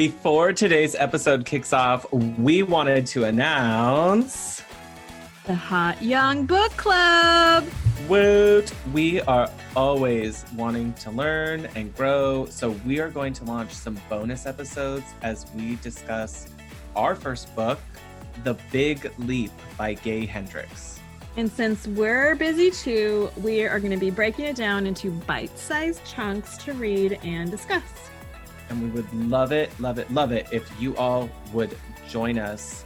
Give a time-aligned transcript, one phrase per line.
[0.00, 4.62] Before today's episode kicks off, we wanted to announce
[5.44, 7.68] the Hot Young Book Club.
[8.08, 8.72] Woot!
[8.94, 14.00] We are always wanting to learn and grow, so we are going to launch some
[14.08, 16.48] bonus episodes as we discuss
[16.96, 17.78] our first book,
[18.42, 20.98] The Big Leap by Gay Hendricks.
[21.36, 25.58] And since we're busy too, we are going to be breaking it down into bite
[25.58, 27.82] sized chunks to read and discuss.
[28.70, 31.76] And we would love it, love it, love it if you all would
[32.08, 32.84] join us.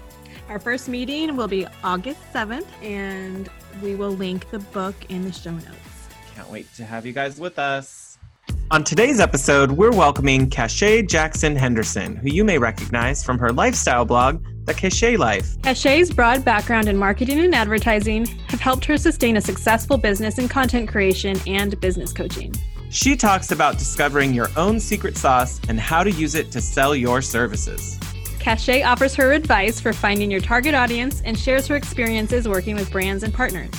[0.49, 3.49] Our first meeting will be August 7th, and
[3.83, 6.09] we will link the book in the show notes.
[6.35, 8.19] Can't wait to have you guys with us.
[8.71, 14.05] On today's episode, we're welcoming Cachet Jackson Henderson, who you may recognize from her lifestyle
[14.05, 15.61] blog, The Cachet Life.
[15.63, 20.49] Cachet's broad background in marketing and advertising have helped her sustain a successful business in
[20.49, 22.55] content creation and business coaching.
[22.95, 26.95] She talks about discovering your own secret sauce and how to use it to sell
[26.95, 27.99] your services.
[28.39, 32.93] Cachet offers her advice for finding your target audience and shares her experiences working with
[32.93, 33.73] brands and partners.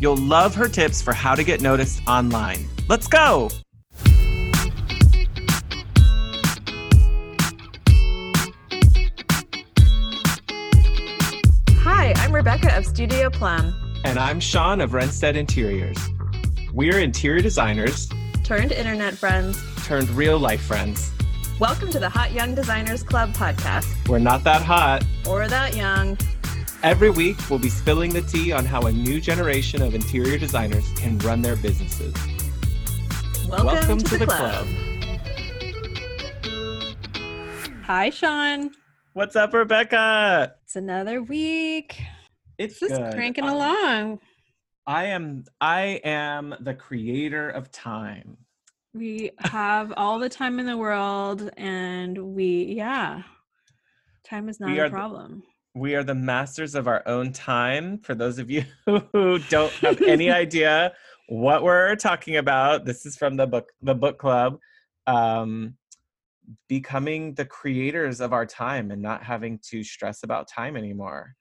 [0.00, 2.66] You'll love her tips for how to get noticed online.
[2.88, 3.50] Let's go!
[11.84, 13.72] Hi, I'm Rebecca of Studio Plum.
[14.04, 15.98] And I'm Sean of Renstead Interiors.
[16.72, 18.08] We're interior designers
[18.46, 21.10] turned internet friends, turned real life friends.
[21.58, 24.08] Welcome to the Hot Young Designers Club podcast.
[24.08, 26.16] We're not that hot or that young.
[26.84, 30.88] Every week, we'll be spilling the tea on how a new generation of interior designers
[30.92, 32.14] can run their businesses.
[33.48, 34.64] Welcome, Welcome to, to, the, the club.
[34.64, 34.68] club.
[37.82, 38.70] Hi, Sean.
[39.14, 40.54] What's up, Rebecca?
[40.62, 42.00] It's another week.
[42.58, 43.12] It's just good.
[43.12, 44.20] cranking along.
[44.86, 48.36] I am I am the creator of time.
[48.94, 53.22] We have all the time in the world and we yeah.
[54.24, 55.42] Time is not we a problem.
[55.74, 57.98] The, we are the masters of our own time.
[57.98, 60.92] For those of you who don't have any idea
[61.28, 64.58] what we're talking about, this is from the book the book club.
[65.06, 65.76] Um
[66.68, 71.34] becoming the creators of our time and not having to stress about time anymore.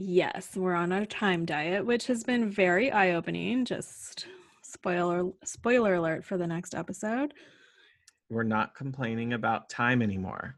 [0.00, 3.64] Yes, we're on a time diet, which has been very eye-opening.
[3.64, 4.26] Just
[4.62, 7.34] spoiler spoiler alert for the next episode.
[8.30, 10.54] We're not complaining about time anymore.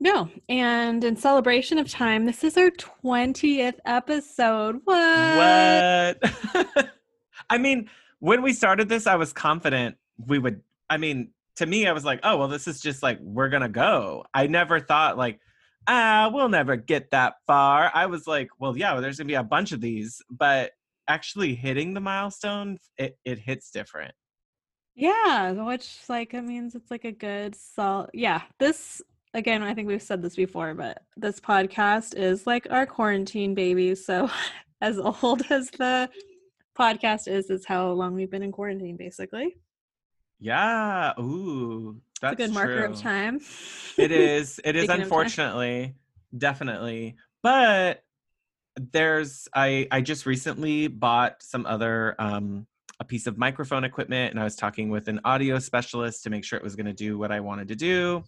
[0.00, 4.82] No, and in celebration of time, this is our 20th episode.
[4.84, 6.18] What?
[6.52, 6.90] What?
[7.50, 10.60] I mean, when we started this, I was confident we would
[10.90, 13.62] I mean, to me I was like, "Oh, well this is just like we're going
[13.62, 15.40] to go." I never thought like
[15.86, 17.90] ah, we'll never get that far.
[17.94, 20.72] I was like, well, yeah, there's gonna be a bunch of these, but
[21.08, 24.14] actually hitting the milestone, it, it hits different.
[24.94, 28.10] Yeah, which like it means it's like a good solid.
[28.14, 29.02] Yeah, this
[29.34, 33.94] again, I think we've said this before, but this podcast is like our quarantine baby.
[33.94, 34.30] So
[34.80, 36.08] as old as the
[36.76, 39.56] podcast is, is how long we've been in quarantine, basically.
[40.38, 41.12] Yeah.
[41.18, 43.40] Ooh, that's a good marker of time.
[43.96, 44.60] It is.
[44.64, 45.94] It is unfortunately,
[46.36, 47.16] definitely.
[47.42, 48.02] But
[48.76, 52.66] there's I I just recently bought some other um
[52.98, 56.44] a piece of microphone equipment and I was talking with an audio specialist to make
[56.44, 58.24] sure it was going to do what I wanted to do.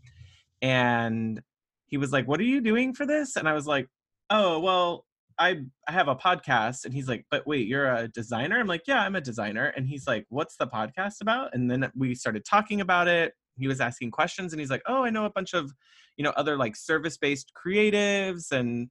[0.60, 1.41] And
[1.87, 3.88] he was like, "What are you doing for this?" And I was like,
[4.31, 5.06] "Oh, well,
[5.38, 8.59] I I have a podcast and he's like, but wait, you're a designer?
[8.59, 9.72] I'm like, yeah, I'm a designer.
[9.76, 11.55] And he's like, what's the podcast about?
[11.55, 13.32] And then we started talking about it.
[13.58, 15.72] He was asking questions and he's like, oh, I know a bunch of,
[16.16, 18.88] you know, other like service-based creatives and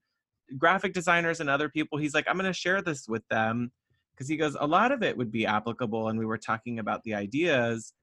[0.57, 1.97] graphic designers and other people.
[1.97, 3.71] He's like, I'm going to share this with them
[4.13, 6.09] because he goes, a lot of it would be applicable.
[6.09, 7.93] And we were talking about the ideas.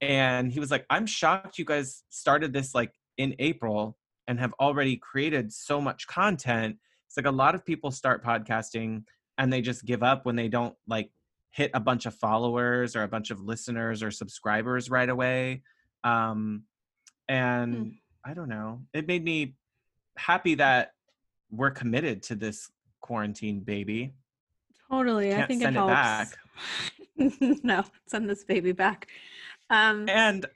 [0.00, 3.96] And he was like, I'm shocked you guys started this like in April
[4.28, 9.04] and have already created so much content it's like a lot of people start podcasting
[9.38, 11.10] and they just give up when they don't like
[11.50, 15.62] hit a bunch of followers or a bunch of listeners or subscribers right away.
[16.04, 16.64] Um,
[17.28, 17.88] and hmm.
[18.24, 19.54] I don't know, it made me
[20.16, 20.92] happy that
[21.50, 24.14] we're committed to this quarantine baby.
[24.90, 25.30] Totally.
[25.30, 26.36] Can't I think send it, it back.
[27.64, 29.08] no, send this baby back.
[29.70, 30.46] Um, and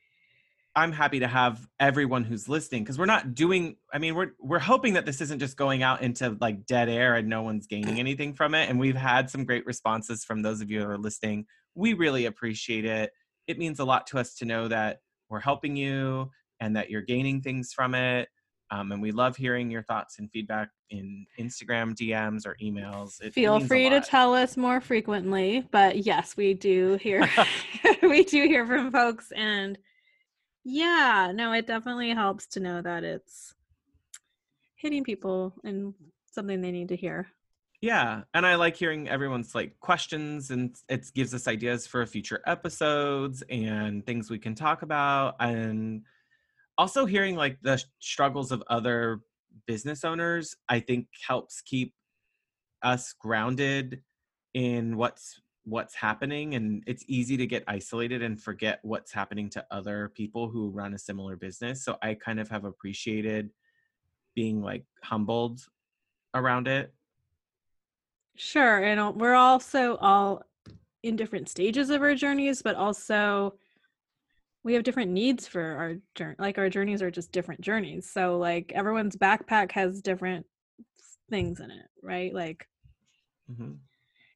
[0.76, 4.60] I'm happy to have everyone who's listening because we're not doing I mean we're we're
[4.60, 7.98] hoping that this isn't just going out into like dead air and no one's gaining
[7.98, 10.98] anything from it and we've had some great responses from those of you who are
[10.98, 11.46] listening.
[11.74, 13.10] We really appreciate it.
[13.48, 15.00] It means a lot to us to know that
[15.30, 16.30] we're helping you
[16.60, 18.28] and that you're gaining things from it.
[18.72, 23.20] Um, and we love hearing your thoughts and feedback in Instagram DMs or emails.
[23.20, 27.28] It Feel free to tell us more frequently, but yes, we do hear
[28.02, 29.78] we do hear from folks and
[30.62, 33.54] Yeah, no, it definitely helps to know that it's
[34.76, 35.94] hitting people and
[36.26, 37.28] something they need to hear.
[37.80, 42.42] Yeah, and I like hearing everyone's like questions and it gives us ideas for future
[42.46, 46.02] episodes and things we can talk about and
[46.76, 49.20] also hearing like the struggles of other
[49.66, 51.94] business owners I think helps keep
[52.82, 54.02] us grounded
[54.54, 59.64] in what's what's happening and it's easy to get isolated and forget what's happening to
[59.70, 63.50] other people who run a similar business so i kind of have appreciated
[64.34, 65.60] being like humbled
[66.34, 66.94] around it
[68.40, 70.42] sure and we're also all
[71.02, 73.54] in different stages of our journeys but also
[74.62, 78.38] we have different needs for our journey like our journeys are just different journeys so
[78.38, 80.44] like everyone's backpack has different
[81.30, 82.34] things in it right?
[82.34, 82.66] Like
[83.50, 83.72] mm-hmm.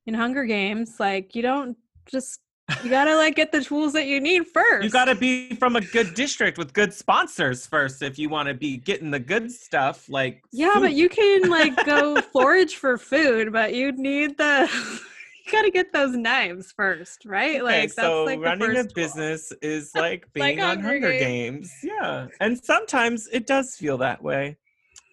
[0.07, 2.41] in Hunger Games, like you don't just
[2.83, 4.85] you gotta like get the tools that you need first.
[4.85, 8.55] You gotta be from a good district with good sponsors first if you want to
[8.55, 10.09] be getting the good stuff.
[10.09, 10.81] Like yeah, food.
[10.81, 14.69] but you can like go forage for food, but you need the
[15.47, 17.57] you gotta get those knives first, right?
[17.57, 21.71] Okay, like so like running a business is like being like on Hunger, Games.
[21.83, 21.95] Games.
[21.99, 24.57] Yeah, and sometimes it does feel that way.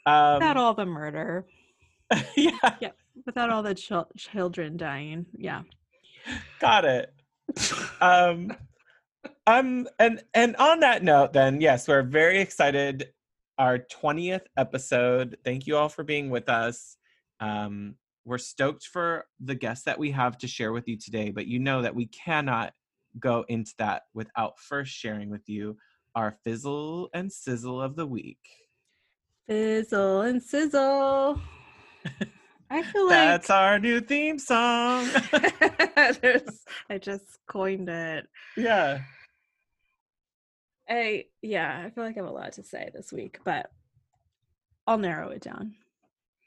[0.05, 1.45] Um, Without all the murder.
[2.35, 2.75] yeah.
[2.79, 2.95] Yep
[3.25, 5.25] without all the ch- children dying.
[5.37, 5.63] Yeah.
[6.59, 7.13] Got it.
[8.01, 8.55] Um
[9.47, 13.09] um and and on that note then yes we're very excited.
[13.57, 16.97] Our 20th episode thank you all for being with us.
[17.39, 17.95] Um
[18.25, 21.59] we're stoked for the guests that we have to share with you today but you
[21.59, 22.73] know that we cannot
[23.19, 25.77] go into that without first sharing with you
[26.15, 28.39] our fizzle and sizzle of the week.
[29.47, 31.41] Fizzle and sizzle
[32.71, 35.05] I feel like that's our new theme song.
[36.89, 38.27] I just coined it.
[38.55, 39.01] Yeah.
[40.89, 43.69] I yeah, I feel like I have a lot to say this week, but
[44.87, 45.75] I'll narrow it down.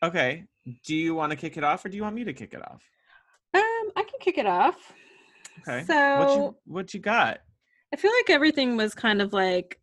[0.03, 0.45] Okay.
[0.87, 2.63] Do you want to kick it off or do you want me to kick it
[2.63, 2.83] off?
[3.53, 4.95] Um, I can kick it off.
[5.69, 5.85] Okay.
[5.85, 7.41] So what you what you got?
[7.93, 9.79] I feel like everything was kind of like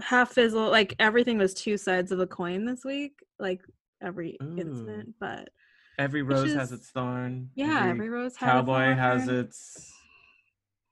[0.00, 3.60] half fizzle, like everything was two sides of a coin this week, like
[4.02, 4.56] every Ooh.
[4.58, 5.50] incident, but
[5.98, 7.50] Every rose is, has its thorn.
[7.54, 9.92] Yeah, every, every rose has cowboy has its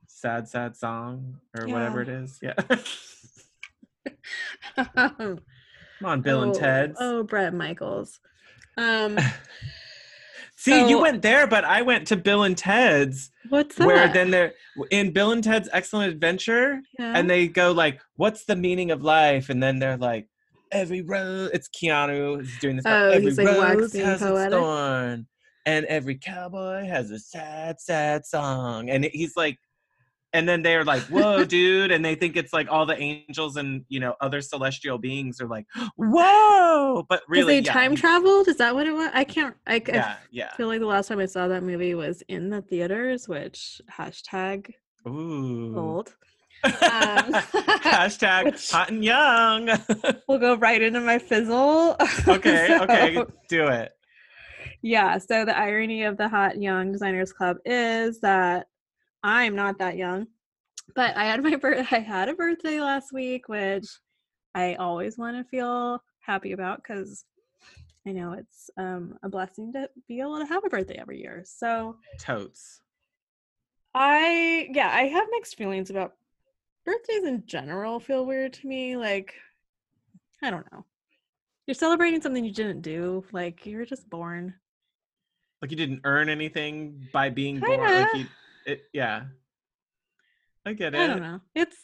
[0.06, 1.73] sad, sad song or yeah.
[1.73, 2.38] whatever it is.
[2.43, 2.55] Yeah.
[4.97, 5.41] Come
[6.05, 6.94] on, Bill oh, and Ted.
[6.99, 8.20] Oh, Bret Michaels.
[8.76, 9.19] Um
[10.56, 13.31] See, so, you went there, but I went to Bill and Ted's.
[13.49, 13.87] What's that?
[13.87, 14.52] Where then they're
[14.91, 17.14] in Bill and Ted's Excellent Adventure, yeah.
[17.17, 20.29] and they go like, "What's the meaning of life?" And then they're like,
[20.73, 21.51] every rose.
[21.53, 22.85] It's Keanu is doing this.
[22.87, 24.53] Oh, every he's like rose has poetic.
[24.53, 25.27] its thorn,
[25.67, 28.91] and every cowboy has a sad, sad song.
[28.91, 29.59] And he's like,
[30.33, 33.85] and then they're like, "Whoa, dude!" And they think it's like all the angels and
[33.89, 38.49] you know other celestial beings are like, "Whoa!" But really, they yeah, time traveled.
[38.49, 39.11] Is that what it was?
[39.13, 39.57] I can't.
[39.67, 40.55] I, yeah, I yeah.
[40.55, 44.73] feel like the last time I saw that movie was in the theaters, which hashtag
[45.07, 45.77] Ooh.
[45.77, 46.15] old.
[46.65, 46.73] Um,
[47.83, 49.71] Hashtag hot and young.
[50.29, 51.97] we'll go right into my fizzle.
[52.29, 53.93] Okay, so, okay, do it.
[54.83, 58.67] Yeah, so the irony of the Hot Young Designers Club is that
[59.23, 60.27] I'm not that young,
[60.95, 63.87] but I had my birth I had a birthday last week, which
[64.55, 67.25] I always want to feel happy about because
[68.07, 71.43] I know it's um, a blessing to be able to have a birthday every year.
[71.45, 72.81] So totes.
[73.95, 76.14] I yeah, I have mixed feelings about
[76.90, 78.97] birthdays in general feel weird to me.
[78.97, 79.35] Like,
[80.42, 80.85] I don't know.
[81.66, 83.25] You're celebrating something you didn't do.
[83.32, 84.54] Like, you were just born.
[85.62, 87.76] Like, you didn't earn anything by being Kinda.
[87.76, 87.90] born.
[87.90, 88.26] Like, you,
[88.66, 89.25] it, yeah.
[90.66, 91.00] I get it.
[91.00, 91.40] I don't know.
[91.54, 91.76] It's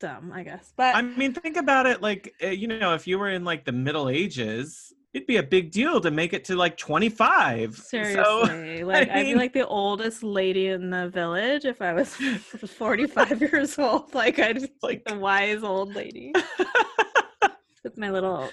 [0.00, 0.72] dumb, I guess.
[0.76, 2.00] But I mean, think about it.
[2.00, 5.42] Like, eh, you know, if you were in like the Middle Ages, it'd be a
[5.42, 8.40] big deal to make it to like 25 seriously so,
[8.86, 12.14] like I would be like the oldest lady in the village if i was
[12.66, 14.14] 45 years old.
[14.14, 16.32] Like i'd be like the wise old lady.
[17.84, 18.48] With my little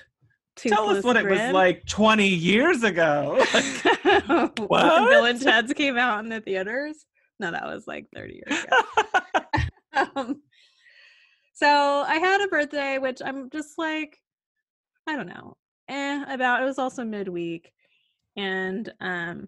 [0.56, 1.28] tell us what grin.
[1.28, 3.44] it was like 20 years ago.
[3.54, 5.10] Like, what?
[5.10, 7.06] bill and ted's came out in the theaters?
[7.40, 10.06] No that was like 30 years ago.
[10.16, 10.42] Um,
[11.54, 11.68] so
[12.06, 14.18] i had a birthday which i'm just like
[15.08, 15.56] I don't know
[15.88, 17.72] eh about it was also midweek
[18.36, 19.48] and um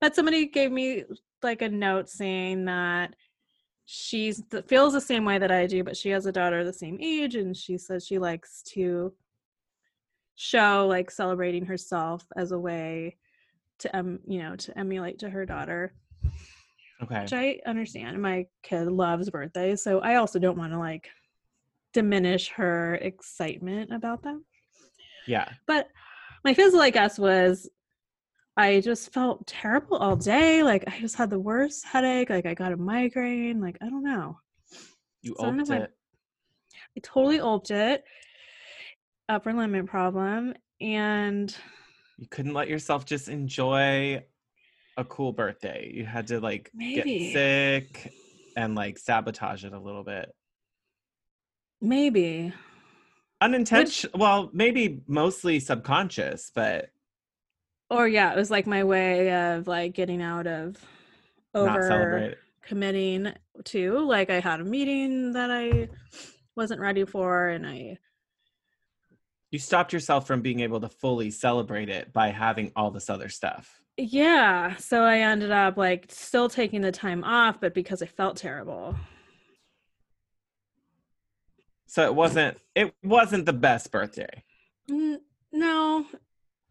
[0.00, 1.04] but somebody gave me
[1.42, 3.14] like a note saying that
[3.92, 4.32] she
[4.68, 7.34] feels the same way that I do, but she has a daughter the same age,
[7.34, 9.12] and she says she likes to
[10.36, 13.16] show like celebrating herself as a way
[13.80, 15.92] to um you know to emulate to her daughter.
[17.02, 17.22] Okay.
[17.22, 18.22] Which I understand.
[18.22, 21.08] My kid loves birthdays, so I also don't want to like
[21.92, 24.44] diminish her excitement about them.
[25.26, 25.50] Yeah.
[25.66, 25.88] But
[26.44, 27.68] my fizzle, I guess, was
[28.56, 30.62] I just felt terrible all day.
[30.62, 32.30] Like I just had the worst headache.
[32.30, 33.60] Like I got a migraine.
[33.60, 34.38] Like I don't know.
[35.22, 35.90] You So I if I- it.
[36.96, 38.04] I totally oped it.
[39.28, 40.54] Upper limit problem.
[40.80, 41.54] And
[42.18, 44.24] You couldn't let yourself just enjoy
[44.96, 45.90] a cool birthday.
[45.94, 47.30] You had to like Maybe.
[47.30, 48.12] get sick
[48.56, 50.34] and like sabotage it a little bit.
[51.80, 52.52] maybe.
[53.40, 54.18] Unintentional.
[54.18, 56.90] Well, maybe mostly subconscious, but
[57.88, 60.76] Or yeah, it was like my way of like getting out of
[61.54, 63.32] over committing
[63.64, 63.98] to.
[64.00, 65.88] Like I had a meeting that I
[66.54, 67.98] wasn't ready for and I
[69.50, 73.28] You stopped yourself from being able to fully celebrate it by having all this other
[73.28, 73.80] stuff.
[73.96, 78.36] yeah, so I ended up like still taking the time off, but because I felt
[78.36, 78.96] terrible.
[81.90, 84.44] So it wasn't it wasn't the best birthday.
[84.88, 85.20] N-
[85.50, 86.06] no,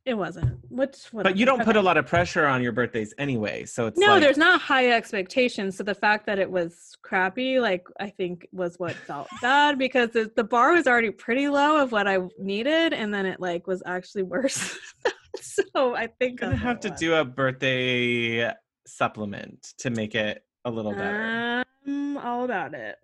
[0.06, 0.60] it wasn't.
[0.70, 1.80] Which But you don't put okay.
[1.80, 3.66] a lot of pressure on your birthdays anyway.
[3.66, 5.76] So it's No, like, there's not high expectations.
[5.76, 10.12] So the fact that it was crappy, like I think, was what felt bad because
[10.12, 13.68] the, the bar was already pretty low of what I needed, and then it like
[13.68, 14.78] was actually worse.
[15.42, 17.00] so I think I'm gonna have to was.
[17.00, 18.54] do a birthday
[18.88, 21.66] supplement to make it a little better.
[21.86, 22.96] Um, all about it.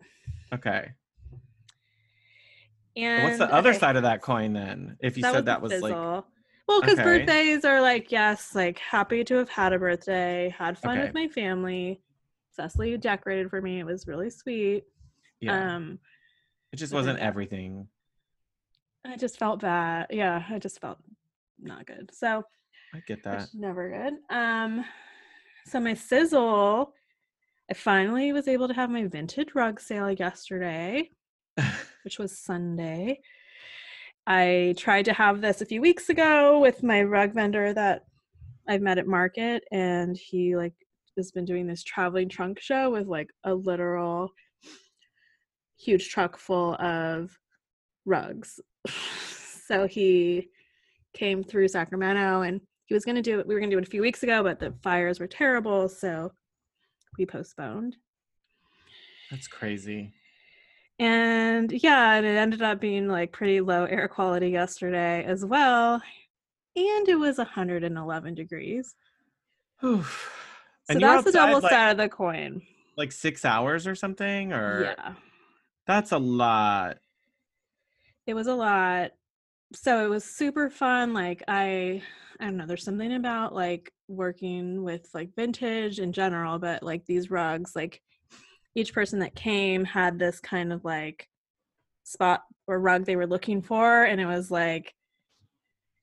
[0.54, 0.92] Okay.
[2.96, 4.98] And What's the other okay, side of that coin then?
[5.02, 5.92] If you that said that was like
[6.68, 7.04] well, because Okay.
[7.04, 11.06] birthdays are like yes, like happy to have had a birthday, had fun Okay.
[11.06, 12.02] with my family.
[12.52, 13.80] Cecily decorated for me.
[13.80, 14.86] It was really sweet.
[15.42, 16.00] yeah, Um,
[16.72, 17.88] it just wasn't everything.
[19.06, 20.08] I just felt bad.
[20.10, 20.98] Yeah, I just felt
[21.62, 22.12] not good.
[22.14, 22.44] So
[22.94, 23.50] I get that.
[23.54, 24.14] never good.
[24.36, 24.86] Um,
[25.66, 26.94] so my sizzle,
[27.70, 31.10] I finally was able to have my vintage rug sale yesterday,
[32.06, 33.20] which was Sunday.
[34.28, 38.06] I tried to have this a few weeks ago with my rug vendor that
[38.68, 40.74] I've met at market, and he like
[41.18, 44.32] has been doing this traveling trunk show with like a literal
[45.78, 47.38] huge truck full of
[48.06, 48.60] rugs.
[49.68, 50.50] so he
[51.14, 53.48] came through Sacramento and he was going to do it.
[53.48, 55.90] We were going to do it a few weeks ago, but the fires were terrible.
[55.90, 56.32] So
[57.18, 57.96] we postponed.
[59.32, 60.14] That's crazy.
[61.00, 66.02] And yeah, and it ended up being like pretty low air quality yesterday as well.
[66.76, 68.96] And it was 111 degrees.
[69.84, 70.32] Oof.
[70.86, 72.62] So And that's the double like- side of the coin.
[72.98, 75.14] Like six hours or something, or Yeah.
[75.86, 76.98] that's a lot.
[78.28, 79.12] it was a lot
[79.74, 82.02] so it was super fun like i
[82.40, 87.06] i don't know there's something about like working with like vintage in general but like
[87.06, 88.02] these rugs like
[88.76, 91.28] each person that came had this kind of like
[92.04, 94.94] spot or rug they were looking for and it was like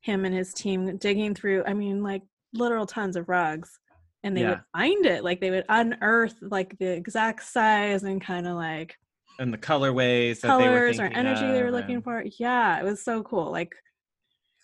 [0.00, 2.22] him and his team digging through i mean like
[2.54, 3.78] literal tons of rugs
[4.24, 8.46] and they would find it like they would unearth like the exact size and kind
[8.46, 8.96] of like
[9.38, 12.24] And the colorways that they were colors or energy they were looking and- for.
[12.38, 13.50] Yeah, it was so cool.
[13.50, 13.74] Like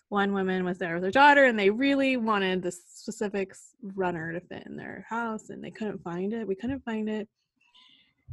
[0.07, 3.53] one woman was there with her daughter and they really wanted this specific
[3.95, 6.47] runner to fit in their house and they couldn't find it.
[6.47, 7.27] We couldn't find it.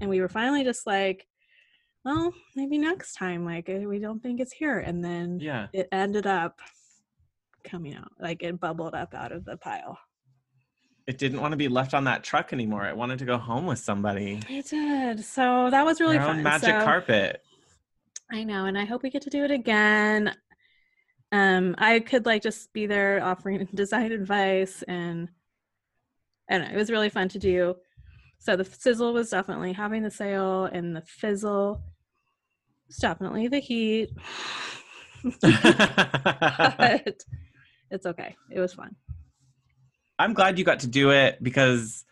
[0.00, 1.26] And we were finally just like,
[2.04, 3.44] well, maybe next time.
[3.44, 4.78] Like eh, we don't think it's here.
[4.78, 5.68] And then Yeah.
[5.72, 6.60] it ended up
[7.64, 8.12] coming out.
[8.20, 9.98] Like it bubbled up out of the pile.
[11.06, 12.86] It didn't want to be left on that truck anymore.
[12.86, 14.40] It wanted to go home with somebody.
[14.48, 15.24] It did.
[15.24, 16.42] So that was really fun.
[16.42, 17.42] magic So- carpet.
[18.32, 20.34] I know, and I hope we get to do it again.
[21.30, 25.28] Um, I could like just be there offering design advice, and
[26.50, 27.76] I don't know, it was really fun to do.
[28.38, 31.83] So the sizzle was definitely having the sale, and the fizzle
[32.87, 34.11] was definitely the heat.
[35.40, 37.23] but
[37.90, 38.37] it's okay.
[38.50, 38.95] It was fun.
[40.19, 42.05] I'm glad you got to do it because,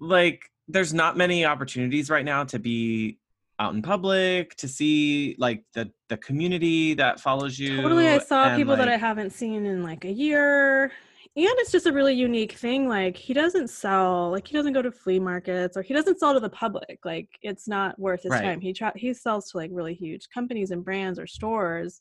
[0.00, 3.18] like, there's not many opportunities right now to be
[3.58, 7.80] out in public to see like the the community that follows you.
[7.80, 10.92] Totally, I saw and, people that I haven't seen in like a year.
[11.36, 12.88] And it's just a really unique thing.
[12.88, 16.32] Like he doesn't sell, like he doesn't go to flea markets or he doesn't sell
[16.32, 17.00] to the public.
[17.04, 18.42] Like it's not worth his Right.
[18.42, 18.60] time.
[18.60, 22.00] He try he sells to like really huge companies and brands or stores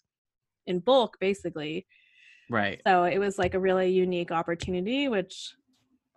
[0.68, 1.86] in bulk, basically.
[2.50, 2.82] Right.
[2.88, 5.54] So it was like a really unique opportunity, which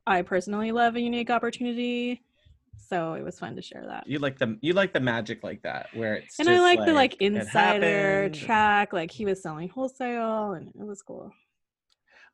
[0.07, 2.23] I personally love a unique opportunity.
[2.77, 4.07] So it was fun to share that.
[4.07, 6.87] You like the you like the magic like that where it's And I just, like
[6.87, 8.93] the like insider track.
[8.93, 11.33] Like he was selling wholesale and it was cool.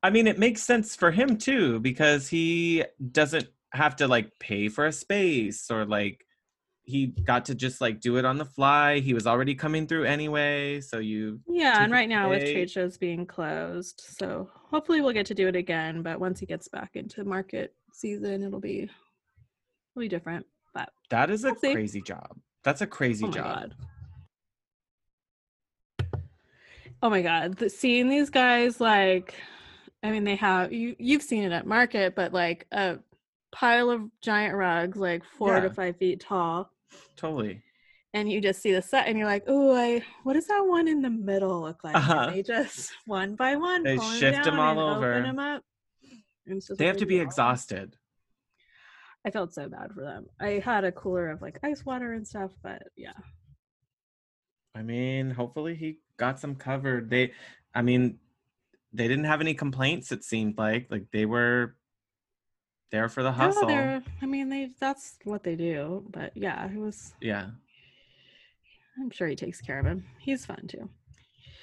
[0.05, 4.69] I mean, it makes sense for him too because he doesn't have to like pay
[4.69, 6.27] for a space or like
[6.83, 8.99] he got to just like do it on the fly.
[8.99, 12.99] He was already coming through anyway, so you Yeah, and right now with trade shows
[12.99, 16.03] being closed, so hopefully we'll get to do it again.
[16.03, 20.45] But once he gets back into market season, it'll be it'll be different.
[20.75, 22.37] But that is a We'll crazy job.
[22.63, 23.45] That's a crazy oh job.
[23.45, 23.75] god.
[27.03, 29.35] Oh my god, the, seeing these guys like
[30.05, 32.99] I mean they have you you've seen it at market, but like a
[33.51, 36.71] pile of giant rugs like four to five feet tall.
[37.17, 37.63] Totally.
[38.13, 40.87] and you just see the set and you're like, oh, I what does that one
[40.89, 41.97] in the middle look like?
[41.97, 42.31] Uh-huh.
[42.31, 45.15] they just one by one They shift them, down all over.
[45.15, 45.63] Open 'em up.
[46.77, 47.97] They have to be exhausted.
[49.27, 50.27] I felt so bad for them.
[50.39, 53.15] I had a cooler of like ice water and stuff, but yeah.
[54.75, 57.09] I mean, hopefully he got some covered.
[57.09, 57.33] They,
[57.75, 58.19] I mean,
[58.95, 60.13] they didn't have any complaints.
[60.13, 61.77] It seemed like like they were
[62.93, 63.67] there for the No, hustle.
[63.67, 66.05] they're I mean they that's what they do.
[66.11, 67.49] But yeah, it was yeah,
[69.01, 70.05] I'm sure he takes care of him.
[70.19, 70.89] He's fun too.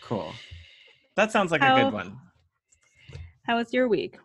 [0.04, 0.34] cool.
[1.16, 2.18] That sounds like a good one.
[3.46, 4.18] How was your week?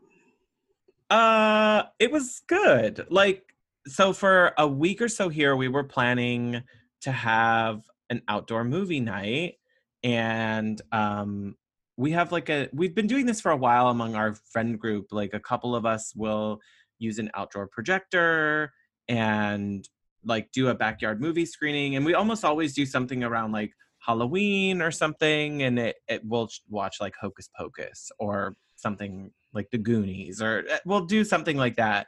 [1.10, 3.06] Uh, it was good.
[3.10, 3.54] Like,
[3.86, 6.62] so for a week or so here, we were planning
[7.02, 9.54] to have an outdoor movie night,
[10.02, 11.56] and um,
[11.96, 12.68] we have like a.
[12.72, 15.06] We've been doing this for a while among our friend group.
[15.10, 16.60] Like, a couple of us will
[16.98, 18.72] use an outdoor projector
[19.08, 19.88] and
[20.24, 24.82] like do a backyard movie screening, and we almost always do something around like Halloween
[24.82, 30.42] or something, and it, it we'll watch like Hocus Pocus or something like the Goonies,
[30.42, 32.06] or uh, we'll do something like that.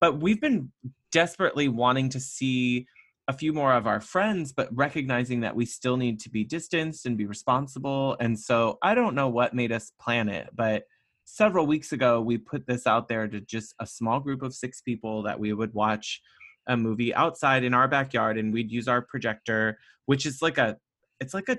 [0.00, 0.70] But we've been
[1.12, 2.86] desperately wanting to see
[3.28, 7.06] a few more of our friends, but recognizing that we still need to be distanced
[7.06, 8.16] and be responsible.
[8.20, 10.84] And so I don't know what made us plan it, but
[11.24, 14.82] several weeks ago, we put this out there to just a small group of six
[14.82, 16.20] people that we would watch
[16.66, 20.76] a movie outside in our backyard and we'd use our projector, which is like a,
[21.20, 21.58] it's like a,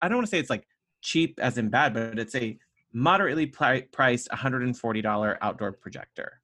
[0.00, 0.66] I don't want to say it's like
[1.02, 2.56] cheap as in bad, but it's a
[2.92, 6.40] moderately pri- priced $140 outdoor projector.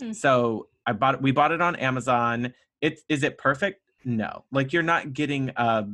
[0.00, 0.12] Hmm.
[0.12, 2.54] So I bought we bought it on Amazon.
[2.80, 3.80] It's is it perfect?
[4.04, 4.44] No.
[4.50, 5.86] Like you're not getting a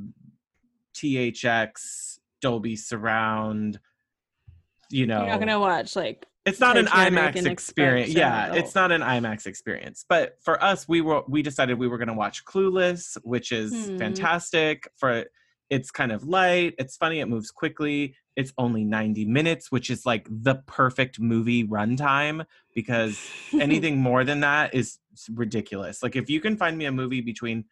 [0.94, 3.78] THX Dolby surround,
[4.90, 5.18] you know.
[5.20, 8.12] You're not gonna watch like it's not an IMAX experience.
[8.12, 10.04] Yeah, it's not an IMAX experience.
[10.08, 13.98] But for us, we were we decided we were to watch Clueless, which is Hmm.
[13.98, 14.88] fantastic.
[14.96, 15.24] For
[15.68, 18.14] it's kind of light, it's funny, it moves quickly.
[18.36, 23.18] It's only 90 minutes, which is like the perfect movie runtime because
[23.60, 24.98] anything more than that is
[25.32, 26.02] ridiculous.
[26.04, 27.64] Like if you can find me a movie between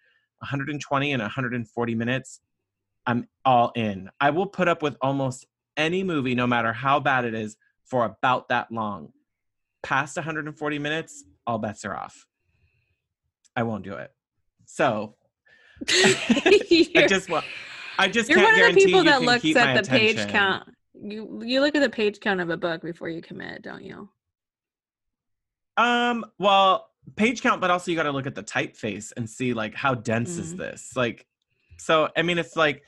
[0.44, 2.40] 120 and 140 minutes,
[3.06, 4.10] I'm all in.
[4.20, 8.04] I will put up with almost any movie, no matter how bad it is, for
[8.04, 9.12] about that long.
[9.82, 12.26] Past 140 minutes, all bets are off.
[13.56, 14.12] I won't do it.
[14.66, 15.16] So
[15.88, 17.44] I just want.
[17.98, 20.68] I just You're one of the people that looks at the page count.
[20.94, 24.08] You you look at the page count of a book before you commit, don't you?
[25.76, 29.54] Um, well, page count, but also you got to look at the typeface and see
[29.54, 30.58] like how dense is Mm.
[30.58, 30.92] this?
[30.96, 31.26] Like,
[31.78, 32.82] so I mean, it's like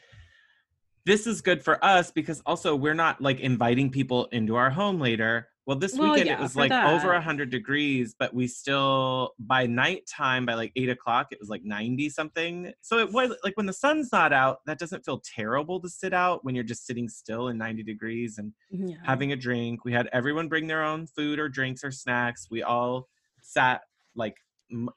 [1.04, 5.00] this is good for us because also we're not like inviting people into our home
[5.00, 5.48] later.
[5.64, 7.16] Well, this Well, weekend yeah, it was like over that.
[7.16, 11.62] a hundred degrees, but we still by nighttime by like eight o'clock it was like
[11.64, 12.72] ninety something.
[12.82, 16.12] So it was like when the sun's not out, that doesn't feel terrible to sit
[16.12, 18.96] out when you're just sitting still in ninety degrees and Yeah.
[19.04, 19.84] having a drink.
[19.84, 22.48] We had everyone bring their own food or drinks or snacks.
[22.50, 23.08] We all
[23.42, 23.82] sat
[24.16, 24.36] like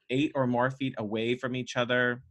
[0.09, 2.23] eight or more feet away from each other,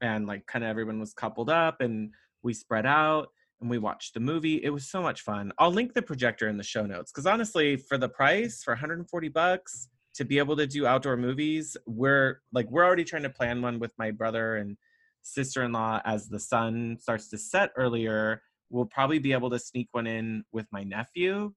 [0.00, 2.10] and like kind of everyone was coupled up, and
[2.42, 3.28] we spread out
[3.60, 4.62] and we watched the movie.
[4.62, 5.50] It was so much fun.
[5.58, 9.28] I'll link the projector in the show notes because honestly, for the price, for 140
[9.28, 13.62] bucks to be able to do outdoor movies, we're like we're already trying to plan
[13.62, 14.76] one with my brother and
[15.22, 20.06] sister-in-law as the sun starts to set earlier we'll probably be able to sneak one
[20.06, 21.52] in with my nephew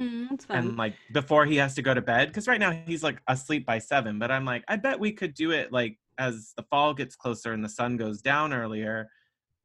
[0.00, 3.22] Mm, and like before he has to go to bed because right now he's like
[3.28, 6.62] asleep by seven but i'm like i bet we could do it like as the
[6.64, 9.08] fall gets closer and the sun goes down earlier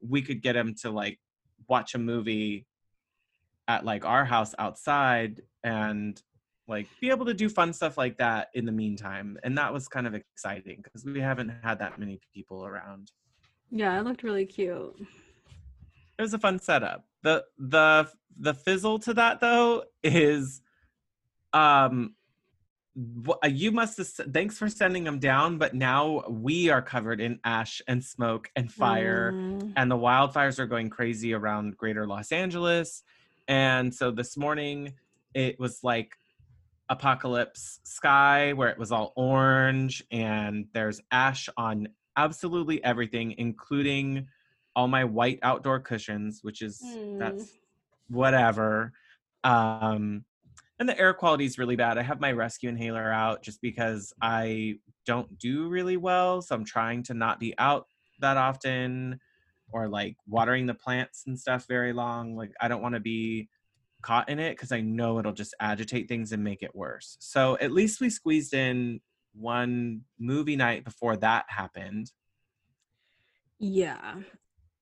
[0.00, 1.18] we could get him to like
[1.68, 2.66] watch a movie
[3.68, 6.22] at like our house outside and
[6.66, 9.86] like be able to do fun stuff like that in the meantime and that was
[9.86, 13.10] kind of exciting because we haven't had that many people around
[13.74, 14.94] yeah, it looked really cute.
[16.18, 17.06] it was a fun setup.
[17.22, 18.08] The the
[18.38, 20.62] the fizzle to that though is
[21.52, 22.14] um
[23.48, 27.80] you must have thanks for sending them down but now we are covered in ash
[27.88, 29.36] and smoke and fire
[29.72, 33.02] Mm, and the wildfires are going crazy around greater Los Angeles.
[33.48, 34.94] And so this morning
[35.34, 36.18] it was like
[36.88, 44.28] apocalypse sky where it was all orange and there's ash on absolutely everything, including
[44.74, 47.18] all my white outdoor cushions, which is mm.
[47.18, 47.52] that's
[48.08, 48.92] whatever.
[49.44, 50.24] Um,
[50.78, 51.98] and the air quality is really bad.
[51.98, 56.42] I have my rescue inhaler out just because I don't do really well.
[56.42, 57.86] So I'm trying to not be out
[58.20, 59.20] that often
[59.72, 62.36] or like watering the plants and stuff very long.
[62.36, 63.48] Like I don't want to be
[64.02, 67.16] caught in it because I know it'll just agitate things and make it worse.
[67.20, 69.00] So at least we squeezed in
[69.34, 72.10] one movie night before that happened.
[73.58, 74.16] Yeah.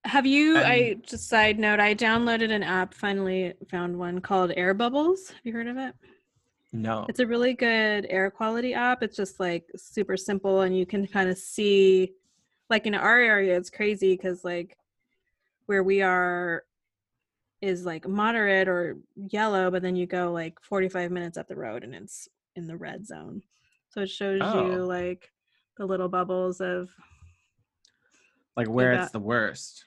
[0.04, 0.56] Have you?
[0.56, 1.80] Um, I just side note.
[1.80, 2.94] I downloaded an app.
[2.94, 5.28] Finally, found one called Air Bubbles.
[5.28, 5.94] Have you heard of it?
[6.72, 7.06] No.
[7.08, 9.02] It's a really good air quality app.
[9.02, 12.14] It's just like super simple, and you can kind of see,
[12.70, 14.76] like in our area, it's crazy because like
[15.66, 16.64] where we are
[17.60, 21.84] is like moderate or yellow, but then you go like 45 minutes up the road
[21.84, 23.42] and it's in the red zone.
[23.90, 24.66] So it shows oh.
[24.66, 25.30] you like
[25.76, 26.90] the little bubbles of
[28.56, 29.84] like where it's the worst.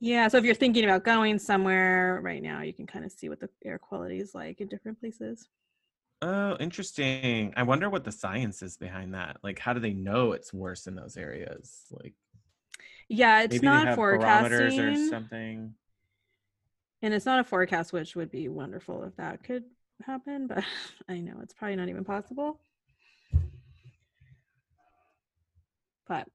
[0.00, 3.28] Yeah, so if you're thinking about going somewhere right now, you can kind of see
[3.28, 5.48] what the air quality is like in different places.
[6.20, 7.52] Oh, interesting.
[7.56, 9.38] I wonder what the science is behind that.
[9.42, 11.84] Like how do they know it's worse in those areas?
[11.90, 12.14] Like
[13.08, 15.74] Yeah, it's not forecasting or something.
[17.02, 19.64] And it's not a forecast, which would be wonderful if that could
[20.04, 20.64] happen, but
[21.08, 22.60] I know it's probably not even possible.
[26.08, 26.28] But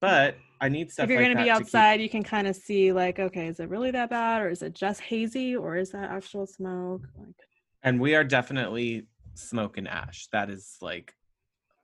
[0.00, 1.04] but I need stuff.
[1.04, 2.02] If you're like going to be outside, keep...
[2.02, 4.74] you can kind of see like, okay, is it really that bad, or is it
[4.74, 7.02] just hazy, or is that actual smoke?
[7.16, 7.34] Like,
[7.82, 10.28] and we are definitely smoke and ash.
[10.32, 11.14] That is like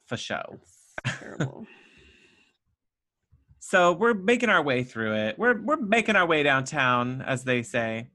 [0.07, 0.59] for show.
[1.07, 1.67] terrible.
[3.61, 5.39] so we're making our way through it.
[5.39, 8.09] We're we're making our way downtown, as they say.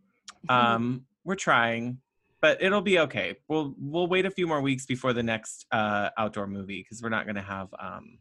[0.48, 2.00] Um, we're trying,
[2.42, 3.36] but it'll be okay.
[3.48, 7.10] We'll we'll wait a few more weeks before the next uh, outdoor movie because we're
[7.10, 8.20] not going to have um,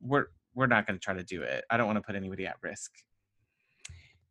[0.00, 1.64] we're we're not going to try to do it.
[1.70, 2.92] I don't want to put anybody at risk.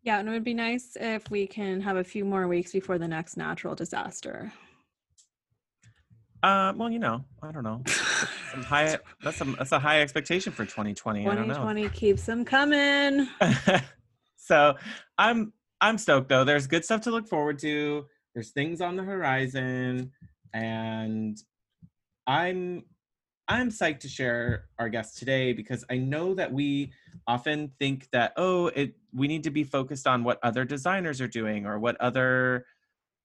[0.03, 2.97] Yeah, and it would be nice if we can have a few more weeks before
[2.97, 4.51] the next natural disaster.
[6.41, 7.83] Uh, well, you know, I don't know.
[8.51, 11.23] Some high that's some that's a high expectation for 2020.
[11.23, 13.27] 2020 keeps them coming.
[14.37, 14.75] so,
[15.19, 16.43] I'm I'm stoked though.
[16.43, 18.05] There's good stuff to look forward to.
[18.33, 20.11] There's things on the horizon,
[20.53, 21.37] and
[22.25, 22.85] I'm
[23.51, 26.93] I'm psyched to share our guest today because I know that we
[27.27, 31.27] often think that oh it we need to be focused on what other designers are
[31.27, 32.65] doing or what other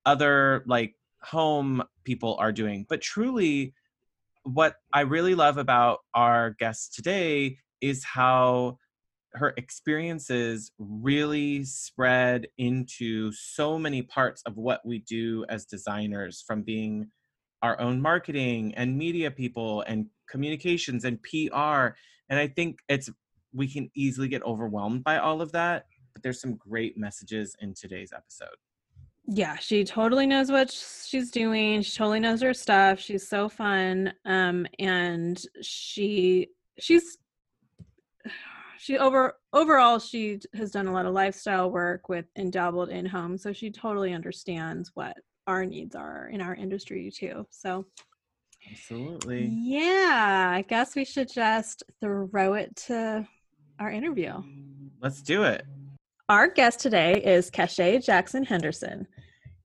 [0.04, 2.86] other like home people are doing.
[2.88, 3.72] But truly
[4.42, 8.78] what I really love about our guest today is how
[9.34, 16.62] her experiences really spread into so many parts of what we do as designers from
[16.62, 17.12] being
[17.62, 21.94] our own marketing and media people and communications and PR.
[22.28, 23.10] And I think it's
[23.54, 27.74] we can easily get overwhelmed by all of that, but there's some great messages in
[27.74, 28.56] today's episode.
[29.28, 31.82] Yeah, she totally knows what she's doing.
[31.82, 33.00] She totally knows her stuff.
[33.00, 34.12] She's so fun.
[34.24, 37.18] Um and she she's
[38.78, 43.06] she over overall she has done a lot of lifestyle work with and dabbled in
[43.06, 45.16] home so she totally understands what
[45.46, 47.84] our needs are in our industry too so
[48.70, 49.46] Absolutely.
[49.46, 53.26] Yeah, I guess we should just throw it to
[53.78, 54.42] our interview.
[55.00, 55.64] Let's do it.
[56.28, 59.06] Our guest today is Cachet Jackson Henderson.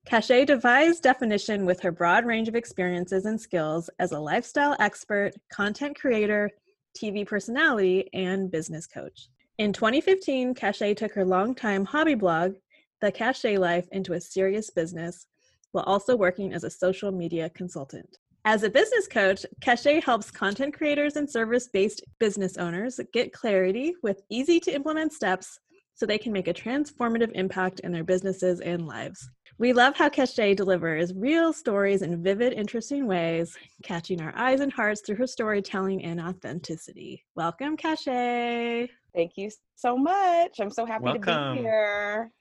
[0.05, 5.31] Cachet devised definition with her broad range of experiences and skills as a lifestyle expert,
[5.51, 6.49] content creator,
[6.97, 9.29] TV personality, and business coach.
[9.57, 12.55] In 2015, Cachet took her longtime hobby blog,
[12.99, 15.27] The Cachet Life, into a serious business
[15.71, 18.17] while also working as a social media consultant.
[18.43, 23.93] As a business coach, Cachet helps content creators and service based business owners get clarity
[24.01, 25.59] with easy to implement steps
[25.93, 29.29] so they can make a transformative impact in their businesses and lives.
[29.59, 34.73] We love how Cachet delivers real stories in vivid, interesting ways, catching our eyes and
[34.73, 37.23] hearts through her storytelling and authenticity.
[37.35, 38.89] Welcome, Cachet.
[39.13, 40.59] Thank you so much.
[40.59, 41.21] I'm so happy Welcome.
[41.23, 42.31] to be here.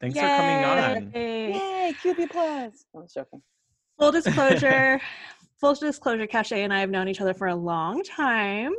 [0.00, 0.22] Thanks Yay.
[0.22, 1.12] for coming on.
[1.14, 2.84] Yay, QB Plus.
[2.94, 3.42] I'm joking.
[3.98, 5.00] Full disclosure,
[5.60, 8.72] full disclosure, Cachet and I have known each other for a long time.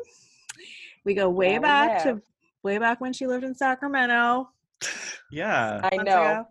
[1.06, 2.22] We go way yeah, back to
[2.64, 4.50] way back when she lived in Sacramento.
[5.32, 5.82] Yeah.
[5.92, 6.24] I know.
[6.24, 6.48] Ago.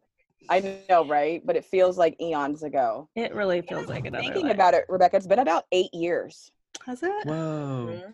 [0.48, 1.42] I know, right?
[1.44, 3.08] But it feels like eons ago.
[3.16, 4.22] It really feels like another.
[4.22, 4.54] Thinking life.
[4.54, 6.50] about it, Rebecca, it's been about eight years.
[6.84, 7.26] Has it?
[7.26, 7.88] Whoa.
[7.90, 8.10] Mm-hmm.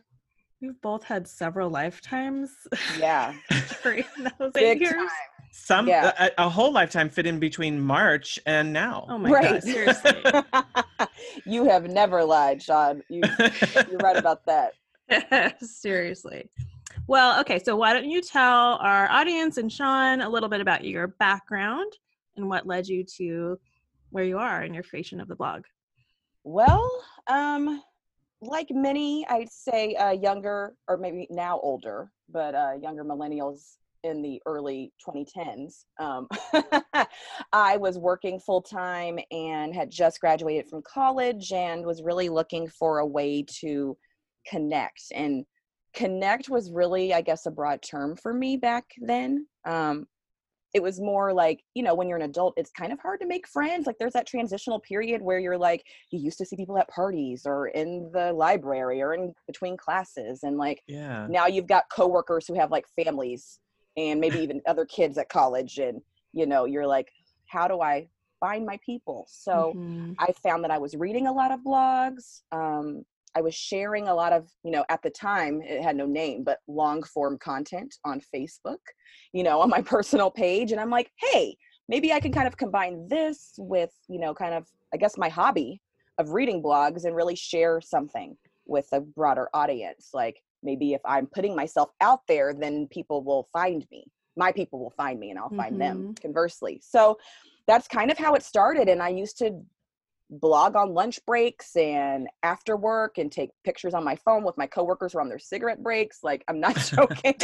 [0.60, 2.50] We've both had several lifetimes.
[2.98, 3.34] Yeah.
[3.82, 4.04] during
[4.38, 4.94] those Big eight years.
[4.94, 5.08] Time.
[5.54, 6.12] Some yeah.
[6.18, 9.04] a, a, whole lifetime fit in between March and now.
[9.10, 9.50] Oh my right.
[9.50, 10.22] god, seriously.
[11.46, 13.02] you have never lied, Sean.
[13.10, 13.20] You,
[13.90, 14.72] you're right about that.
[15.62, 16.48] Seriously.
[17.06, 20.84] Well, okay, so why don't you tell our audience and Sean a little bit about
[20.84, 21.92] your background
[22.36, 23.60] and what led you to
[24.08, 25.64] where you are in your creation of the blog?
[26.44, 26.90] Well,
[27.26, 27.82] um,
[28.40, 34.22] like many, I'd say uh, younger or maybe now older, but uh, younger millennials in
[34.22, 35.84] the early 2010s.
[35.98, 36.28] Um,
[37.52, 42.68] I was working full time and had just graduated from college and was really looking
[42.68, 43.96] for a way to
[44.48, 45.04] connect.
[45.14, 45.44] And
[45.94, 49.46] connect was really, I guess, a broad term for me back then.
[49.64, 50.06] Um,
[50.74, 53.26] it was more like you know when you're an adult it's kind of hard to
[53.26, 56.78] make friends like there's that transitional period where you're like you used to see people
[56.78, 61.66] at parties or in the library or in between classes and like yeah now you've
[61.66, 63.58] got coworkers who have like families
[63.96, 66.00] and maybe even other kids at college and
[66.32, 67.08] you know you're like
[67.46, 68.06] how do i
[68.40, 70.14] find my people so Mhm.
[70.18, 74.14] i found that i was reading a lot of blogs um, i was sharing a
[74.14, 77.94] lot of you know at the time it had no name but long form content
[78.04, 78.82] on facebook
[79.32, 81.56] you know on my personal page and i'm like hey
[81.88, 85.28] maybe i can kind of combine this with you know kind of i guess my
[85.28, 85.80] hobby
[86.18, 91.26] of reading blogs and really share something with a broader audience like maybe if i'm
[91.26, 94.04] putting myself out there then people will find me.
[94.36, 96.80] My people will find me and i'll find them conversely.
[96.82, 97.18] So
[97.66, 99.60] that's kind of how it started and i used to
[100.30, 104.66] blog on lunch breaks and after work and take pictures on my phone with my
[104.66, 107.34] coworkers who are on their cigarette breaks like i'm not joking.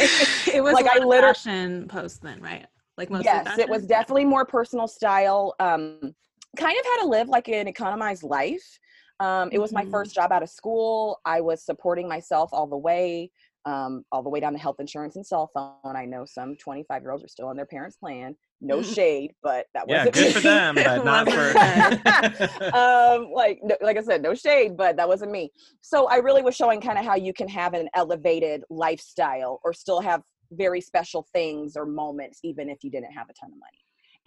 [0.51, 2.65] It was like I literally- fashion post then, right?
[2.97, 6.15] Like most yes it was definitely more personal style um
[6.57, 8.79] kind of how to live like an economized life
[9.19, 9.91] um it was my Mhm.
[9.91, 11.19] first job out of school.
[11.25, 13.31] I was supporting myself all the way
[13.65, 15.95] um all the way down to health insurance and cell phone.
[15.95, 18.35] I know some 25 year olds are still on their parents plan.
[18.61, 21.49] No shade but that yeah wasn't good for them but not for
[22.73, 25.51] um like no, like i said no shade but that wasn't me.
[25.81, 29.73] So i really was showing kind of how you can have an elevated lifestyle or
[29.73, 33.59] still have very special things or moments even if you didn't have a ton of
[33.59, 33.79] money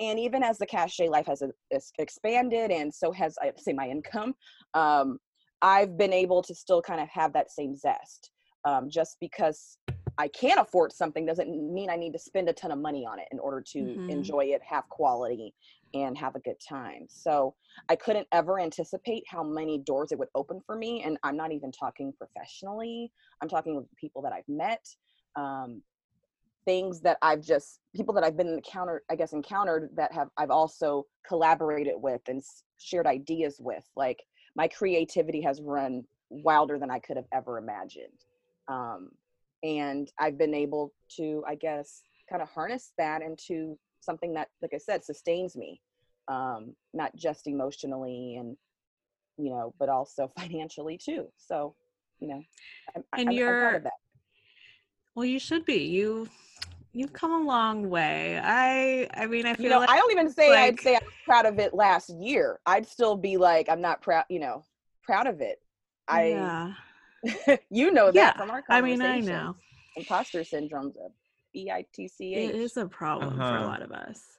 [0.03, 3.73] and even as the cachet life has, uh, has expanded and so has i say
[3.73, 4.35] my income
[4.75, 5.19] um
[5.63, 8.31] i've been able to still kind of have that same zest
[8.65, 9.79] um, just because
[10.19, 13.19] i can't afford something doesn't mean i need to spend a ton of money on
[13.19, 14.09] it in order to Mhm.
[14.09, 15.55] enjoy it have quality
[15.95, 17.55] and have a good time so
[17.89, 21.03] I couldn't ever anticipate how many doors it would open for me.
[21.03, 23.13] And I'm not even talking professionally.
[23.43, 24.85] I'm talking with people that I've met,
[25.37, 25.83] um,
[26.65, 30.51] things that I've just people that I've been encountered, I guess encountered that have I've
[30.51, 32.43] also collaborated with and
[32.79, 33.85] shared ideas with.
[33.97, 34.23] Like
[34.57, 38.25] my creativity has run wilder than I could have ever imagined.
[38.69, 39.11] Um,
[39.63, 44.73] and I've been able to, I guess, kind of harness that into something that, like
[44.75, 45.81] I said, sustains me
[46.29, 48.57] um, not just emotionally and
[49.39, 51.27] you know, but also financially too.
[51.37, 51.75] So,
[52.21, 52.43] you know,
[52.95, 53.93] I'm, And I'm, I'm you're- that.
[55.15, 55.85] Well, you should be.
[55.85, 56.29] You
[56.93, 58.41] you've come a long way.
[58.43, 61.01] I I mean, I feel You know, like I don't even say I'd say I'm
[61.25, 62.61] proud of it last year.
[62.67, 64.25] I'd still be like, I'm not proud.
[64.29, 64.65] You know,
[65.03, 65.61] proud of it.
[66.09, 66.73] I, yeah.
[67.71, 69.01] you know that Yeah, from our I mean.
[69.03, 69.57] I know.
[69.97, 71.09] Imposter syndrome's a
[71.53, 72.57] B I T C It H.
[72.57, 73.67] is a problem for a Uh-huh.
[73.67, 74.39] lot of us.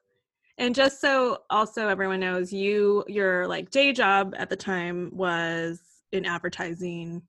[0.58, 5.80] And just so also everyone knows, you your like day job at the time was
[6.12, 7.22] in advertising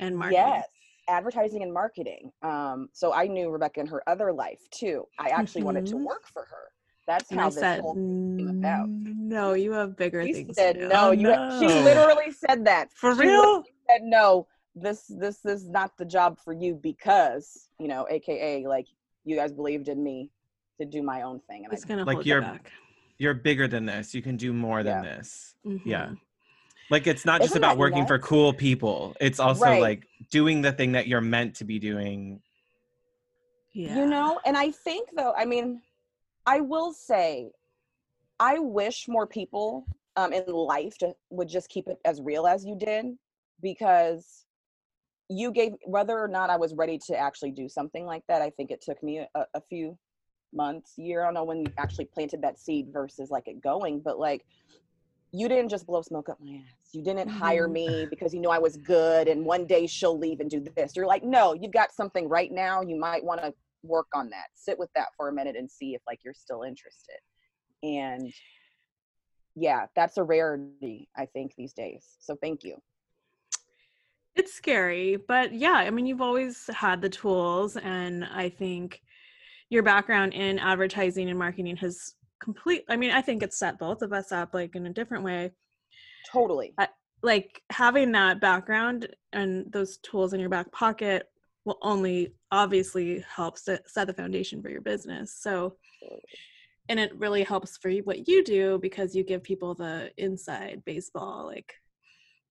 [0.00, 0.42] and marketing.
[0.44, 0.68] Yes,
[1.08, 2.32] advertising and marketing.
[2.42, 5.06] Um, so I knew Rebecca in her other life too.
[5.18, 6.04] I actually wanted to Mhm.
[6.04, 6.72] work for her.
[7.06, 8.88] That's And how I this said, whole thing came about.
[8.88, 11.08] "Mm, "No, you have bigger She things." said to do." no.
[11.08, 12.92] Oh, you ha- she literally said that.
[12.92, 14.46] for She real said no.
[14.74, 18.86] This this is not the job for you because you know, AKA like
[19.24, 20.30] you guys believed in me
[20.80, 21.64] to do my own thing.
[21.64, 22.72] And I, It's gonna Like hold you're- you back.
[23.18, 26.18] you're bigger than this you can do more than this yeah Mhm.
[26.92, 29.80] Like it's not just Isn't about that working for cool people it's also Right.
[29.80, 32.40] like doing the thing that you're meant to be doing
[33.74, 33.96] Yeah.
[33.96, 35.80] you know, and I think though, I mean,
[36.44, 37.50] I will say,
[38.38, 42.66] I wish more people um, in life to, would just keep it as real as
[42.66, 43.16] you did,
[43.62, 44.44] because
[45.30, 48.42] you gave whether or not I was ready to actually do something like that.
[48.42, 49.96] I think it took me a, a few
[50.52, 51.22] months, year.
[51.22, 54.44] I don't know when you actually planted that seed versus like it going, but like
[55.32, 56.90] you didn't just blow smoke up my ass.
[56.92, 57.72] You didn't hire Mhm.
[57.72, 60.94] me because you knew I was good and one day she'll leave and do this.
[60.94, 62.82] You're like, no, you've got something right now.
[62.82, 64.48] You might want to work on that.
[64.54, 67.18] Sit with that for a minute and see if like you're still interested.
[67.82, 68.32] And
[69.54, 72.16] yeah, that's a rarity, I think, these days.
[72.20, 72.80] So thank you.
[74.34, 79.02] It's scary, but yeah, I mean, you've always had the tools, and I think
[79.68, 82.84] your background in advertising and marketing has complete.
[82.88, 85.52] I mean, I think it's set both of us up like in a different way.
[86.30, 86.74] Totally.
[87.22, 91.28] like having that background and those tools in your back pocket
[91.64, 95.36] will only obviously help set, set the foundation for your business.
[95.38, 95.76] So,
[96.88, 101.46] and it really helps for what you do because you give people the inside baseball
[101.46, 101.72] like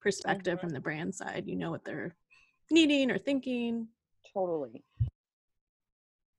[0.01, 0.67] perspective mm-hmm.
[0.67, 1.43] from the brand side.
[1.47, 2.15] You know what they're
[2.69, 3.87] needing or thinking.
[4.33, 4.83] Totally.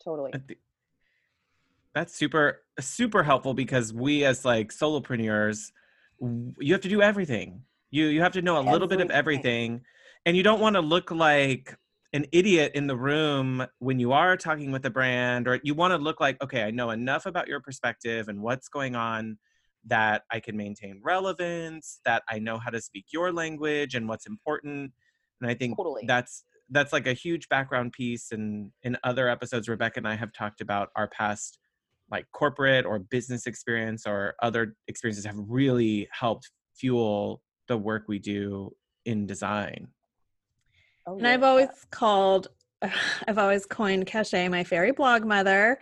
[0.03, 0.33] Totally.
[1.95, 5.71] That's super super helpful because we as like solopreneurs,
[6.21, 7.63] you have to do everything.
[7.91, 8.73] You you have to know a everything.
[8.73, 9.83] little bit of everything,
[10.25, 11.77] and you don't want to look like
[12.13, 15.93] an idiot in the room when you are talking with a brand or you want
[15.93, 19.39] to look like okay i know enough about your perspective and what's going on
[19.85, 24.27] that i can maintain relevance that i know how to speak your language and what's
[24.27, 24.93] important
[25.41, 26.03] and i think totally.
[26.07, 30.33] that's that's like a huge background piece and in other episodes rebecca and i have
[30.33, 31.59] talked about our past
[32.13, 38.21] like corporate or business experience or other experiences have really helped fuel the work we
[38.21, 38.71] do
[39.05, 39.89] in design
[41.07, 41.33] Oh, and yeah.
[41.33, 42.49] I've always called,
[43.29, 45.79] I've always coined Cachet my fairy blog mother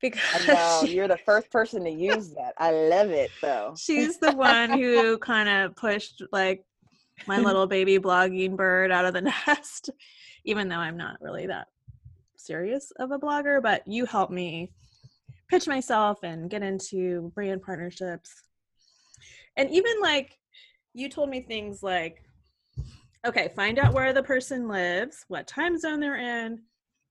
[0.00, 2.54] because know, you're the first person to use that.
[2.58, 3.74] I love it though.
[3.78, 6.64] She's the one who kind of pushed like
[7.26, 9.90] my little baby blogging bird out of the nest,
[10.44, 11.68] even though I'm not really that
[12.36, 14.70] serious of a blogger, but you helped me
[15.48, 18.30] pitch myself and get into brand partnerships.
[19.56, 20.38] And even like
[20.94, 22.22] you told me things like
[23.26, 26.60] okay, find out where the person lives, what time zone they're in.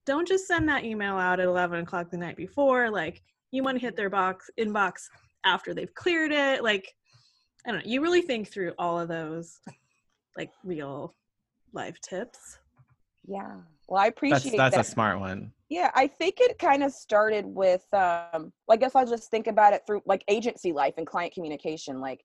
[0.06, 2.90] Don't just send that email out at 11 o'clock the night before.
[2.90, 5.02] Like, you want to hit their box inbox
[5.44, 6.62] after they've cleared it.
[6.62, 6.92] Like,
[7.66, 7.90] I don't know.
[7.90, 9.58] You really think through all of those,
[10.36, 11.14] like, real
[11.72, 12.58] life tips.
[13.26, 13.56] Yeah.
[13.88, 14.86] Well, I appreciate that's, that's that.
[14.86, 15.52] a smart one.
[15.70, 19.72] Yeah, I think it kind of started with um I guess I'll just think about
[19.72, 22.00] it through like agency life and client communication.
[22.00, 22.22] Like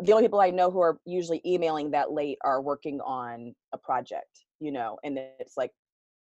[0.00, 3.78] the only people I know who are usually emailing that late are working on a
[3.78, 5.70] project, you know, and it's like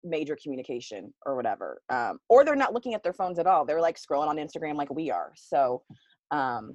[0.03, 1.81] major communication or whatever.
[1.89, 3.65] Um, or they're not looking at their phones at all.
[3.65, 5.33] They're like scrolling on Instagram like we are.
[5.35, 5.83] So
[6.31, 6.75] um,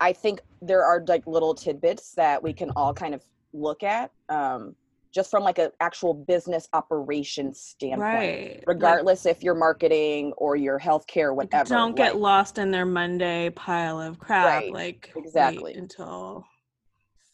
[0.00, 4.10] I think there are like little tidbits that we can all kind of look at.
[4.28, 4.74] Um,
[5.18, 8.64] just from like an actual business operation standpoint right.
[8.68, 12.86] regardless like, if you're marketing or your healthcare whatever don't get like, lost in their
[12.86, 14.72] monday pile of crap right.
[14.72, 16.46] like exactly until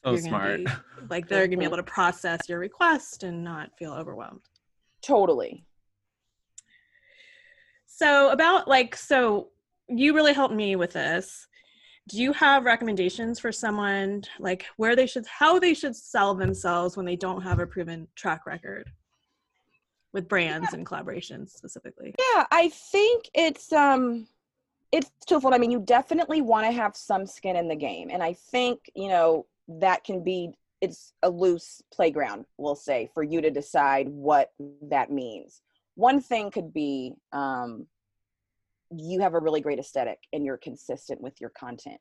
[0.03, 0.71] so smart be,
[1.11, 4.41] like they're gonna be able to process your request and not feel overwhelmed
[5.03, 5.67] totally
[7.85, 9.49] so about like so
[9.91, 11.47] you really helped me with this
[12.09, 16.97] do you have recommendations for someone like where they should how they should sell themselves
[16.97, 18.91] when they don't have a proven track record?
[20.13, 20.79] With brands yeah.
[20.79, 22.15] and collaborations specifically.
[22.19, 24.27] Yeah i think it's um
[24.93, 25.55] it's twofold.
[25.55, 28.79] I mean you definitely want to have some skin in the game and i think
[28.95, 34.09] you know that can be it's a loose playground we'll say for you to decide
[34.09, 35.63] what that means.
[35.97, 37.87] One thing could be um
[38.97, 42.01] you have a really great aesthetic and you're consistent with your content.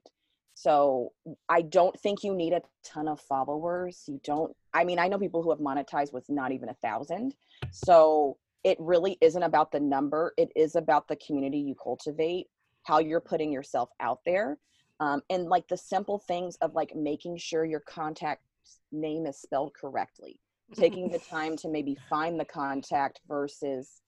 [0.56, 1.12] So
[1.50, 4.04] I don't think you need a ton of followers.
[4.08, 7.36] You don't, I mean, I know people who have monetized with not even a thousand.
[7.72, 12.48] So it really isn't about the number, it is about the community you cultivate,
[12.84, 14.58] how you're putting yourself out there.
[15.00, 18.44] Um, and like the simple things of like making sure your contact
[18.92, 20.40] name is spelled correctly,
[20.76, 24.02] taking the time to maybe find the contact versus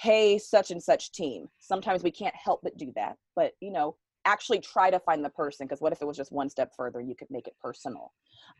[0.00, 1.48] hey such and such team.
[1.58, 5.30] Sometimes we can't help but do that but you know actually try to find the
[5.30, 8.12] person because what if it was just one step further you could make it personal.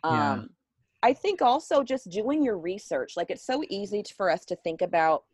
[0.05, 0.33] Yeah.
[0.33, 0.51] um
[1.03, 4.57] i think also just doing your research like it's so easy to, for us to
[4.57, 5.25] think about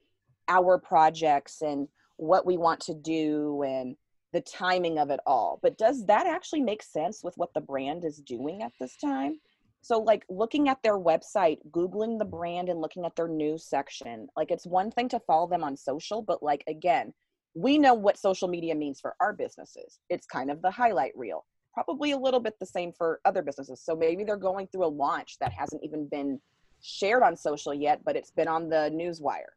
[0.48, 3.96] our projects and what we want to do and
[4.32, 8.04] the timing of it all but does that actually make sense with what the brand
[8.04, 9.38] is doing at this time
[9.86, 14.26] so, like looking at their website, Googling the brand and looking at their news section,
[14.36, 17.14] like it's one thing to follow them on social, but like again,
[17.54, 20.00] we know what social media means for our businesses.
[20.10, 23.80] It's kind of the highlight reel, probably a little bit the same for other businesses.
[23.80, 26.40] So maybe they're going through a launch that hasn't even been
[26.82, 29.52] shared on social yet, but it's been on the news wire.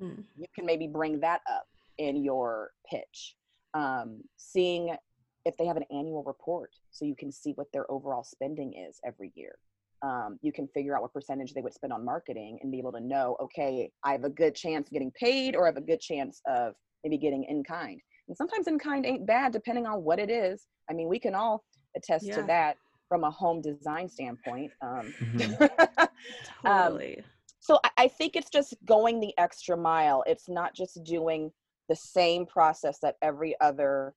[0.00, 0.22] Hmm.
[0.38, 1.68] You can maybe bring that up
[1.98, 3.36] in your pitch.
[3.74, 4.96] Um, seeing
[5.48, 9.00] if they have an annual report so you can see what their overall spending is
[9.04, 9.56] every year
[10.02, 12.92] um, you can figure out what percentage they would spend on marketing and be able
[12.92, 15.80] to know okay i have a good chance of getting paid or i have a
[15.80, 20.04] good chance of maybe getting in kind and sometimes in kind ain't bad depending on
[20.04, 21.64] what it is i mean we can all
[21.96, 22.36] attest yeah.
[22.36, 22.76] to that
[23.08, 26.04] from a home design standpoint um, mm-hmm.
[26.66, 27.18] totally.
[27.18, 27.24] um,
[27.60, 31.50] so I, I think it's just going the extra mile it's not just doing
[31.88, 34.14] the same process that every other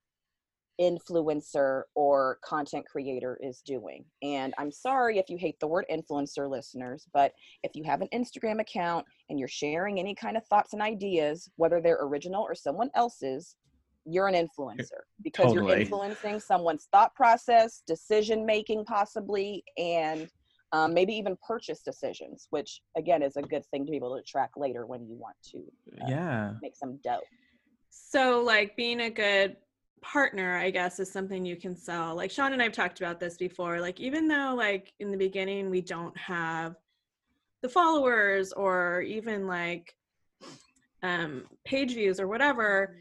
[0.79, 4.05] influencer or content creator is doing.
[4.23, 8.07] And I'm sorry if you hate the word influencer, listeners, but if you have an
[8.13, 12.55] Instagram account and you're sharing any kind of thoughts and ideas, whether they're original or
[12.55, 13.55] someone else's,
[14.05, 15.71] you're an influencer because Totally.
[15.71, 20.27] you're influencing someone's thought process, decision making, possibly, and
[20.73, 24.23] um, maybe even purchase decisions, which again is a good thing to be able to
[24.23, 25.59] track later when you want to
[26.01, 26.53] uh, Yeah.
[26.61, 27.27] make some dough.
[27.89, 29.57] So, like being a good
[30.01, 32.15] partner, I guess, is something you can sell.
[32.15, 33.79] Like Sean and I've talked about this before.
[33.79, 36.75] Like, even though, like, in the beginning, we don't have
[37.61, 39.95] the followers or even like
[41.03, 42.97] um, page views or whatever,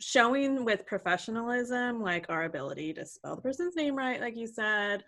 [0.00, 5.04] showing with professionalism, like our ability to spell the person's name right, like you said,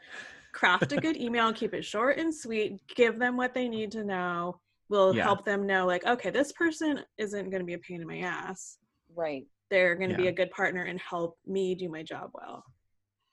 [0.53, 4.05] craft a good email, keep it short and sweet, give them what they need to
[4.05, 5.23] know will Yeah.
[5.25, 8.21] help them know like okay this person isn't going to be a pain in my
[8.21, 8.79] ass
[9.15, 9.47] Right.
[9.71, 12.65] They're going to be a good partner and help me do my job well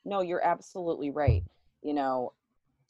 [0.05, 1.43] No, you're absolutely right.
[1.81, 2.33] You know,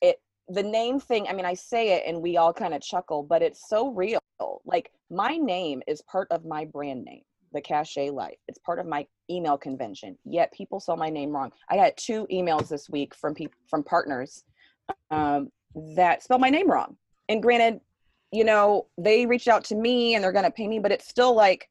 [0.02, 0.20] it
[0.50, 3.41] the name thing, I mean, I say it and we all kind of chuckle, but
[3.41, 4.20] it's so real.
[4.66, 7.24] Like my name is part of my brand name,
[7.54, 8.38] the Cachet Life.
[8.48, 10.18] It's part of my email convention.
[10.26, 11.52] Yet people saw my name wrong.
[11.70, 14.43] I got two emails this week from people from partners
[15.10, 15.50] um,
[15.96, 16.98] that spelled my name wrong.
[17.30, 17.80] And granted,
[18.32, 21.34] you know, they reached out to me and they're gonna pay me, but it's still
[21.34, 21.70] like,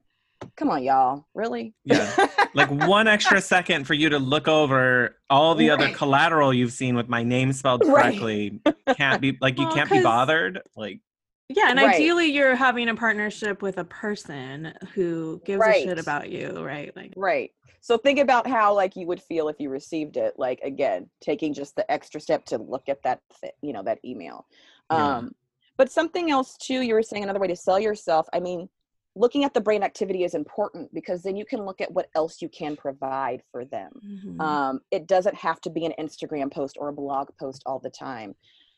[0.56, 1.74] come on, y'all, really?
[1.84, 2.26] Yeah.
[2.56, 6.94] Like one extra second for you to look over all the other collateral you've seen
[6.94, 8.12] with my name spelled Right.
[8.16, 8.60] correctly.
[8.96, 10.62] Can't be like you Well, can't be bothered.
[10.76, 11.00] Like
[11.48, 11.96] yeah and Right.
[11.96, 16.94] ideally you're having a partnership with a person who gives a shit about you right
[16.94, 17.50] like Right.
[17.80, 20.34] So think about how like you would feel if you received it.
[20.38, 23.18] Like again, taking just the extra step to look at that,
[23.62, 24.46] you know, that email.
[24.92, 25.16] Yeah.
[25.16, 25.32] Um,
[25.76, 26.82] but something else too.
[26.82, 28.28] You were saying another way to sell yourself.
[28.32, 28.68] I mean,
[29.16, 32.42] looking at the brain activity is important because then you can look at what else
[32.42, 33.92] you can provide for them.
[34.04, 34.40] mhm.
[34.40, 37.90] Um, it doesn't have to be an Instagram post or a blog post all the
[37.90, 38.34] time.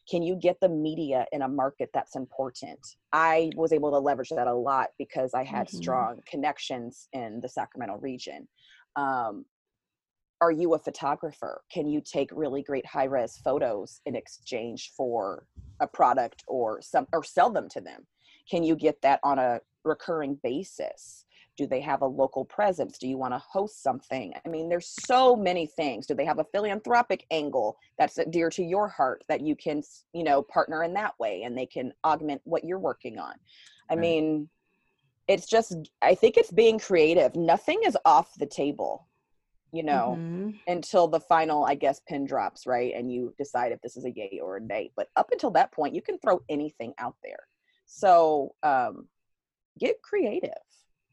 [0.09, 2.79] Can you get the media in a market that's important?
[3.13, 5.71] I was able to leverage that a lot because I had Mhm.
[5.71, 8.47] strong connections in the Sacramento region.
[8.95, 9.47] Um,
[10.41, 11.65] are you a photographer?
[11.73, 15.47] Can you take really great high res photos in exchange for
[15.81, 18.07] a product or some or sell them to them?
[18.51, 21.25] Can you get that on a recurring basis?
[21.57, 22.99] Do they have a local presence?
[22.99, 24.35] Do you want to host something?
[24.45, 26.07] I mean, there's so many things.
[26.07, 29.83] Do they have a philanthropic angle that's dear to your heart that you can,
[30.13, 33.35] you know, partner in that way and they can augment what you're working on?
[33.91, 34.01] I Right.
[34.01, 34.51] mean,
[35.29, 37.35] it's just, I think it's being creative.
[37.35, 39.09] Nothing is off the table,
[39.73, 40.61] you know, Mhm.
[40.67, 42.95] until the final, I guess, pin drops, right?
[42.95, 44.93] And you decide if this is a yay or a nay.
[44.95, 47.49] But up until that point, you can throw anything out there.
[47.87, 49.09] So um,
[49.79, 50.51] get creative,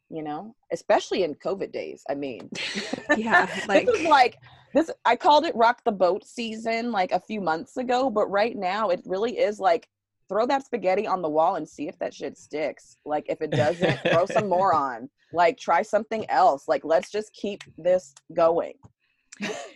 [0.10, 2.04] you know, especially in COVID days.
[2.10, 2.50] I mean,
[3.18, 4.38] yeah like this is like
[4.74, 8.56] this i called it rock the boat season like a few months ago but right
[8.56, 9.88] now it really is like
[10.30, 12.98] throw that spaghetti on the wall and see if that shit sticks.
[13.06, 15.10] Like if it doesn't throw some more on.
[15.32, 16.68] Like try something else.
[16.68, 18.74] Like let's just keep this going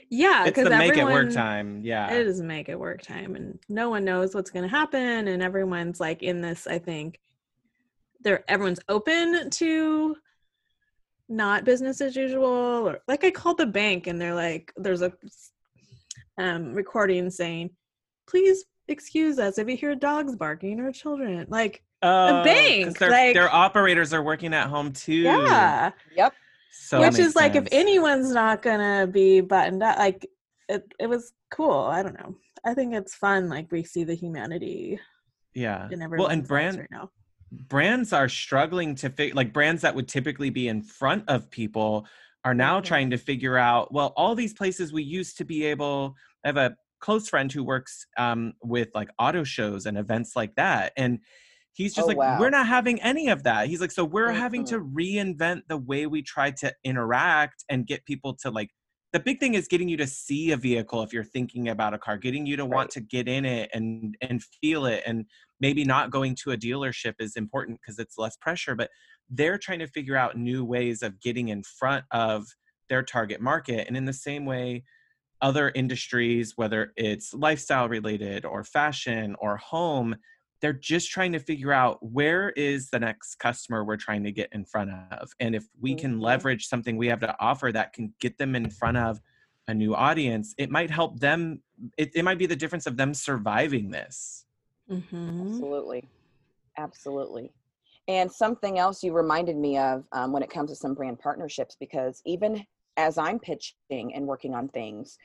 [0.09, 1.81] yeah it's because the make everyone it work time.
[1.83, 2.11] Yeah.
[2.13, 5.41] it is make it work time and no one knows what's going to happen and
[5.41, 7.19] everyone's like in this i think
[8.21, 10.15] they're everyone's open to
[11.29, 12.45] not business as usual
[12.87, 15.11] or like i called the bank and they're like there's a
[16.37, 17.69] um recording saying
[18.27, 23.09] please excuse us if you hear dogs barking or children like Oh, 'cause bank, Their,
[23.09, 25.13] like- their operators are working at home too.
[25.15, 26.31] yeah yep
[26.71, 30.25] So which is like if anyone's not gonna be buttoned up like
[30.69, 34.13] it, it was cool i don't know i think it's fun like we see the
[34.15, 34.99] humanity
[35.53, 35.87] Yeah.
[35.89, 37.09] Well, and lives brand right now
[37.51, 42.05] brands are struggling to fig- like brands that would typically be in front of people
[42.43, 42.83] are now Mhm.
[42.83, 46.57] trying to figure out well all these places we used to be able i have
[46.57, 51.19] a close friend who works um, with like auto shows and events like that and
[51.77, 52.39] he's just Oh, like wow.
[52.39, 53.67] we're not having any of that.
[53.67, 54.97] He's like so we're having to mm-hmm.
[54.97, 58.71] reinvent the way we try to interact and get people to like
[59.13, 61.97] the big thing is getting you to see a vehicle if you're thinking about a
[61.97, 65.25] car getting you to want to get in it and and feel it and
[65.61, 68.89] maybe not going to a dealership is important because it's less pressure but
[69.29, 72.47] they're trying to figure out new ways of getting in front of
[72.89, 74.83] their target market and in the same way
[75.41, 80.15] other industries whether it's lifestyle related or fashion or home
[80.61, 84.49] they're just trying to figure out where is the next customer we're trying to get
[84.51, 86.21] in front of and if we can Mhm.
[86.21, 89.19] leverage something we have to offer that can get them in front of
[89.67, 91.61] a new audience it might help them
[91.97, 94.45] it, it might be the difference of them surviving this
[94.89, 95.41] mm-hmm.
[95.41, 96.07] Absolutely.
[96.77, 97.51] Absolutely.
[98.07, 101.75] And something else you reminded me of um, when it comes to some brand partnerships,
[101.79, 102.63] because even
[102.95, 105.17] as I'm pitching and working on things,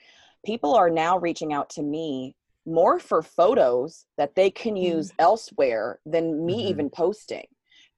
[0.45, 4.81] people are now reaching out to me more for photos that they can Mm.
[4.81, 6.69] use elsewhere than me Mhm.
[6.69, 7.45] even posting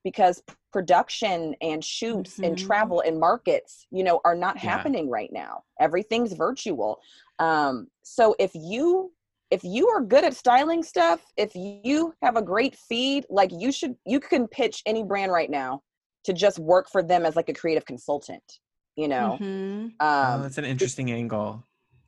[0.04, 2.66] because production and shoots and Mhm.
[2.66, 4.70] travel and markets you know are not Yeah.
[4.72, 7.00] happening right now everything's virtual
[7.40, 9.12] um so if you
[9.52, 13.72] if you are good at styling stuff if you have a great feed like you
[13.72, 15.82] should you can pitch any brand right now
[16.26, 18.60] to just work for them as like a creative consultant
[18.96, 19.94] you know Mhm.
[20.00, 21.64] oh, um that's an interesting angle.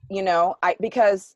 [0.10, 1.36] you know i because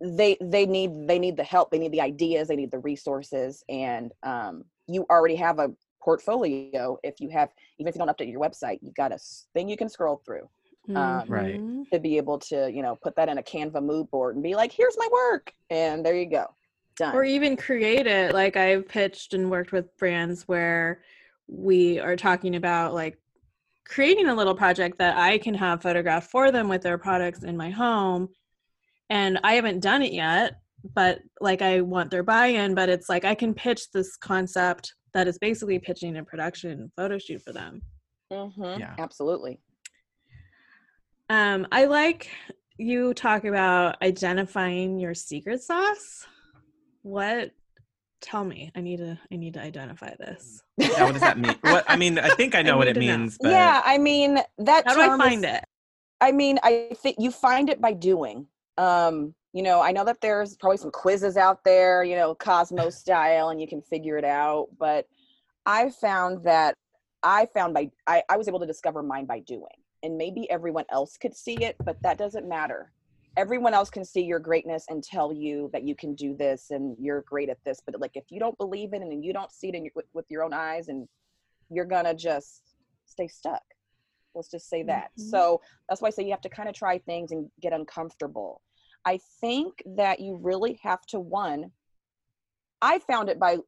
[0.00, 3.62] they they need they need the help they need the ideas they need the resources
[3.68, 5.70] and um you already have a
[6.02, 9.18] portfolio if you have even if you don't update your website you've got a
[9.54, 10.48] thing you can scroll through
[10.94, 11.60] Um, Right.
[11.60, 11.90] Mhm.
[11.92, 14.54] to be able to you know put that in a canva mood board and be
[14.54, 16.46] like here's my work and there you go
[16.96, 18.34] done Or even create it.
[18.34, 21.02] Like I've pitched and worked with brands where
[21.46, 23.18] we are talking about like
[23.86, 27.56] creating a little project that I can have photographed for them with their products in
[27.56, 28.28] my home.
[29.10, 30.54] And I haven't done it yet,
[30.94, 35.28] but like I want their buy-in, but it's like I can pitch this concept that
[35.28, 37.82] is basically pitching a production photo shoot for them.
[38.32, 38.94] Mhm, Yeah.
[38.98, 39.60] absolutely
[41.30, 42.30] Um, I like
[42.76, 46.26] you talk about identifying your secret sauce.
[47.02, 47.52] What?
[48.20, 48.72] Tell me.
[48.74, 49.18] I need to.
[49.30, 50.62] I need to identify this.
[50.78, 51.54] Yeah, what does that mean?
[51.60, 54.84] What I mean, I think I know what it means, but yeah i mean that
[54.86, 55.64] How do I find is- it?
[56.20, 58.46] I mean, I think you find it by doing.
[58.76, 62.90] Um, you know, I know that there's probably some quizzes out there, you know, Cosmo
[62.90, 64.68] style, and you can figure it out.
[64.78, 65.06] But
[65.64, 66.74] I found that
[67.22, 69.66] I found by I, I was able to discover mine by doing.
[70.02, 72.92] And maybe everyone else could see it, but that doesn't matter.
[73.36, 76.94] Everyone else can see your greatness and tell you that you can do this and
[77.00, 77.80] you're great at this.
[77.84, 80.04] But like if you don't believe it and you don't see it in your, with,
[80.12, 81.08] with your own eyes, and
[81.70, 82.74] you're gonna just
[83.06, 83.62] stay stuck.
[84.34, 85.10] Let's just say that.
[85.18, 85.30] Mhm.
[85.30, 88.60] So that's why I say you have to kind of try things and get uncomfortable.
[89.04, 91.72] I think that you really have to one.
[92.80, 93.58] I found it by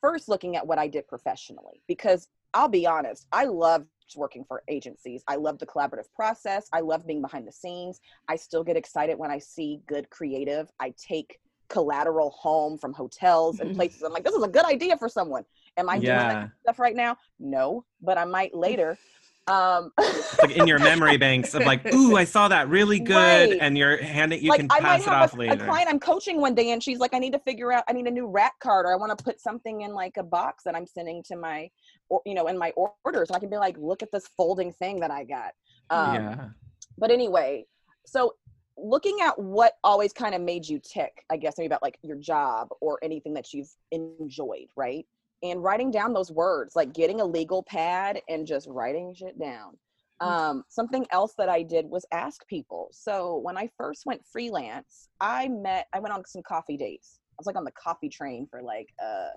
[0.00, 4.62] first looking at what I did professionally because I'll be honest, I loved working for
[4.68, 5.22] agencies.
[5.26, 6.68] I love the collaborative process.
[6.72, 8.00] I love being behind the scenes.
[8.28, 10.70] I still get excited when I see good creative.
[10.78, 14.02] I take collateral home from hotels and places.
[14.02, 15.44] I'm like, this is a good idea for someone.
[15.76, 17.16] Am I doing that stuff right now?
[17.40, 18.96] No, but I might later.
[19.48, 19.92] Um,
[20.42, 23.58] like in your memory banks of like, ooh, I saw that really good, Right.
[23.60, 25.88] and you're handing, you like can I might pass it have off a, a client
[25.88, 27.84] I'm coaching one day, and she's like, "I need to figure out.
[27.88, 30.24] I need a new rack card, or I want to put something in like a
[30.24, 31.70] box that I'm sending to my,
[32.08, 32.72] or you know, in my
[33.04, 35.52] orders." And I can be like, "Look at this folding thing that I got."
[35.90, 36.48] Um, yeah,
[36.98, 37.66] But anyway,
[38.04, 38.34] so
[38.76, 42.16] looking at what always kind of made you tick, I guess maybe about like your
[42.16, 45.06] job or anything that you've enjoyed, right?
[45.42, 49.76] And writing down those words, like getting a legal pad and just writing shit down.
[50.20, 52.88] Um, something else that I did was ask people.
[52.90, 57.20] So when I first went freelance, I met, I went on some coffee dates.
[57.32, 59.28] I was like on the coffee train for like uh,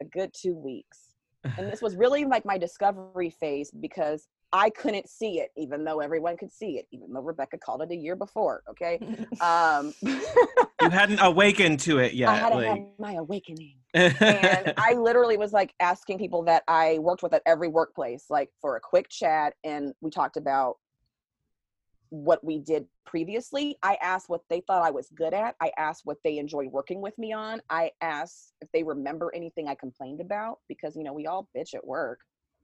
[0.00, 1.14] a good two weeks.
[1.58, 5.98] And this was really like my discovery phase because I couldn't see it, even though
[5.98, 8.62] everyone could see it, even though Rebecca called it a year before.
[8.70, 9.00] Okay.
[9.40, 10.20] Um, you
[10.90, 12.28] hadn't awakened to it yet.
[12.28, 13.76] I hadn't like, had my awakening.
[13.94, 18.50] and I literally was like asking people that I worked with at every workplace, like
[18.60, 20.76] for a quick chat, and we talked about
[22.10, 23.76] what we did previously.
[23.82, 25.56] I asked what they thought I was good at.
[25.60, 27.60] I asked what they enjoyed working with me on.
[27.70, 31.74] I asked if they remember anything I complained about because you know we all bitch
[31.74, 32.20] at work.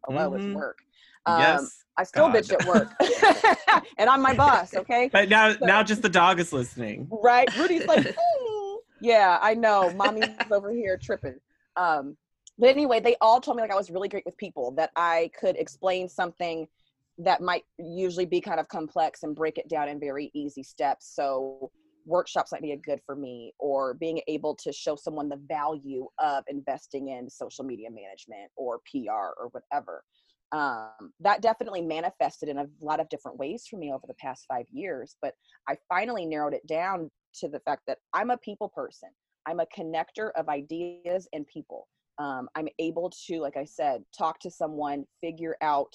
[0.06, 0.36] Hello, Mhm.
[0.46, 0.78] it's work.
[1.26, 2.36] Um, yes, I still God.
[2.36, 2.88] bitch at work,
[3.98, 4.72] and I'm my boss.
[4.80, 7.08] Okay, but now, so- now just the dog is listening.
[7.10, 7.48] right?
[7.58, 9.90] Rudy's like, "Hmm." yeah, I know.
[9.92, 11.38] Mommy's over here tripping.
[11.76, 12.16] Um,
[12.58, 15.30] but anyway, they all told me like I was really great with people, that I
[15.38, 16.66] could explain something
[17.18, 21.06] that might usually be kind of complex and break it down in very easy steps.
[21.14, 21.70] So
[22.10, 26.06] workshops might be a good for me, or being able to show someone the value
[26.18, 30.04] of investing in social media management or PR or whatever.
[30.52, 34.46] Um, that definitely manifested in a lot of different ways for me over the past
[34.48, 35.16] five years.
[35.22, 35.34] But
[35.68, 39.10] I finally narrowed it down to the fact that I'm a people person.
[39.46, 41.86] I'm a connector of ideas and people.
[42.18, 45.94] Um, I'm able to, like I said, talk to someone, figure out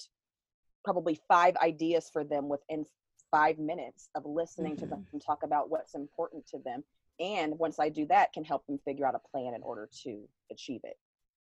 [0.84, 2.84] probably five ideas for them within
[3.30, 6.84] five minutes of listening to them talk about what's important to them.
[7.18, 10.28] And once I do that, can help them figure out a plan in order to
[10.50, 10.96] achieve it.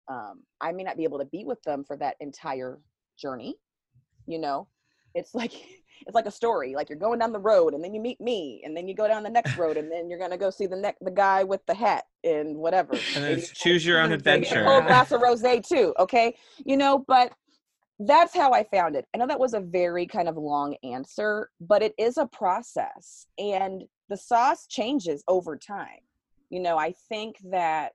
[0.09, 2.81] Um, I may not be able to be with them for that entire
[3.17, 3.57] journey.
[4.27, 4.67] You know,
[5.15, 5.53] it's like
[6.07, 6.75] it's like a story.
[6.75, 9.07] Like you're going down the road, and then you meet me, and then you go
[9.07, 11.65] down the next road, and then you're gonna go see the next the guy with
[11.67, 12.95] the hat and whatever.
[13.15, 14.65] And then choose your own maybe a adventure.
[14.65, 15.95] whole glass of rosé too.
[15.99, 17.33] Okay, you know, but
[18.01, 19.05] that's how I found it.
[19.15, 23.27] I know that was a very kind of long answer, but it is a process
[23.39, 26.01] and the sauce changes over time.
[26.49, 27.93] You know, I think that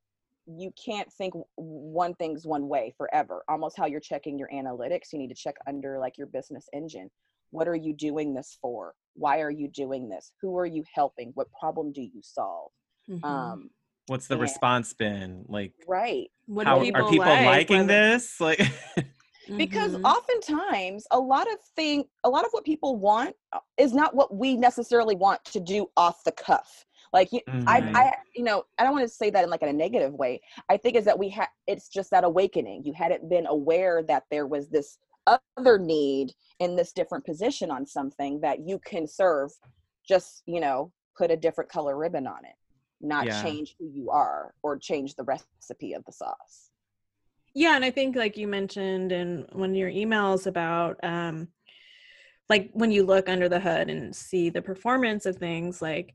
[0.47, 3.43] you can't think one thing's one way forever.
[3.49, 7.09] Almost how you're checking your analytics, you need to check under like your business engine.
[7.49, 8.93] What are you doing this for?
[9.15, 10.31] Why are you doing this?
[10.41, 11.31] Who are you helping?
[11.33, 12.71] What problem do you solve?
[13.09, 13.23] Mhm.
[13.23, 13.69] Um,
[14.07, 14.41] What's the Yeah.
[14.43, 15.45] response been?
[15.47, 16.29] Like, right.
[16.45, 18.39] what how people are people like, liking whether- this?
[18.39, 18.59] Like,
[19.57, 20.03] because Mhm.
[20.03, 24.35] oftentimes a lot of thing a lot of what people want uh, is not what
[24.35, 27.63] we necessarily want to do off the cuff like you, Mhm.
[27.67, 30.13] I, I you know i don't want to say that in like in a negative
[30.13, 34.03] way i think is that we had it's just that awakening you hadn't been aware
[34.03, 39.07] that there was this other need in this different position on something that you can
[39.07, 39.51] serve
[40.07, 42.55] just you know put a different color ribbon on it
[43.01, 43.41] not Yeah.
[43.41, 46.71] change who you are or change the recipe of the sauce
[47.55, 51.47] Yeah, and I think like you mentioned in one of your emails about um
[52.49, 56.13] like when you look under the hood and see the performance of things like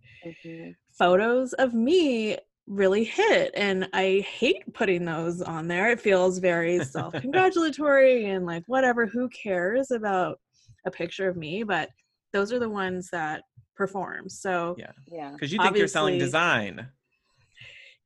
[0.92, 2.36] photos of me
[2.66, 5.90] really hit and I hate putting those on there.
[5.90, 10.38] It feels very self-congratulatory and like whatever who cares about
[10.84, 11.90] a picture of me, but
[12.32, 13.42] those are the ones that
[13.74, 14.28] perform.
[14.28, 14.92] So Yeah.
[15.10, 16.86] yeah because you think you're selling design.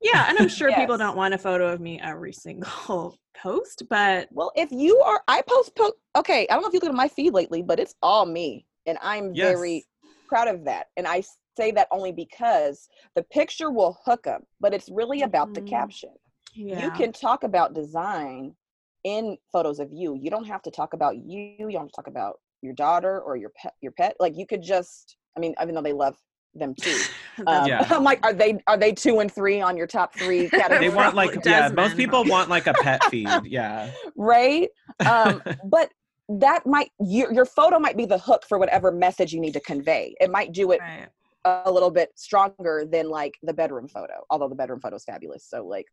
[0.04, 4.28] Yeah, and I'm sure people don't want a photo of me every single post, but
[4.30, 6.94] Well, if you are, I post, po- okay, I don't know if you look at
[6.96, 8.66] my feed lately, but it's all me.
[8.86, 9.40] And I'm Yes.
[9.40, 9.86] very
[10.28, 10.88] proud of that.
[10.96, 11.22] And I
[11.56, 15.68] say that only because the picture will hook them, but it's really about the Mhm.
[15.68, 16.10] caption.
[16.54, 16.78] yeah.
[16.80, 18.56] You can talk about design
[19.04, 20.18] in photos of you.
[20.20, 21.54] You don't have to talk about you.
[21.58, 24.16] You don't have to talk about your daughter or your pet, your pet.
[24.18, 26.16] Like you could just, I mean, even though they love
[26.54, 26.98] them too.
[27.48, 27.84] Um, Yeah.
[27.90, 31.16] I'm like, are they, are they two and three on your top three They want
[31.16, 33.28] like yeah, most people want like a pet feed.
[33.44, 33.90] Yeah.
[34.16, 34.68] right?
[35.04, 35.90] Um, but
[36.28, 39.60] that might your your photo might be the hook for whatever message you need to
[39.60, 40.14] convey.
[40.20, 41.08] It might do it right.
[41.44, 45.44] a little bit stronger than like the bedroom photo, although the bedroom photo is fabulous.
[45.48, 45.86] So like,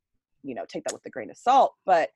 [0.43, 1.74] you know, take that with a grain of salt.
[1.88, 2.09] But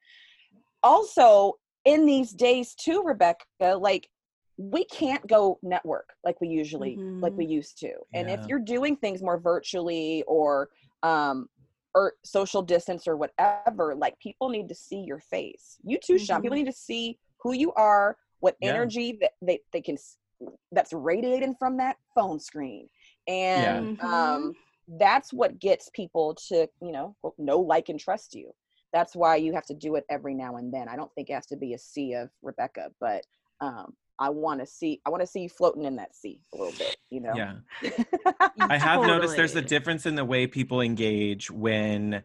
[0.84, 3.46] also in these days too, Rebecca,
[3.80, 4.08] like
[4.58, 7.92] we can't go network like we usually like we used to.
[8.14, 10.70] And if you're doing things more virtually or
[11.04, 11.48] um
[11.94, 15.78] or social distance or whatever, like people need to see your face.
[15.84, 16.42] You too, Sean.
[16.42, 18.72] People need to see who you are, what Yeah.
[18.72, 19.98] energy that they, they can
[20.72, 22.88] that's radiating from that phone screen.
[23.28, 24.14] And Mhm.
[24.14, 24.56] um
[25.00, 28.54] that's what gets people to, you know, know, like, and trust you.
[28.94, 30.88] That's why you have to do it every now and then.
[30.88, 33.26] I don't think it has to be a sea of Rebecca, but
[33.62, 36.58] um I want to see I want to see you floating in that sea a
[36.58, 37.34] little bit, you know.
[37.36, 37.56] Yeah.
[38.60, 42.24] I have noticed there's a difference in the way people engage when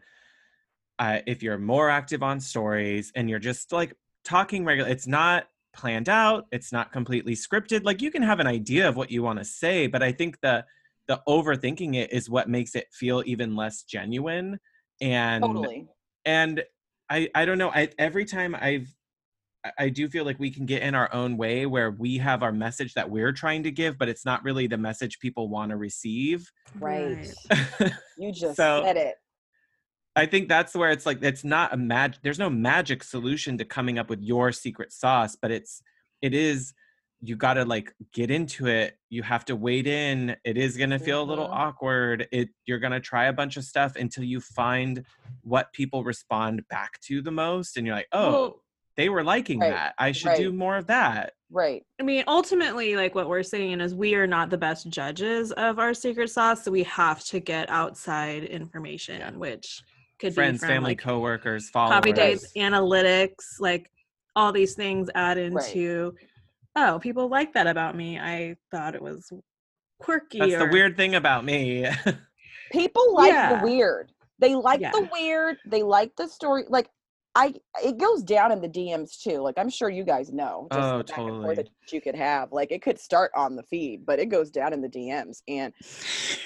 [0.99, 5.47] uh, if you're more active on stories and you're just like talking regular it's not
[5.73, 9.23] planned out it's not completely scripted like you can have an idea of what you
[9.23, 10.63] want to say but i think the
[11.07, 14.59] the overthinking it is what makes it feel even less genuine
[14.99, 15.87] and totally.
[16.25, 16.63] and
[17.09, 18.93] i i don't know i every time i've
[19.63, 22.41] I- I do feel like we can get in our own way where we have
[22.43, 25.69] our message that we're trying to give, but it's not really the message people want
[25.71, 26.51] to receive.
[26.79, 27.31] Right.
[28.17, 29.15] You just So- said it.
[30.15, 32.15] I think that's where it's like it's not a mag.
[32.21, 35.81] There's no magic solution to coming up with your secret sauce, but it's
[36.21, 36.73] it is.
[37.21, 38.97] You got to like get into it.
[39.09, 40.35] You have to wade in.
[40.43, 41.53] It is gonna feel a little Mhm.
[41.53, 42.27] awkward.
[42.31, 45.05] It you're gonna try a bunch of stuff until you find
[45.43, 48.63] what people respond back to the most, and you're like, oh, Well,
[48.97, 49.95] they were liking Right, that.
[49.97, 51.33] I should do more of that.
[51.49, 51.83] Right.
[51.99, 55.79] I mean, ultimately, like what we're saying is we are not the best judges of
[55.79, 59.31] our secret sauce, so we have to get outside information, Yeah.
[59.31, 59.81] which
[60.19, 61.95] could Friends, be from family, like coworkers, followers.
[61.95, 63.89] copy dates, analytics, like
[64.35, 66.13] all these things add into.
[66.75, 68.17] Oh, people like that about me.
[68.19, 69.31] I thought it was
[69.99, 70.39] quirky.
[70.39, 71.85] That's the weird thing about me.
[72.71, 73.59] People like Yeah.
[73.59, 74.11] the weird.
[74.39, 74.91] They like Yeah.
[74.91, 75.57] the weird.
[75.65, 76.63] They like the story.
[76.69, 76.87] Like
[77.33, 77.53] I,
[77.83, 79.39] it goes down in the DMs too.
[79.39, 80.67] Like I'm sure you guys know.
[80.71, 81.55] Just Oh, the back and forth totally.
[81.55, 82.51] that you could have.
[82.51, 85.41] Like it could start on the feed, but it goes down in the DMs.
[85.47, 85.73] And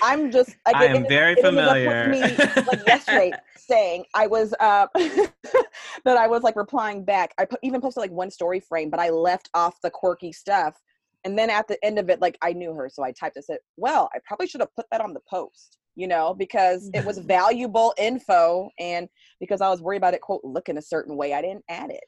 [0.04, 0.56] I'm just.
[0.66, 2.10] Like, I it am ended- very it ended up with familiar.
[2.10, 7.34] me, like yesterday saying I was uh, that I was like replying back.
[7.40, 10.80] I put, even posted like one story frame, but I left off the quirky stuff.
[11.24, 13.38] And then at the end of it, like I knew her, so I typed.
[13.38, 16.90] I said, "Well, I probably should have put that on the post, you know, because
[16.94, 21.16] it was valuable info, and because I was worried about it quote looking a certain
[21.16, 22.04] way, I didn't add it.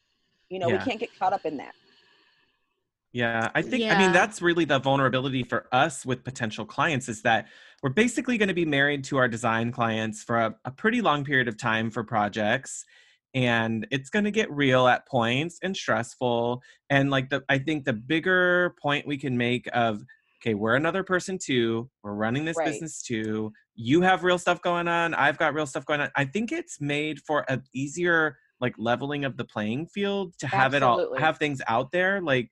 [0.50, 0.78] You know, Yeah.
[0.78, 1.74] we can't get caught up in that.
[3.14, 7.22] Yeah, I think I mean that's really the vulnerability for us with potential clients is
[7.24, 7.48] that
[7.82, 11.24] we're basically going to be married to our design clients for a, a pretty long
[11.24, 12.86] period of time for projects
[13.34, 17.86] and it's going to get real at points and stressful and like the i think
[17.86, 20.04] the bigger point we can make of
[20.42, 22.66] okay we're another person too we're running this Right.
[22.66, 26.26] business too you have real stuff going on i've got real stuff going on i
[26.26, 30.84] think it's made for an easier like leveling of the playing field to have it
[30.84, 32.50] all have things out there like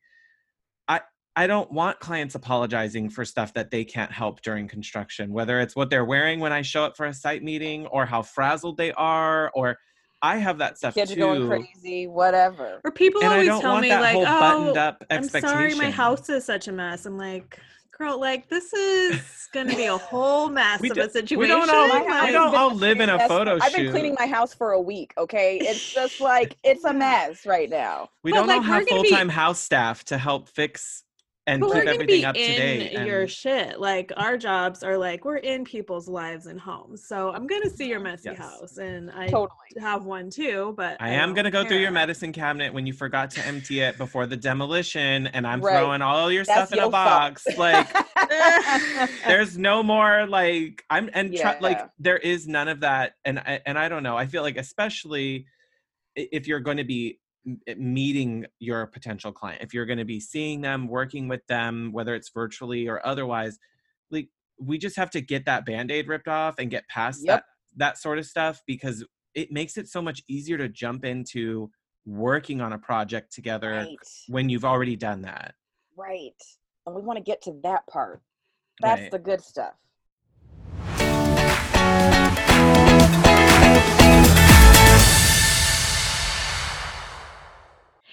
[0.88, 1.00] i
[1.36, 5.76] i don't want clients apologizing for stuff that they can't help during construction whether it's
[5.76, 8.92] what they're wearing when i show up for a site meeting or how frazzled they
[8.94, 9.78] are or
[10.22, 12.82] i have that stuff Kids are too going crazy, whatever.
[12.84, 16.68] Or people and always tell me like, "Oh, up I'm sorry, my house is such
[16.68, 17.60] a mess." I'm like,
[17.98, 19.22] "Girl, like this is
[19.54, 22.08] gonna be a whole mess We of do- a situation." we don't all- My we
[22.08, 23.28] house like- has don't all live in a mess.
[23.28, 25.14] photo I've been cleaning my house for a week.
[25.18, 28.10] Okay, it's just like it's a mess right now.
[28.24, 31.04] we But, don't like, all have we're gonna be- full-time house staff to help fix
[31.48, 33.80] and But keep we're gonna everything be up to in date your and- shit.
[33.80, 37.08] Like our jobs are like we're in people's lives and homes.
[37.08, 38.38] So I'm gonna see your messy Yes.
[38.40, 39.50] house, and I Totally.
[39.80, 40.74] have one too.
[40.76, 43.98] But I am gonna go through your medicine cabinet when you forgot to empty it
[43.98, 45.78] before the demolition, and I'm Right.
[45.78, 47.06] throwing all your That's stuff in a your fault.
[47.36, 47.46] box.
[47.58, 47.88] Like
[49.28, 51.88] there's no more like I'm and try, like Yeah.
[52.00, 54.18] there is none of that, and I, and I don't know.
[54.18, 55.46] I feel like especially
[56.16, 57.18] if you're going to be m-
[57.68, 61.92] Eh, meeting your potential client, if you're going to be seeing them, working with them,
[61.92, 63.60] whether it's virtually or otherwise,
[64.10, 64.30] like
[64.60, 67.36] we just have to get that band-aid ripped off and get past Yep.
[67.40, 67.44] that
[67.78, 71.70] that sort of stuff because it makes it so much easier to jump into
[72.06, 75.54] working on a project together right, when you've already done that.
[75.96, 76.32] right.
[76.86, 78.22] And we want to get to that part.
[78.82, 79.12] That's Right.
[79.12, 79.74] the good stuff.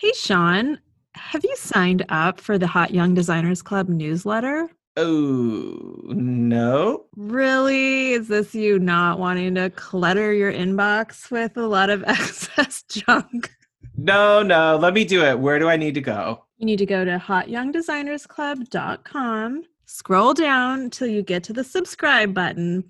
[0.03, 0.81] Hey, Sean,
[1.15, 4.69] have you signed up for the Hot Young Designers Club newsletter?
[4.97, 7.05] Oh no.
[7.15, 8.15] Really?
[8.15, 13.55] Is this you not wanting to clutter your inbox with a lot of excess junk?
[13.97, 14.77] No, no.
[14.77, 15.39] Let me do it.
[15.39, 16.47] Where do I need to go?
[16.57, 22.83] You need to go to hotyoungdesignersclub.com, scroll down till you get to the subscribe button.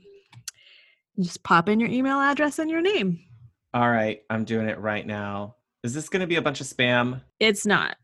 [1.16, 3.20] You just pop in your email address and your name.
[3.74, 5.56] All right, I'm doing it right now.
[5.82, 7.22] Is this going to be a bunch of spam?
[7.40, 7.96] It's not.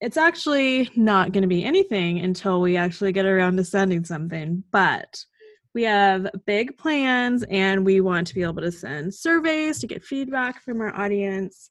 [0.00, 4.64] It's actually not going to be anything until we actually get around to sending something.
[4.72, 5.24] But
[5.72, 10.02] we have big plans and we want to be able to send surveys to get
[10.02, 11.70] feedback from our audience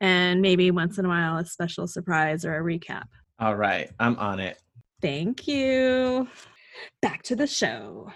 [0.00, 3.06] and maybe once in a while a special surprise or a recap.
[3.40, 4.58] All right, I'm on it.
[5.02, 6.28] Thank you.
[7.02, 8.12] Back to the show.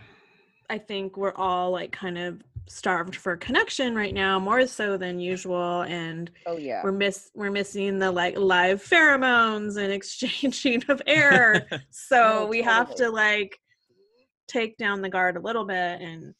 [0.70, 5.18] I think we're all like kind of starved for connection right now, more so than
[5.18, 5.82] usual.
[5.82, 6.82] And Oh yeah.
[6.82, 12.62] we're miss we're missing the like live pheromones and exchanging of air so No, we
[12.62, 13.58] have to like
[14.48, 16.34] take down the guard a little bit and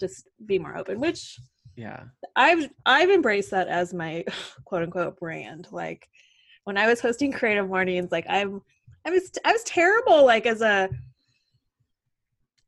[0.00, 1.38] just be more open which
[1.76, 2.04] yeah.
[2.36, 4.24] i've i've embraced that as my
[4.64, 6.08] quote unquote brand like
[6.64, 8.60] when i was hosting creative mornings like i'm
[9.06, 10.88] i was i was terrible like as a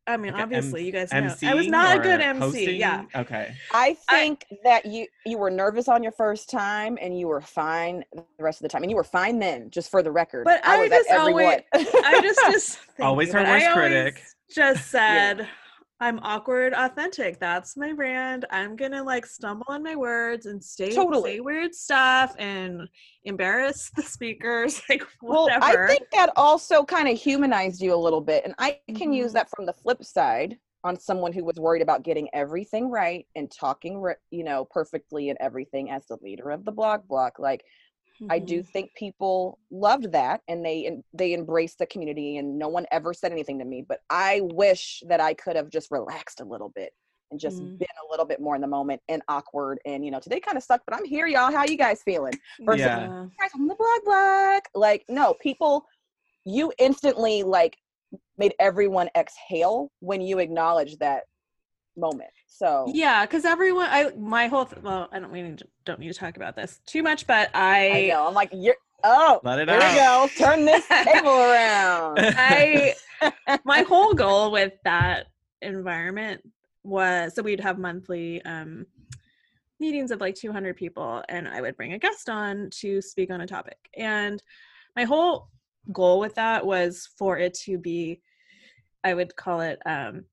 [0.06, 2.76] i mean Like obviously M- you guys know i was not a good mc hosting?
[2.80, 3.54] yeah Okay.
[3.72, 7.40] I I- think that you you were nervous on your first time and you were
[7.40, 9.70] fine the rest of the time, and you were fine then.
[9.70, 13.40] Just for the record, But I was just always- I just just Always you, her
[13.40, 14.22] but I worst always critic.
[14.54, 15.48] Just said
[16.02, 17.38] I'm awkward, authentic.
[17.38, 18.46] That's my brand.
[18.50, 21.34] I'm gonna like stumble on my words and stay Totally.
[21.34, 22.88] say weird stuff and
[23.24, 25.48] embarrass the speakers, like well.
[25.60, 29.32] I think that also kind of humanized you a little bit, and I can use
[29.32, 29.34] Mhm.
[29.34, 33.50] that from the flip side on someone who was worried about getting everything right and
[33.50, 37.38] talking, you know, perfectly and everything as the leader of the blog block.
[37.38, 37.62] Like
[38.28, 42.86] I do think people loved that and they they embraced the community and no one
[42.92, 46.44] ever said anything to me but i wish that i could have just relaxed a
[46.44, 46.92] little bit
[47.30, 47.78] and just Mm.
[47.78, 50.56] been a little bit more in the moment and awkward and you know today kind
[50.56, 53.24] of sucked but i'm here y'all how you guys feeling versus Yeah.
[53.24, 55.84] "You guys on the blog block like no people
[56.44, 57.76] you instantly like
[58.36, 61.24] made everyone exhale when you acknowledge that
[61.96, 66.00] moment so Yeah, because everyone, I my whole th- well, I don't mean to, don't
[66.00, 69.40] need to talk about this too much, but i I know i'm like you're oh
[69.42, 69.94] Let it there we out.
[69.96, 72.94] go turn this table around I
[73.64, 75.26] my whole goal with that
[75.62, 76.42] environment
[76.82, 78.86] was so we'd have monthly um
[79.78, 83.40] meetings of like 200 people and I would bring a guest on to speak on
[83.40, 83.78] a topic.
[83.96, 84.42] And
[84.94, 85.48] my whole
[85.92, 88.20] goal with that was for it to be
[89.02, 90.24] I would call it um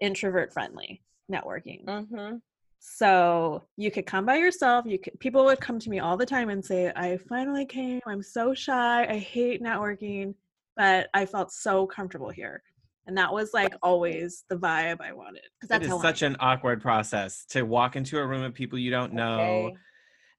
[0.00, 1.84] introvert friendly networking.
[1.84, 2.36] mm-hmm.
[2.82, 4.86] So you could come by yourself.
[4.86, 8.00] You could people would come to me all the time and say, I finally came.
[8.06, 9.06] I'm so shy.
[9.06, 10.34] I hate networking,
[10.76, 12.62] but I felt so comfortable here.
[13.06, 15.42] And that was like always the vibe I wanted.
[15.68, 19.12] That is such an awkward process to walk into a room of people you don't
[19.12, 19.66] know.
[19.66, 19.76] Okay.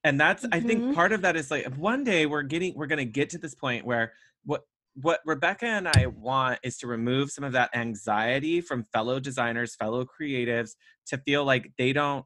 [0.04, 0.66] And that's I Mhm.
[0.68, 3.54] think part of that is like one day we're getting we're gonna get to this
[3.54, 4.14] point where
[4.46, 4.64] what
[4.96, 9.76] what Rebecca and I want is to remove some of that anxiety from fellow designers,
[9.76, 10.72] fellow creatives
[11.08, 12.26] to feel like they don't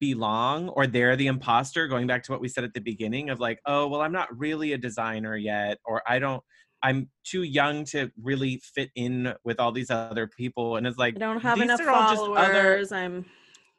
[0.00, 3.40] belong or they're the imposter going back to what we said at the beginning of
[3.40, 6.40] like oh well i'm not really a designer yet or i don't
[6.84, 11.16] i'm too young to really fit in with all these other people and it's like
[11.16, 12.92] I don't have enough just other- followers.
[12.92, 13.24] I'm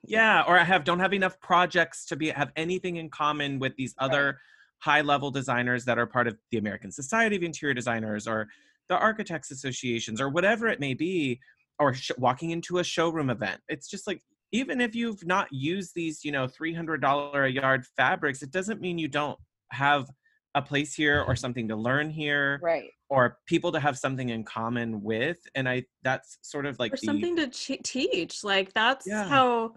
[0.03, 3.75] yeah or i have don't have enough projects to be have anything in common with
[3.77, 4.39] these other
[4.80, 8.47] high level designers that are part of the american society of interior designers or
[8.89, 11.39] the architects associations or whatever it may be
[11.80, 14.21] or sh- walking into a showroom event it's just like
[14.51, 18.97] even if you've not used these you know $300 a yard fabrics it doesn't mean
[18.97, 19.38] you don't
[19.71, 20.09] have
[20.55, 22.89] a place here or something to learn here Right.
[23.09, 26.97] or people to have something in common with and i that's sort of like or
[26.97, 28.43] the, something to ch- teach.
[28.43, 29.27] Like that's Yeah.
[29.30, 29.75] how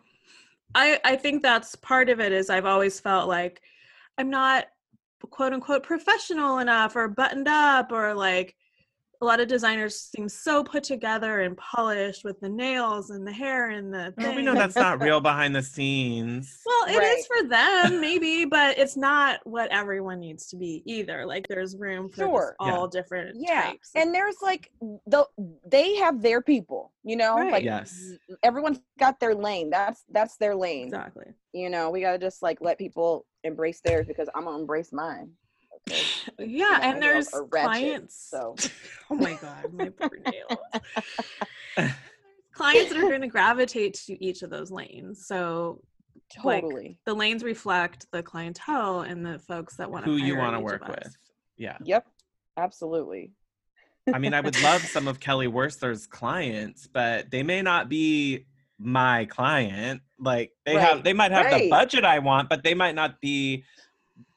[0.75, 3.61] I I think that's part of it is I've always felt like
[4.17, 4.65] I'm not
[5.31, 8.55] quote unquote professional enough or buttoned up or like
[9.23, 13.33] a lot of designers seem so put together and polished with the nails and the
[13.33, 17.27] hair and the Well, we know that's not real behind the scenes Well, it is
[17.31, 17.43] Right.
[17.43, 21.25] for them, maybe, but it's not what everyone needs to be either.
[21.25, 22.57] Like, there's room for this Sure.
[22.61, 22.73] Yeah.
[22.77, 23.63] all different Yeah.
[23.71, 23.93] types.
[23.95, 24.73] And there's like
[25.07, 25.25] the
[25.65, 27.37] they have their people, you know?
[27.37, 27.53] Right.
[27.53, 27.97] Like Yes.
[28.43, 29.71] everyone's got their lane.
[29.71, 30.87] That's that's their lane.
[30.87, 31.27] exactly.
[31.53, 35.31] You know, we gotta just like let people embrace theirs because I'm gonna embrace mine.
[36.39, 38.29] Yeah, and there's clients.
[38.31, 38.55] So
[39.11, 41.93] Oh my god, my poor nails.
[42.53, 45.27] clients that are going to gravitate to each of those lanes.
[45.27, 45.81] So
[46.45, 46.99] Like, totally.
[47.05, 50.61] the lanes reflect the clientele and the folks that want to who you want to
[50.61, 51.17] work with
[51.57, 52.07] yeah Yep.
[52.57, 53.33] Absolutely.
[54.13, 58.47] I mean, I would love some of Kelly Wearstler's clients, but they may not be
[58.79, 60.03] my client.
[60.19, 63.65] Like they have, they might have the budget I want, but they might not be.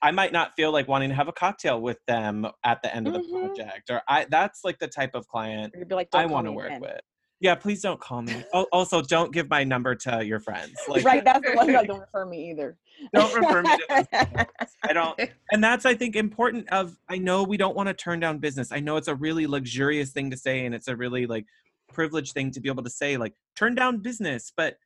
[0.06, 3.08] I might not feel like wanting to have a cocktail with them at the end
[3.08, 3.32] of the Mhm.
[3.48, 4.26] project, or I.
[4.26, 7.02] That's like the type of client You'd be like, I want to work again." with.
[7.40, 8.46] Yeah, please don't call me.
[8.54, 10.74] Oh, also, don't give my number to your friends.
[10.88, 12.78] Like, right, that's the one that don't refer me either.
[13.14, 14.48] Don't refer me to
[14.84, 15.20] I don't
[15.52, 18.72] and that's I think important of I know we don't want to turn down business.
[18.72, 21.46] I know it's a really luxurious thing to say and it's a really like
[21.92, 24.78] privileged thing to be able to say like turn down business, but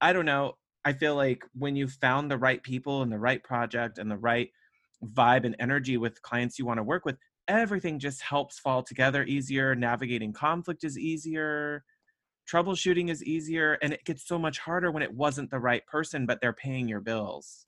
[0.00, 0.56] I don't know.
[0.84, 4.16] I feel like when you've found the right people and the right project and the
[4.16, 4.50] right
[5.04, 9.24] vibe and energy with clients you want to work with, everything just helps fall together
[9.24, 9.74] easier.
[9.74, 11.84] Navigating conflict is easier.
[12.50, 13.78] Troubleshooting is easier.
[13.82, 16.88] And it gets so much harder when it wasn't the right person, but they're paying
[16.88, 17.66] your bills.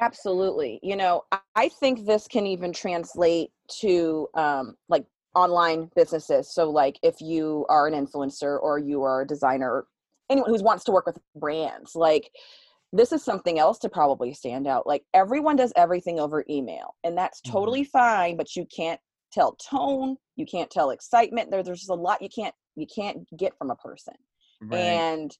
[0.00, 0.80] Absolutely.
[0.82, 1.24] You know,
[1.54, 6.52] I- think this can even translate to um, like online businesses.
[6.52, 9.86] So, like, if you are an influencer or you are a designer,
[10.28, 12.30] anyone who wants to work with brands, like,
[12.92, 14.86] this is something else to probably stand out.
[14.86, 17.52] Like, everyone does everything over email, and that's Mhm.
[17.52, 19.00] totally fine, but you can't
[19.32, 21.50] tell tone, you can't tell excitement.
[21.50, 24.14] There, there's just a lot you can't you can't get from a person
[24.62, 24.78] Right.
[24.78, 25.36] and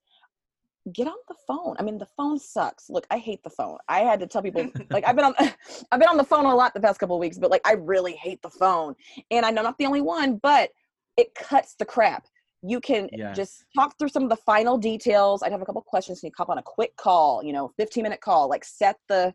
[0.93, 1.77] get on the phone.
[1.79, 2.91] I mean, the phone sucks.
[2.91, 3.79] Look, I hate the phone.
[3.89, 5.35] I had to tell people like I've been on
[5.93, 7.75] I've been on the phone a lot the past couple of weeks, but like I
[7.75, 8.95] really hate the phone.
[9.31, 10.71] And I know I'm not the only one, but
[11.17, 12.27] it cuts the crap.
[12.63, 13.37] You can Yes.
[13.37, 15.43] just talk through some of the final details.
[15.43, 16.21] I'd have a couple questions.
[16.21, 19.35] Can you hop on a quick call, you know, 15 minute call, like set the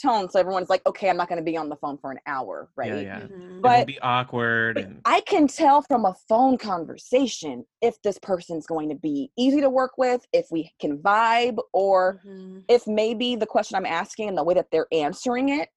[0.00, 2.18] tone so everyone's like, okay, I'm not going to be on the phone for an
[2.26, 2.92] hour, right?
[2.92, 3.28] Yeah, yeah.
[3.28, 3.58] Mhm.
[3.58, 8.18] it will be awkward Like, and I can tell from a phone conversation if this
[8.18, 12.64] person's going to be easy to work with, if we can vibe, or Mhm.
[12.68, 15.68] if maybe the question I'm asking and the way that they're answering it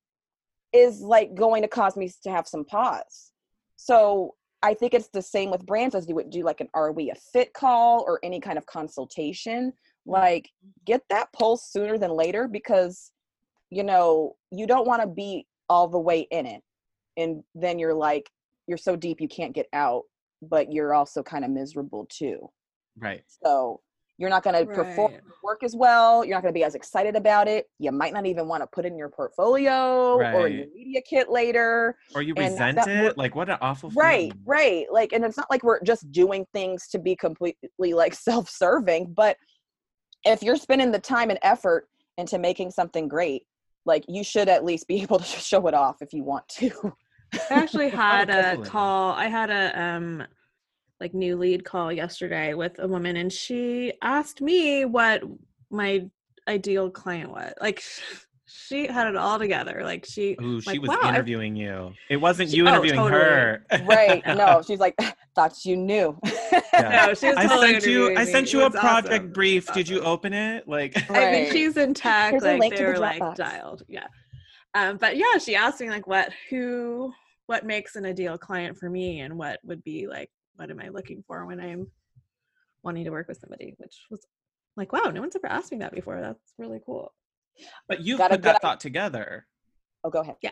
[0.74, 3.32] is like going to cause me to have some pause.
[3.76, 4.36] So
[4.66, 7.12] I think it's the same with brands as you would do like an are we
[7.12, 9.72] a fit call or any kind of consultation.
[10.08, 10.70] Like mm-hmm.
[10.86, 13.12] get that pulse sooner than later because
[13.70, 16.62] you know you don't want to be all the way in it
[17.18, 18.30] and then you're like
[18.68, 20.04] you're so deep you can't get out
[20.42, 22.48] but you're also kind of miserable too
[23.00, 23.24] right.
[23.28, 23.82] so
[24.18, 25.14] you're not going to perform
[25.44, 26.24] work as well.
[26.24, 27.68] You're not going to be as excited about it.
[27.80, 31.02] You might not even want to put it in your portfolio or in your media
[31.02, 31.98] kit later.
[32.16, 33.04] Or you And resent that it.
[33.04, 34.42] work- Like what an awful Right, feeling.
[34.46, 34.86] right.
[34.92, 39.14] Like, and it's not like we're just doing things to be completely like self serving,
[39.14, 39.38] but
[40.24, 41.88] if you're spending the time and effort
[42.18, 43.44] into making something great,
[43.86, 46.72] like you should at least be able to show it off if you want to.
[47.52, 49.12] I actually had a call.
[49.12, 50.24] I had a um
[51.02, 55.22] like new lead call yesterday with a woman and she asked me what
[55.70, 56.06] my
[56.48, 57.54] ideal client was.
[57.62, 57.84] Like
[58.48, 59.82] she had it all together.
[59.84, 61.92] Like she Ooh, she Like, was wow, I- interviewing you.
[62.10, 63.22] It wasn't She- you oh, interviewing totally.
[63.22, 63.66] her.
[63.84, 64.24] right.
[64.38, 64.96] No, she's like,
[65.36, 66.18] thought you knew.
[66.24, 68.16] no, she was I totally sent you.
[68.18, 69.32] I sent you a project awesome.
[69.34, 69.64] brief.
[69.64, 70.68] It was Did you open it?
[70.68, 72.32] Like, I mean, she's in tech.
[72.32, 73.36] Here's like they to the like Dropbox.
[73.36, 73.84] dialed.
[73.90, 74.08] Yeah.
[74.76, 77.12] Um, but yeah, she asked me like, what, who,
[77.48, 80.90] what makes an ideal client for me, and what would be like, what am I
[80.90, 81.88] looking for when I'm
[82.84, 83.74] wanting to work with somebody?
[83.78, 84.26] Which was
[84.78, 86.20] like, wow, no one's ever asked me that before.
[86.22, 87.14] That's really cool.
[87.88, 89.48] but you've Got a put good that thought together.
[90.04, 90.36] Oh, go ahead.
[90.42, 90.52] Yeah.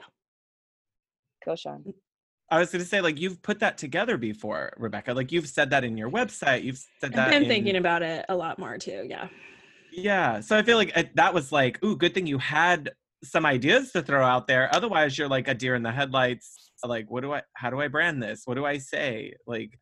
[1.46, 1.84] Go, Sean.
[1.88, 1.94] Mm.
[2.50, 5.14] I was going to say, like, you've put that together before, Rebecca.
[5.14, 6.64] Like, you've said that in your website.
[6.64, 7.28] You've said that.
[7.28, 9.06] I've been in- thinking about it a lot more too.
[9.10, 9.28] Yeah.
[9.92, 10.40] Yeah.
[10.40, 12.92] So I feel like it, that was like, ooh, good thing you had
[13.24, 14.70] some ideas to throw out there.
[14.76, 16.72] Otherwise, you're like a deer in the headlights.
[16.86, 18.42] Like, what do I, how do I brand this?
[18.46, 19.34] What do I say?
[19.48, 19.80] Like,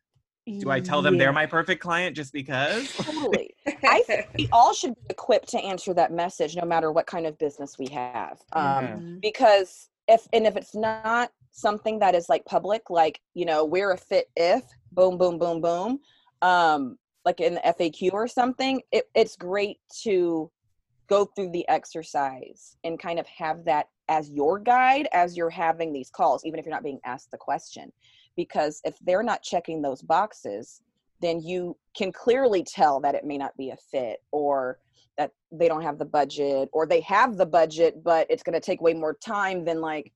[0.60, 2.94] do I tell them they're my perfect client just because?
[2.94, 3.56] Totally.
[3.86, 7.26] I think we all should be equipped to answer that message, no matter what kind
[7.28, 8.42] of business we have.
[8.54, 8.96] Um, Yeah.
[8.96, 9.22] Mhm.
[9.22, 13.92] because if and if it's not something that is like public like you know we're
[13.92, 14.64] a fit if
[14.94, 16.00] boom boom boom boom
[16.42, 20.50] um like in the faq or something it, it's great to
[21.10, 25.92] go through the exercise and kind of have that as your guide as you're having
[25.92, 27.92] these calls even if you're not being asked the question
[28.36, 30.82] because if they're not checking those boxes
[31.22, 34.80] then you can clearly tell that it may not be a fit or
[35.18, 38.60] that they don't have the budget or they have the budget but it's going to
[38.60, 40.12] take way more time than like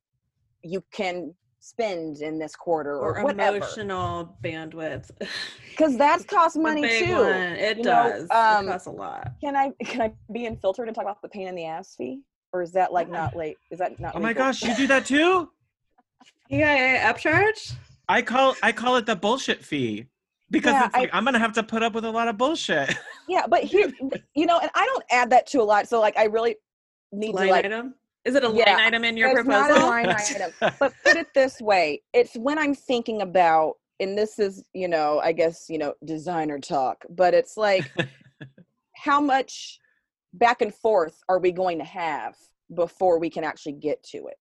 [0.64, 5.10] you can spend in this quarter or, or whatever emotional bandwidth.
[5.70, 7.36] because that's cost The money big too one.
[7.54, 8.32] It You know, does.
[8.32, 9.32] um, it costs a lot.
[9.42, 12.22] can i can i be unfiltered and talk about the pain in the ass fee
[12.54, 13.14] or is that like Yeah.
[13.20, 15.50] not late is that not Oh my gosh, you do that too?
[16.50, 17.76] Yeah, upcharge.
[18.08, 20.08] I call I call it the bullshit fee
[20.52, 22.38] because Yeah, it's like I, am gonna have to put up with a lot of
[22.38, 22.96] bullshit.
[23.28, 23.92] yeah but here
[24.36, 26.56] you know and i don't add that to a lot so like i really
[27.12, 27.96] need Line to like item.
[28.24, 29.88] Is it a Yeah, line item in your it's not a proposal?
[29.88, 34.64] line item but put it this way it's when i'm thinking about and this is
[34.74, 37.92] you know i guess you know designer talk but it's like
[38.96, 39.80] how much
[40.34, 42.36] back and forth are we going to have
[42.76, 44.38] before we can actually get to it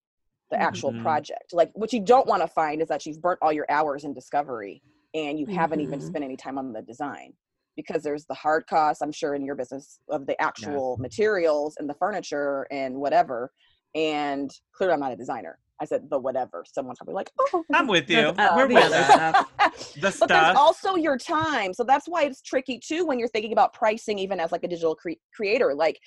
[0.51, 1.03] the actual Mhm.
[1.03, 4.05] project like what you don't want to find is that you've burnt all your hours
[4.05, 4.83] in discovery
[5.15, 6.07] and you haven't even Mhm.
[6.07, 7.33] spent any time on the design
[7.77, 11.89] because there's the hard costs i'm sure in your business of the actual materials and
[11.89, 13.51] the furniture and whatever
[13.95, 17.87] and clearly i'm not a designer i said the whatever someone's probably like oh I'm
[17.89, 18.19] with you.
[18.19, 19.47] Uh, We're the with other that.
[19.47, 19.95] stuff.
[19.97, 23.53] The but there's also your time so that's why it's tricky too when you're thinking
[23.53, 25.99] about pricing even as like a digital cre- creator like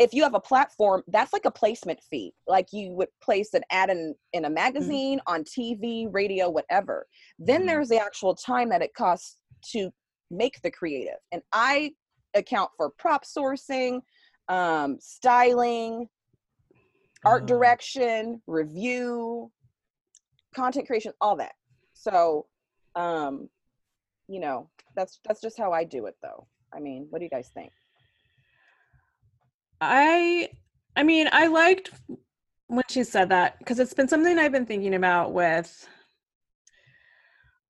[0.00, 2.32] if you have a platform that's like a placement fee.
[2.48, 7.06] Like you would place an ad in, in a magazine on tv radio whatever.
[7.38, 7.66] Then Mhm.
[7.66, 9.36] there's the actual time that it costs
[9.72, 9.92] to
[10.30, 11.18] make the creative.
[11.32, 11.94] And i
[12.34, 14.00] account for prop sourcing
[14.48, 16.08] um, styling
[17.24, 17.46] art Oh.
[17.46, 19.52] direction review
[20.54, 21.52] content creation all that.
[21.92, 22.46] So
[22.94, 23.50] um
[24.28, 26.46] you know that's that's just how i do it though.
[26.72, 27.70] I mean what do you guys think
[29.80, 30.48] I
[30.96, 31.90] I mean, I liked
[32.66, 35.88] when she said that because it's been something I've been thinking about with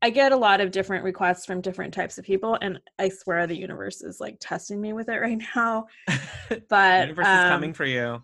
[0.03, 3.47] I get a lot of different requests from different types of people and I swear
[3.47, 5.87] the universe is like testing me with it right now.
[6.69, 8.23] But Universe is coming um, for you.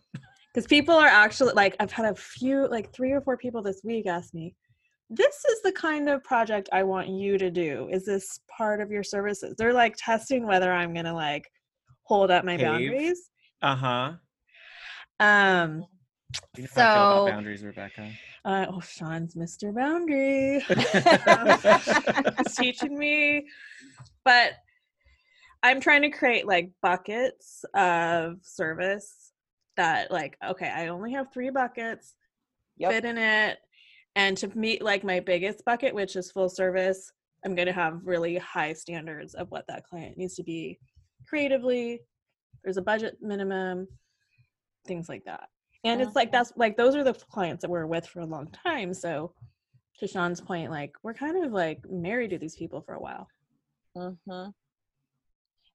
[0.53, 3.83] because people are actually like I've had a few like three or four people this
[3.85, 4.55] week ask me,
[5.09, 7.89] this is the kind of project I want you to do.
[7.93, 9.55] Is this part of your services?
[9.57, 11.49] They're like testing whether I'm gonna like
[12.03, 12.67] hold up my Cave.
[12.67, 13.31] boundaries.
[13.63, 14.13] Uh huh.
[15.21, 18.11] Um You know how I feel So- about boundaries, Rebecca.
[18.45, 19.75] Uh, oh, Sean's Mr.
[19.75, 20.61] Boundary.
[22.39, 23.47] He's teaching me.
[24.25, 24.53] But
[25.65, 29.33] I'm trying to create like buckets of service
[29.77, 32.15] that, like, okay, I only have three buckets,
[32.79, 32.93] Yep.
[32.93, 33.59] fit in it.
[34.15, 37.11] And to meet like my biggest bucket, which is full service,
[37.45, 40.79] I'm going to have really high standards of what that client needs to be
[41.29, 42.01] creatively.
[42.65, 43.89] There's a budget minimum,
[44.87, 45.49] things like that.
[45.85, 48.49] And it's like that's like those are the clients that we're with for a long
[48.49, 48.93] time.
[48.93, 49.33] So
[50.01, 53.29] to Sean's point, like we're kind of like married to these people for a while.
[53.97, 54.51] Mm-hmm.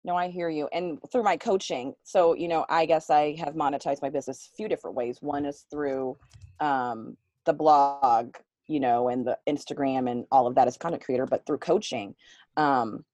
[0.03, 0.67] No, I hear you.
[0.73, 4.55] And through my coaching, so you know, I guess I have monetized my business a
[4.55, 5.17] few different ways.
[5.21, 6.17] One is through
[6.59, 7.15] um,
[7.45, 8.35] the blog,
[8.67, 12.15] you know, and the Instagram and all of that as content creator, but through coaching,
[12.57, 13.05] um,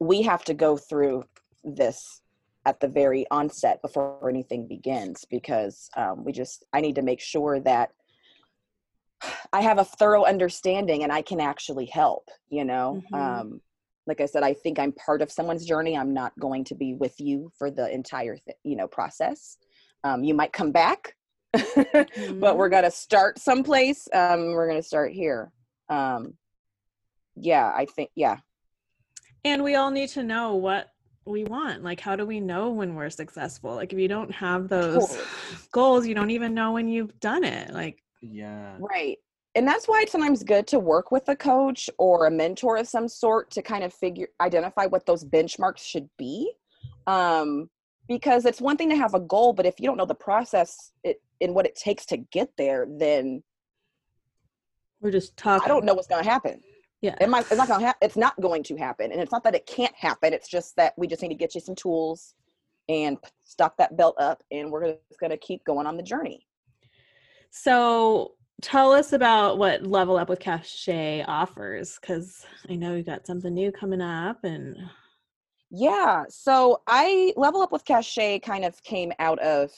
[0.00, 1.24] we have to go through
[1.64, 2.22] this
[2.66, 7.20] at the very onset before anything begins because um, we just I need to make
[7.20, 7.90] sure that
[9.52, 13.02] I have a thorough understanding and I can actually help, you know.
[13.10, 13.16] Mhm.
[13.16, 13.60] Um,
[14.06, 15.96] like I said, I think I'm part of someone's journey.
[15.96, 19.56] I'm not going to be with you for the entire, th- you know, process.
[20.04, 21.14] Um, you might come back,
[21.52, 24.06] but we're gonna start someplace.
[24.12, 25.52] Um, we're gonna start here.
[25.88, 26.34] Um,
[27.36, 28.38] yeah, I think yeah.
[29.44, 30.88] And we all need to know what
[31.26, 31.82] we want.
[31.82, 33.74] Like, how do we know when we're successful?
[33.74, 35.26] Like, if you don't have those Totally.
[35.72, 37.72] goals, you don't even know when you've done it.
[37.72, 38.76] Like, Yeah.
[38.78, 39.18] Right.
[39.54, 42.86] And that's why it's sometimes good to work with a coach or a mentor of
[42.86, 46.52] some sort to kind of figure identify what those benchmarks should be.
[47.06, 47.70] Um,
[48.06, 50.92] because it's one thing to have a goal, but if you don't know the process
[51.02, 53.42] it, and what it takes to get there, then
[55.00, 55.64] we're just talking.
[55.64, 56.60] I don't know what's going to happen.
[57.06, 57.14] Yeah.
[57.20, 58.06] It might, it's not going to happen.
[58.06, 59.12] It's not going to happen.
[59.12, 60.32] And it's not that it can't happen.
[60.32, 62.34] It's just that we just need to get you some tools
[62.88, 66.46] and stock that belt up and we're just going to keep going on the journey.
[67.50, 73.26] So tell us about what Level Up with Cachet offers, because I know you got
[73.26, 74.76] something new coming up, and
[75.70, 76.24] Yeah.
[76.28, 79.70] So I level up with cachet kind of came out of,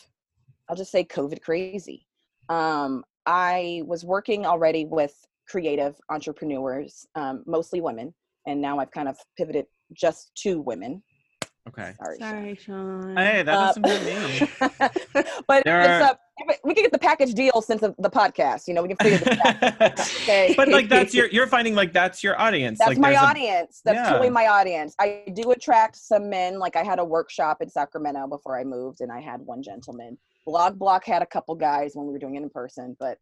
[0.68, 2.06] I'll just say COVID crazy.
[2.48, 5.14] Um, I was working already with
[5.49, 8.14] creative entrepreneurs, um, mostly women,
[8.46, 11.03] and now I've kind of pivoted just to women.
[11.68, 11.92] Okay.
[12.03, 12.18] Sorry.
[12.18, 13.14] Sorry, Sean.
[13.16, 14.49] Hey, that Uh, doesn't mean me.
[15.46, 16.14] but There it's are- uh,
[16.64, 18.68] we can get the package deal since of the podcast.
[18.68, 19.99] You know, we can figure this out.
[20.22, 20.55] Okay.
[20.57, 22.78] but like that's your you're finding like that's your audience.
[22.78, 23.80] That's like my there's a- audience.
[23.84, 24.09] That's Yeah.
[24.11, 24.94] totally my audience.
[24.99, 26.59] I do attract some men.
[26.59, 30.16] Like I had a workshop in Sacramento before I moved, and I had one gentleman.
[30.46, 32.96] Blog Block had a couple guys when we were doing it in person.
[32.99, 33.18] But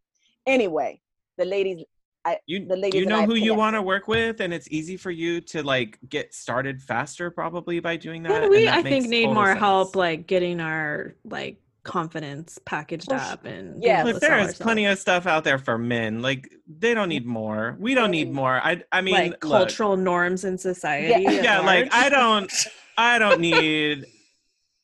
[0.47, 1.01] anyway,
[1.39, 1.85] the ladies,
[2.27, 4.97] I you, the ladies you know who you want to work with and it's easy
[4.97, 8.83] for you to like get started faster probably by doing that and we, that I
[8.83, 9.61] think, makes need more sense.
[9.61, 14.21] help, like getting our like confidence packaged For up and yeah being able Look, to
[14.21, 17.77] sell there is plenty of stuff out there for men like they don't need more
[17.79, 21.23] we don't need more i i mean like cultural norms in society.
[21.23, 21.31] Yeah.
[21.31, 22.53] yeah like i don't
[22.99, 24.05] i don't need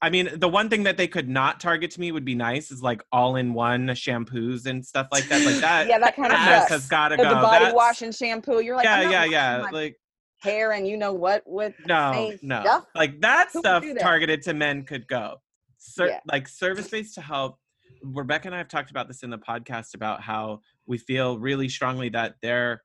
[0.03, 2.71] i mean the one thing that they could not target to me would be nice
[2.71, 6.33] is like all in one shampoos and stuff like that like that Yeah, that kind
[6.33, 7.23] of mess has got to go.
[7.23, 8.61] The body That's- wash and shampoo.
[8.61, 9.97] You're like, yeah yeah yeah like
[10.39, 12.85] hair and you know what with no no stuff.
[12.97, 14.01] like that Who stuff that?
[14.01, 15.37] targeted to men could go
[15.79, 16.21] Ser- Yeah.
[16.27, 17.59] like service based to help
[18.03, 21.69] rebecca and i have talked about this in the podcast about how we feel really
[21.69, 22.83] strongly that they're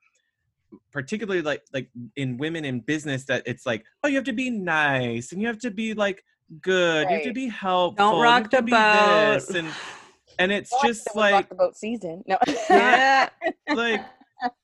[0.91, 4.49] particularly like like in women in business that it's like oh you have to be
[4.51, 6.24] nice and you have to be like
[6.62, 9.50] good you have to be helpful don't rock the boat.
[9.56, 9.68] and
[10.39, 12.24] and it's Well, I just said it was rock like the boat season.
[12.28, 12.38] No.
[12.70, 13.30] yeah.
[13.74, 14.02] like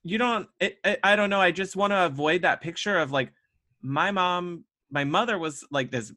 [0.04, 3.12] you don't it, it, i don't know i just want to avoid that picture of
[3.12, 3.34] like
[3.82, 6.14] my mom my mother was like this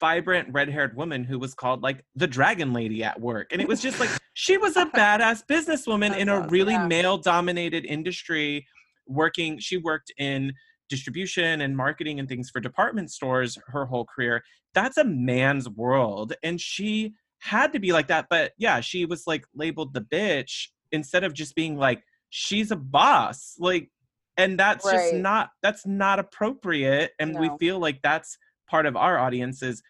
[0.00, 3.80] vibrant red-haired woman who was called like the dragon lady at work and it was
[3.80, 6.48] just like she was a badass businesswoman in a awesome.
[6.50, 6.86] really Yeah.
[6.86, 8.66] male dominated industry
[9.06, 10.52] working she worked in
[10.90, 14.42] distribution and marketing and things for department stores her whole career
[14.74, 19.24] that's a man's world and she had to be like that but yeah she was
[19.26, 23.88] like labeled the bitch instead of just being like she's a boss like
[24.36, 28.36] and that's just not that's not appropriate and we feel like that's
[28.68, 29.82] part of our audience is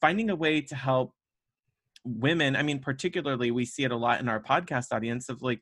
[0.00, 1.12] finding a way to help
[2.04, 2.56] women.
[2.56, 5.60] I mean particularly we see it a lot in our podcast audience of like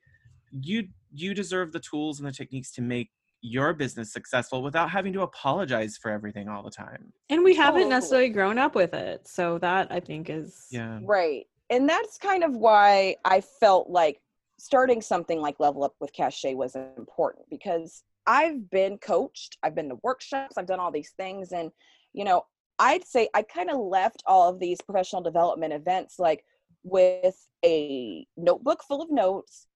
[0.52, 3.10] you you deserve the tools and the techniques to make
[3.42, 7.82] your business successful without having to apologize for everything all the time And we haven't
[7.82, 7.90] Totally.
[7.94, 9.26] necessarily grown up with it.
[9.26, 11.46] So that I think is yeah Right.
[11.70, 14.20] And that's kind of why I felt like
[14.58, 19.88] starting something like Level Up with Cachet was important because I've been coached, I've been
[19.88, 21.52] to workshops, I've done all these things.
[21.52, 21.70] And,
[22.12, 22.44] you know,
[22.78, 26.44] I'd say I kind of left all of these professional development events like
[26.82, 29.66] with a notebook full of notes,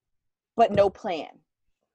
[0.56, 1.28] but no plan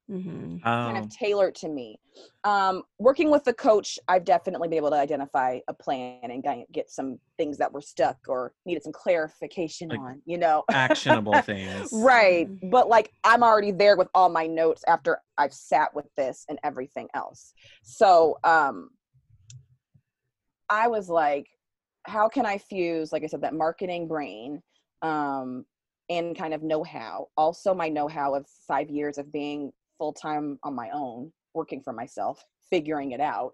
[0.10, 0.60] Mhm.
[0.64, 1.99] kind of tailored to me.
[2.43, 6.89] Um, working with the coach, I've definitely been able to identify a plan and get
[6.89, 10.63] some things that were stuck or needed some clarification Like on, you know.
[10.71, 12.47] actionable things right.
[12.47, 12.71] Mhm.
[12.71, 16.59] But like I'm already there with all my notes after I've sat with this and
[16.63, 17.54] everything else.
[17.84, 18.89] So um
[20.70, 21.47] I was like,
[22.04, 24.62] how can I fuse, like I said, that marketing brain
[25.01, 25.66] um
[26.09, 27.28] and kind of know-how.
[27.38, 32.43] Also my know-how of five years of being full-time on my own, working for myself,
[32.71, 33.54] figuring it out.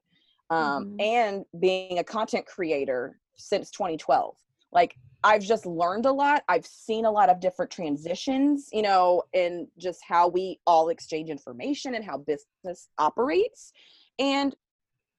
[0.50, 1.02] Um Mhm.
[1.02, 4.38] and being a content creator since 2012.
[4.72, 6.44] Like I've just learned a lot.
[6.48, 11.32] I've seen a lot of different transitions, you know, in just how we all exchange
[11.32, 13.74] information and how business operates.
[14.20, 14.56] And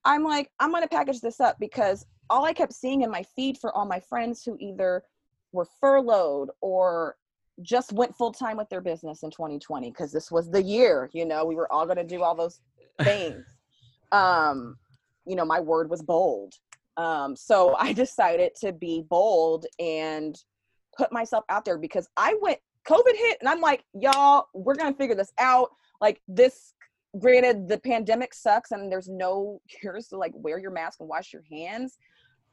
[0.04, 3.24] I'm like, I'm going to package this up because all I kept seeing in my
[3.34, 5.02] feed for all my friends who either
[5.50, 7.16] were furloughed or
[7.62, 11.24] just went full time with their business in 2020 because this was the year, you
[11.24, 12.60] know, we were all going to do all those
[13.02, 13.44] things.
[14.12, 14.76] um,
[15.26, 16.54] you know, my word was bold.
[16.96, 20.36] Um, so I decided to be bold and
[20.96, 22.58] put myself out there because I went
[22.88, 25.70] COVID hit and I'm like, y'all, we're gonna figure this out.
[26.00, 26.74] Like this
[27.18, 31.32] granted the pandemic sucks and there's no cures to like wear your mask and wash
[31.32, 31.96] your hands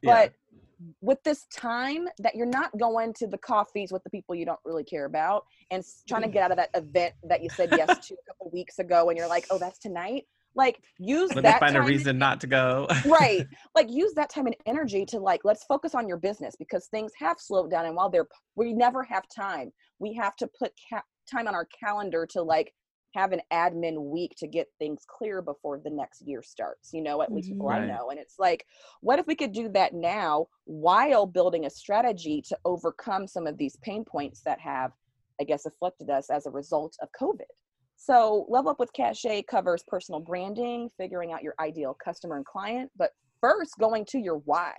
[0.03, 0.59] but yeah.
[1.01, 4.59] With this time that you're not going to the coffees with the people you don't
[4.65, 8.07] really care about and trying to get out of that event that you said yes
[8.07, 10.23] to a couple weeks ago and you're like oh that's tonight?
[10.55, 12.87] Like use Let that find a reason not to go.
[13.05, 13.45] Right.
[13.75, 17.11] Like use that time and energy to like let's focus on your business because things
[17.17, 19.71] have slowed down and while they're we never have time.
[19.99, 22.73] We have to put ca- time on our calendar to like
[23.13, 27.21] have an admin week to get things clear before the next year starts you know
[27.21, 27.83] at least people right.
[27.83, 28.65] i know and it's like
[29.01, 33.57] what if we could do that now while building a strategy to overcome some of
[33.57, 34.91] these pain points that have
[35.39, 37.49] i guess afflicted us as a result of covid?
[37.95, 42.91] So level up with cachet covers personal branding figuring out your ideal customer and client
[42.97, 43.11] but
[43.43, 44.73] first going to your why.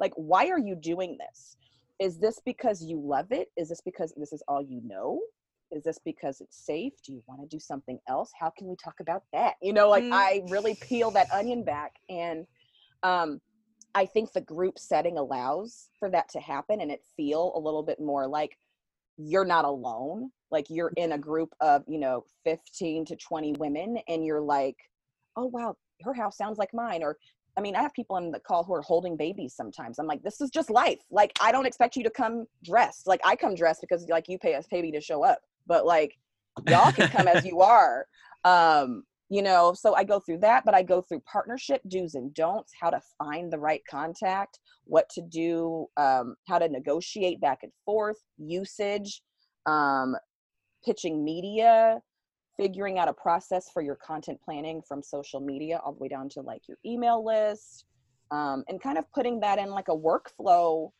[0.00, 1.56] Like why are you doing this?
[2.00, 3.48] Is this because you love it?
[3.56, 5.20] Is this because this is all you know
[5.70, 8.76] is this because it's safe do you want to do something else how can we
[8.82, 10.12] talk about that you know like mm.
[10.12, 12.46] i really peel that onion back and
[13.02, 13.40] um
[13.94, 17.82] i think the group setting allows for that to happen and it feel a little
[17.82, 18.56] bit more like
[19.16, 23.98] you're not alone like you're in a group of you know 15 to 20 women
[24.08, 24.76] and you're like
[25.36, 27.16] oh wow her house sounds like mine or
[27.56, 29.98] I mean, I have people on the call who are holding babies sometimes.
[29.98, 31.00] I'm like, this is just life.
[31.10, 33.06] Like, I don't expect you to come dressed.
[33.06, 35.40] Like, I come dressed because like you pay us pay me to show up
[35.70, 36.18] but like
[36.68, 38.04] y'all can come as you are.
[38.44, 42.34] Um you know so i go through that but i go through partnership do's and
[42.34, 47.60] don'ts how to find the right contact what to do um, how to negotiate back
[47.62, 49.22] and forth usage
[49.66, 50.16] um,
[50.84, 52.00] pitching media
[52.56, 56.28] figuring out a process for your content planning from social media all the way down
[56.28, 57.84] to like your email list
[58.32, 60.90] um, and kind of putting that in like a workflow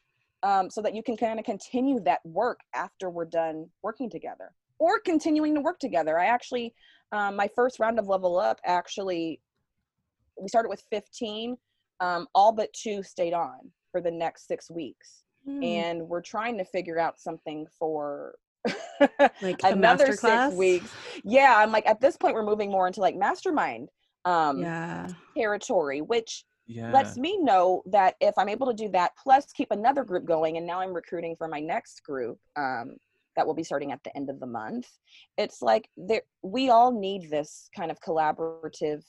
[0.42, 4.52] um, so that you can kind of continue that work after we're done working together
[4.80, 6.18] or continuing to work together.
[6.18, 6.74] I actually,
[7.12, 9.40] um, my first round of level up, actually,
[10.40, 11.56] we started with 15,
[12.00, 15.22] um, all but two stayed on for the next six weeks.
[15.46, 15.64] Mm.
[15.64, 18.34] And we're trying to figure out something for
[19.42, 20.90] like another six weeks.
[21.24, 23.88] Yeah, I'm like at this point we're moving more into like mastermind
[24.26, 25.08] um yeah.
[25.34, 26.92] territory, which yeah.
[26.92, 30.58] lets me know that if I'm able to do that, plus keep another group going,
[30.58, 32.96] and now I'm recruiting for my next group um,
[33.36, 34.88] that will be starting at the end of the month.
[35.38, 39.04] It's like there, we all need this kind of collaborative,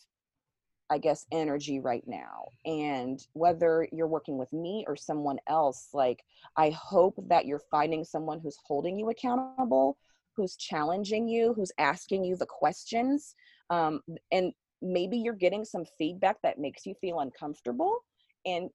[0.89, 2.49] I guess, energy right now.
[2.65, 6.23] And whether you're working with me or someone else, like
[6.57, 9.97] I hope that you're finding someone who's holding you accountable,
[10.35, 13.35] who's challenging you, who's asking you the questions,
[13.69, 18.03] um, and maybe you're getting some feedback that makes you feel uncomfortable
[18.45, 18.69] and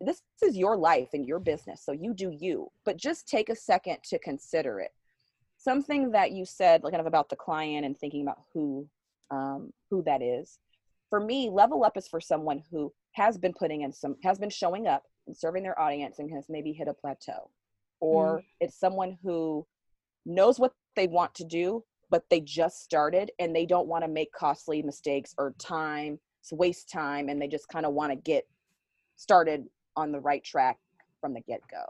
[0.00, 3.54] this is your life and your business so you do you but just take a
[3.54, 4.90] second to consider it
[5.56, 8.88] something that you said like kind of about the client and thinking about who
[9.30, 10.58] um, who that is
[11.10, 14.50] for me level up is for someone who has been putting in some has been
[14.50, 17.50] showing up and serving their audience and has maybe hit a plateau
[18.00, 18.44] or mm.
[18.60, 19.66] it's someone who
[20.24, 24.08] knows what they want to do but they just started and they don't want to
[24.08, 26.18] make costly mistakes or time
[26.52, 28.46] waste time and they just kind of want to get
[29.18, 29.64] started
[29.96, 30.78] on the right track
[31.20, 31.84] from the get-go.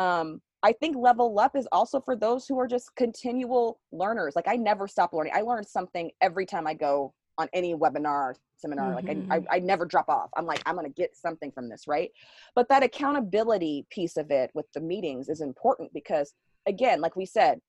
[0.00, 4.34] Um, i think level up is also for those who are just continual learners.
[4.36, 5.32] Like i never stop learning.
[5.34, 8.94] I learn something every time i go on any webinar seminar.
[8.94, 9.28] Mm-hmm.
[9.30, 10.30] like I, I, I never drop off.
[10.36, 12.10] I'm like i'm going to get something from this right?
[12.54, 16.34] But that accountability piece of it with the meetings is important because
[16.66, 17.60] again like we said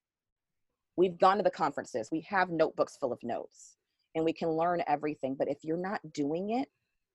[0.98, 2.10] we've gone to the conferences.
[2.12, 3.78] We have notebooks full of notes
[4.16, 5.36] and we can learn everything.
[5.38, 6.68] But if you're not doing it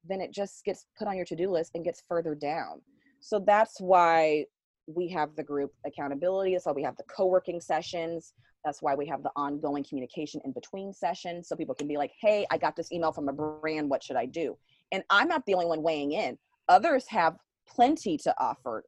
[0.09, 2.81] then it just gets put on your to-do list and gets further down.
[3.21, 4.47] So that's why
[4.87, 8.33] we have the group accountability that's why we have the co-working sessions
[8.65, 12.13] that's why we have the ongoing communication in between sessions so people can be like
[12.21, 14.57] hey i got this email from a brand what should i do?
[14.91, 16.39] And i'm not the only one weighing in.
[16.69, 17.37] Others have
[17.69, 18.85] plenty to offer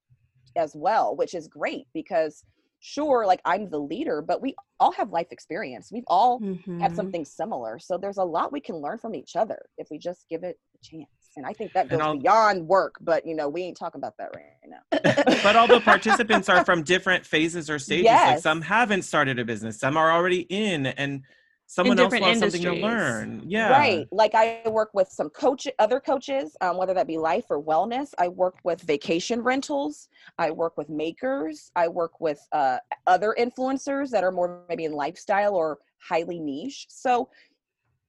[0.57, 2.45] as well which is great because
[2.85, 6.78] sure like i'm the leader but we all have life experience we've all mm-hmm.
[6.81, 9.97] had something similar so there's a lot we can learn from each other if we
[9.97, 11.09] just give it a chance
[11.39, 14.31] and i think that goes beyond work but you know we ain't talking about that
[14.36, 18.32] right now but all the participants are from different phases or stages yes.
[18.32, 21.23] like some haven't started a business some are already in and
[21.66, 23.43] someone else wants something to learn.
[23.47, 23.70] Yeah.
[23.70, 27.62] Right like i work with some coach other coaches um, whether that be life or
[27.62, 28.11] wellness.
[28.19, 30.09] I work with vacation rentals.
[30.39, 31.70] I work with makers.
[31.77, 36.86] I work with uh, other influencers that are more maybe in lifestyle or highly niche.
[36.89, 37.28] So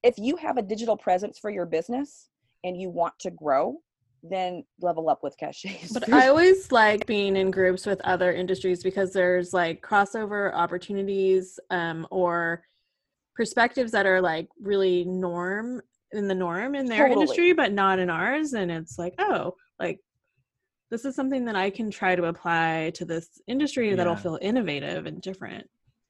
[0.03, 2.29] if you have a digital presence for your business
[2.63, 3.79] and you want to grow
[4.29, 5.91] then level up with cachets.
[5.93, 11.59] But I always like being in groups with other industries because there's like crossover opportunities
[11.69, 12.63] um, or
[13.35, 15.81] perspectives that are like really norm
[16.11, 17.21] in the norm in their Totally.
[17.23, 19.99] industry but not in ours and it's like oh like
[20.89, 25.05] this is something that i can try to apply to this industry that'll feel innovative
[25.05, 25.69] and different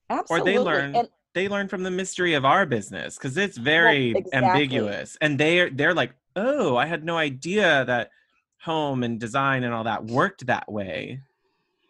[0.10, 0.52] Absolutely.
[0.52, 4.11] or they learn And they learn from the mystery of our business because it's very
[4.11, 4.34] exactly.
[4.34, 8.11] ambiguous and they're they're like oh i had no idea that
[8.61, 11.22] home and design and all that worked that way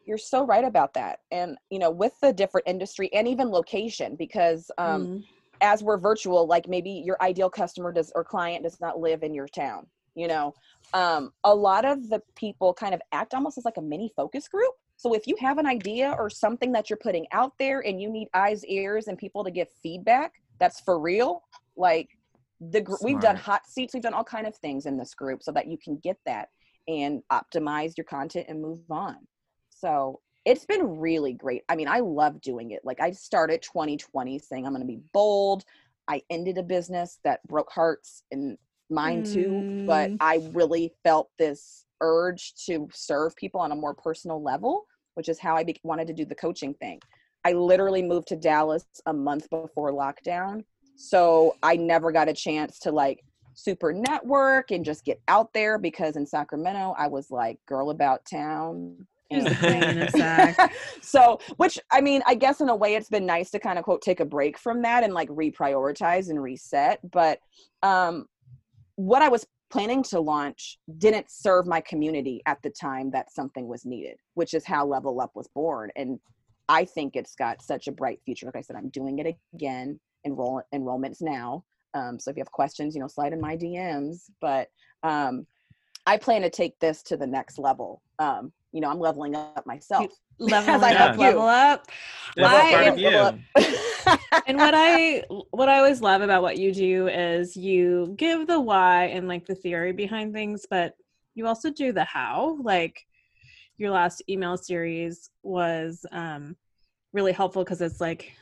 [0.05, 1.19] you're so right about that.
[1.31, 5.23] And you know, with the different industry and even location, because um, Mm.
[5.61, 9.33] as we're virtual, like maybe your ideal customer does or client does not live in
[9.33, 9.87] your town.
[10.15, 10.53] You know,
[10.93, 14.47] um, a lot of the people kind of act almost as like a mini focus
[14.47, 14.71] group.
[14.97, 18.09] So if you have an idea or something that you're putting out there and you
[18.09, 21.43] need eyes, ears, and people to give feedback, that's for real.
[21.75, 22.09] Like
[22.61, 25.43] the gr- we've done hot seats, we've done all kind of things in this group
[25.43, 26.47] so that you can get that
[26.87, 29.17] and optimize your content and move on.
[29.85, 31.63] So it's been really great.
[31.69, 32.81] I mean, I love doing it.
[32.83, 35.63] Like I started 2020 saying I'm going to be bold.
[36.07, 38.57] I ended a business that broke hearts and
[38.89, 40.17] mine too, but Mm.
[40.19, 45.39] I really felt this urge to serve people on a more personal level, which is
[45.39, 46.99] how I be- wanted to do the coaching thing.
[47.43, 50.63] I literally moved to Dallas a month before lockdown,
[50.95, 55.77] so I never got a chance to like super network and just get out there
[55.77, 59.07] because in Sacramento I was like girl about town.
[59.31, 60.73] She's the and- queen in a sack.
[61.01, 63.83] so which i mean i guess in a way it's been nice to kind of
[63.85, 67.39] quote take a break from that and like reprioritize and reset but
[67.83, 68.25] um
[68.95, 73.67] what i was planning to launch didn't serve my community at the time that something
[73.67, 76.19] was needed which is how level up was born and
[76.69, 79.99] i think it's got such a bright future like i said i'm doing it again
[80.23, 81.63] enroll enrollments now
[81.95, 84.67] um, so if you have questions you know slide in my dms but
[85.03, 85.45] um,
[86.05, 89.65] i plan to take this to the next level um, you know i'm leveling up
[89.65, 91.21] myself level up, help you.
[91.21, 91.87] level up
[92.35, 93.09] That's I part am- of you.
[93.09, 93.39] Level
[94.05, 94.41] up.
[94.47, 98.59] and what I what I always love about what you do is you give the
[98.59, 100.93] why and like the theory behind things, but
[101.35, 102.57] you also do the how.
[102.61, 103.01] Like
[103.77, 106.57] your last email series was um
[107.13, 108.33] really helpful because it's like,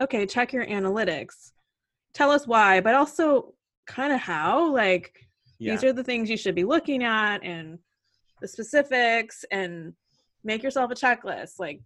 [0.00, 1.52] okay, check your analytics.
[2.14, 3.52] Tell us why, but also
[3.86, 4.72] kind of how.
[4.72, 5.12] Like
[5.58, 7.78] yeah these are the things you should be looking at and
[8.40, 9.94] the specifics and
[10.42, 11.58] make yourself a checklist.
[11.58, 11.80] Like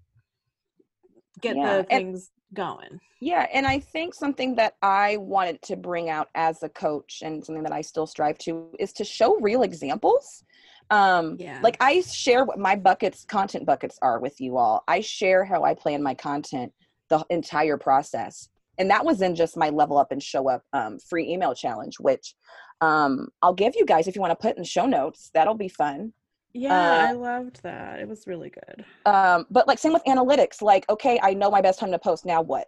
[1.41, 3.01] get Yeah, the and- things going.
[3.21, 7.45] Yeah, and I think something that I wanted to bring out as a coach and
[7.45, 10.45] something that I still strive to is to show real examples.
[10.91, 11.61] Um Yeah.
[11.63, 14.85] like I share what my buckets content buckets are with you all.
[14.89, 16.73] I share how I plan my content
[17.09, 18.49] the entire process.
[18.79, 21.99] And that was in just my level up and show up um, free email challenge,
[21.99, 22.35] which
[22.81, 25.31] um, I'll give you guys if you want to put in show notes.
[25.35, 26.13] That'll be fun.
[26.59, 26.73] Yeah,
[27.05, 28.01] Uh, I loved that.
[28.01, 28.85] It was really good.
[29.07, 30.61] um but like same with analytics.
[30.63, 32.25] Like okay i know my best time to post.
[32.27, 32.67] Now what?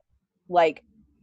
[0.49, 0.83] Like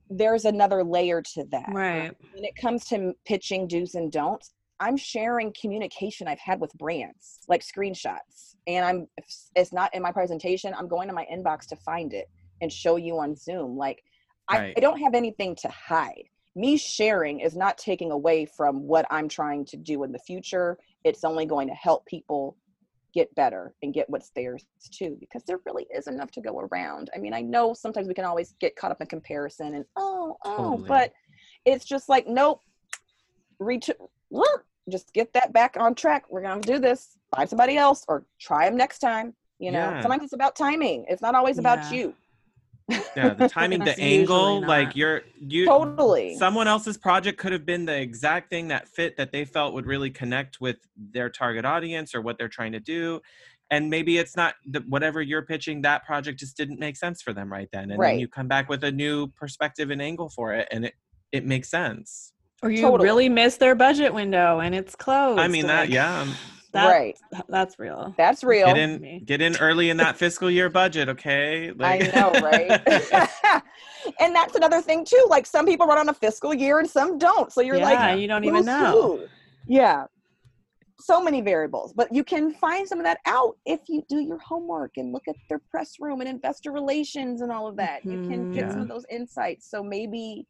[0.09, 1.69] there's another layer to that.
[1.69, 2.11] Right.
[2.33, 7.39] when it comes to pitching do's and don'ts i'm sharing communication i've had with brands
[7.47, 8.55] like screenshots.
[8.67, 9.25] And i'm if
[9.55, 12.27] it's not in my presentation i'm going to my inbox to find it
[12.61, 13.77] and show you on zoom.
[13.77, 14.01] Like
[14.49, 16.23] I, I don't have anything to hide.
[16.55, 20.77] Me sharing is not taking away from what i'm trying to do in the future
[21.03, 22.57] it's only going to help people
[23.13, 27.09] get better and get what's theirs too because there really is enough to go around
[27.15, 30.37] i mean i know sometimes we can always get caught up in comparison and oh
[30.45, 30.87] oh Totally.
[30.87, 31.13] but
[31.65, 32.61] it's just like nope
[33.59, 33.89] reach
[34.29, 38.25] look just get that back on track we're gonna do this find somebody else or
[38.39, 40.01] try them next time you know Yeah.
[40.01, 41.97] sometimes it's about timing it's not always about Yeah.
[41.97, 42.15] you
[42.89, 47.85] yeah the timing the angle like you're you totally someone else's project could have been
[47.85, 52.15] the exact thing that fit that they felt would really connect with their target audience
[52.15, 53.19] or what they're trying to do
[53.69, 57.33] and maybe it's not the, whatever you're pitching that project just didn't make sense for
[57.33, 60.53] them right then and then you come back with a new perspective and angle for
[60.53, 60.93] it and it
[61.33, 62.31] it makes sense
[62.63, 63.03] Or you Totally.
[63.03, 65.39] really miss their budget window and it's closed.
[65.39, 66.33] i mean that like, yeah um,
[66.73, 67.17] that- right
[67.49, 68.13] That's real.
[68.17, 72.31] that's real get in get in early in that fiscal year budget okay I know,
[72.41, 72.81] right?
[74.19, 75.25] and that's another thing too.
[75.29, 77.51] Like some people run on a fiscal year and some don't.
[77.51, 78.91] So you're yeah, like, you don't even know.
[79.17, 79.25] who?
[79.67, 80.05] Yeah.
[80.99, 84.39] So many variables, but you can find some of that out if you do your
[84.39, 88.03] homework and look at their press room and investor relations and all of that.
[88.03, 88.83] You can get some Mhm.
[88.83, 89.69] of those insights.
[89.69, 90.47] So maybe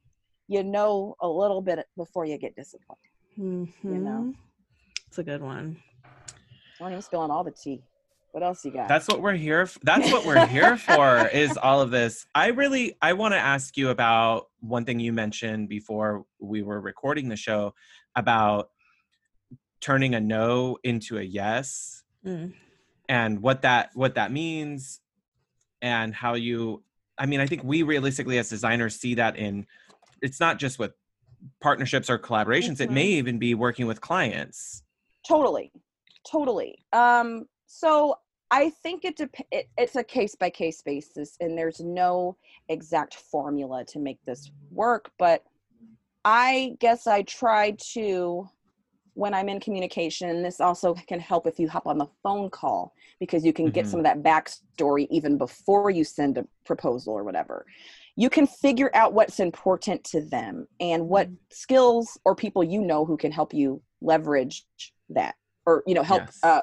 [0.48, 3.12] you know a little bit before you get disappointed.
[3.36, 4.34] You know.
[4.34, 4.36] Mhm.
[5.08, 5.78] It's a good one.
[6.80, 7.82] I don't even spilling all the tea.
[8.32, 8.88] What else you got?
[8.88, 9.62] That's what we're here.
[9.62, 11.28] f- That's what we're here for.
[11.28, 12.26] Is all of this.
[12.36, 12.96] I really.
[13.02, 17.36] I want to ask you about one thing you mentioned before we were recording the
[17.36, 17.74] show
[18.16, 18.70] about
[19.82, 22.54] turning a no into a yes Mm.
[23.08, 25.00] and what that what that means
[25.82, 26.84] and how you.
[27.18, 29.66] I mean, I think we realistically as designers see that in
[30.22, 30.94] it's not just with
[31.62, 32.84] partnerships or collaborations mm-hmm.
[32.84, 33.18] it may mm-hmm.
[33.20, 34.84] even be working with clients
[35.28, 35.72] totally
[36.30, 38.16] totally um so
[38.52, 42.36] i think it, dep- it it's a case by case basis and there's no
[42.70, 45.44] exact formula to make this work but
[46.26, 48.48] i guess i try to
[49.14, 52.94] when i'm in communication this also can help if you hop on the phone call
[53.20, 53.74] because you can mm-hmm.
[53.74, 57.66] get some of that backstory even before you send a proposal or whatever
[58.20, 61.36] you can figure out what's important to them and what mm-hmm.
[61.52, 64.66] skills or people you know who can help you leverage
[65.10, 65.36] that
[65.68, 66.40] or you know help yes.
[66.42, 66.62] uh,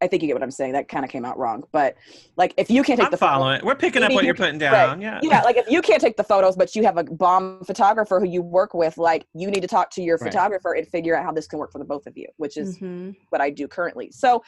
[0.00, 0.72] I think you get what I'm saying.
[0.72, 1.96] That kind of came out wrong, but
[2.36, 4.72] like if you can't take I'm the following, we're picking up what you're putting down.
[4.72, 5.00] Right.
[5.00, 5.42] Yeah, yeah.
[5.42, 8.42] Like if you can't take the photos, but you have a bomb photographer who you
[8.42, 10.30] work with, like you need to talk to your right.
[10.30, 12.76] photographer and figure out how this can work for the both of you, which is
[12.76, 13.12] mm-hmm.
[13.30, 14.10] what I do currently.
[14.12, 14.42] So,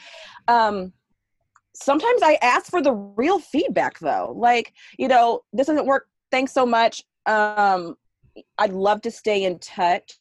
[0.48, 0.92] um,
[1.74, 4.34] sometimes I ask for the real feedback though.
[4.36, 7.02] Like you know, this doesn't work thanks so much.
[7.24, 7.96] Um,
[8.58, 10.18] I'd love to stay in touch.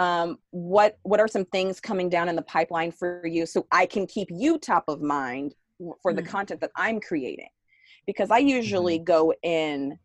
[0.00, 3.84] Um, what what are some things coming down in the pipeline for you so I
[3.84, 5.54] can keep you top of mind
[6.02, 6.30] for the mm-hmm.
[6.30, 7.50] content that I'm creating?
[8.06, 9.04] Because I usually mm-hmm.
[9.04, 9.98] go in.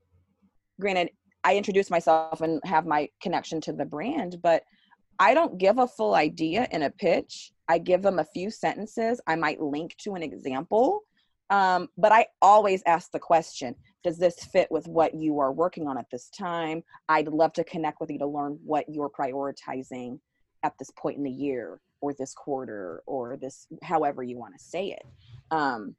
[0.81, 1.11] Granted,
[1.45, 4.63] I introduce myself and have my connection to the brand, but
[5.17, 7.53] I don't give a full idea in a pitch.
[7.69, 9.21] I give them a few sentences.
[9.27, 11.04] I might link to an example,
[11.49, 15.87] um, but I always ask the question does this fit with what you are working
[15.87, 20.19] on at this time i'd love to connect with you to learn what you're prioritizing
[20.63, 24.63] at this point in the year or this quarter or this however you want to
[24.63, 25.05] say it
[25.51, 25.95] um,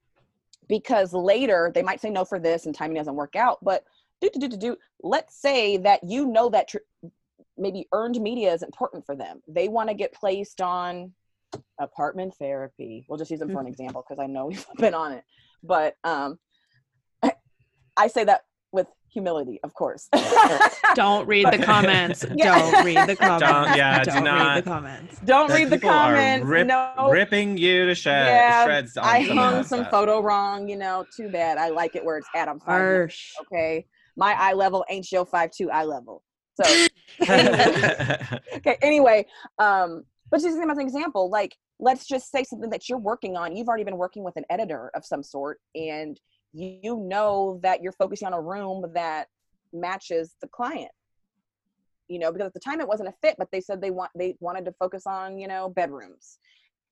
[0.68, 3.84] because later they might say no for this and timing doesn't work out but
[4.20, 4.76] do do do do do.
[5.02, 6.78] let's say that you know that tr-
[7.58, 11.12] maybe earned media is important for them they want to get placed on
[11.80, 13.68] apartment therapy we'll just use them for an mm-hmm.
[13.68, 15.24] example because i know we've been on it
[15.62, 16.38] but um
[17.96, 18.42] I say that
[18.72, 20.08] with humility, of course.
[20.94, 22.24] don't read the comments.
[22.34, 22.58] Yeah.
[22.58, 23.50] Don't read the comments.
[23.50, 24.54] Don't, yeah, don't do not.
[24.54, 25.20] read the comments.
[25.24, 26.46] Don't read the comments.
[26.46, 27.08] Rip, no.
[27.10, 28.96] Ripping you to shred, yeah, shreds.
[28.96, 30.68] I hung some photo wrong.
[30.68, 31.56] You know, too bad.
[31.58, 32.48] I like it where it's at.
[32.48, 33.32] I'm Harsh.
[33.40, 33.86] Okay,
[34.16, 36.22] my eye level ain't your five two eye level.
[36.62, 36.86] So,
[37.22, 38.76] okay.
[38.82, 39.26] Anyway,
[39.58, 43.54] um, but just as an example, like let's just say something that you're working on.
[43.54, 46.18] You've already been working with an editor of some sort, and
[46.52, 49.28] you know that you're focusing on a room that
[49.72, 50.90] matches the client
[52.08, 54.10] you know because at the time it wasn't a fit but they said they want
[54.16, 56.38] they wanted to focus on you know bedrooms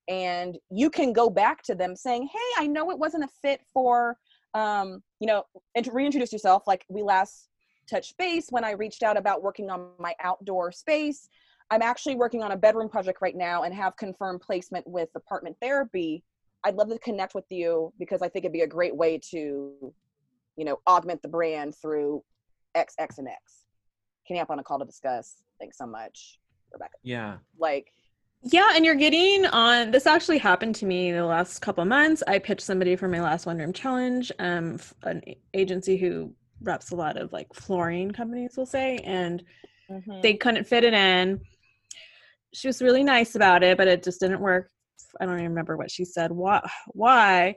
[0.08, 3.60] and you can go back to them saying hey i know it wasn't a fit
[3.72, 4.16] for
[4.54, 5.44] um you know
[5.74, 7.48] and to reintroduce yourself like we last
[7.88, 11.28] touched base when i reached out about working on my outdoor space
[11.70, 15.56] i'm actually working on a bedroom project right now and have confirmed placement with apartment
[15.60, 16.22] therapy
[16.64, 19.92] I'd love to connect with you because I think it'd be a great way to,
[20.56, 22.24] you know, augment the brand through
[22.74, 23.66] X, X, and X.
[24.26, 25.42] Can you hop on a call to discuss?
[25.60, 26.38] Thanks so much,
[26.72, 26.96] Rebecca.
[27.02, 27.36] Yeah.
[27.58, 27.92] Like,
[28.42, 29.90] yeah, and you're getting on.
[29.90, 32.22] This actually happened to me the last couple months.
[32.26, 35.22] I pitched somebody for my last one room challenge, um, an
[35.52, 36.32] agency who
[36.62, 39.44] reps a lot of like flooring companies, we'll say, and
[39.90, 40.20] mm-hmm.
[40.22, 41.40] they couldn't fit it in.
[42.54, 44.70] She was really nice about it, but it just didn't work
[45.20, 46.32] I don't even remember what she said.
[46.32, 46.60] Why?
[46.88, 47.54] Why?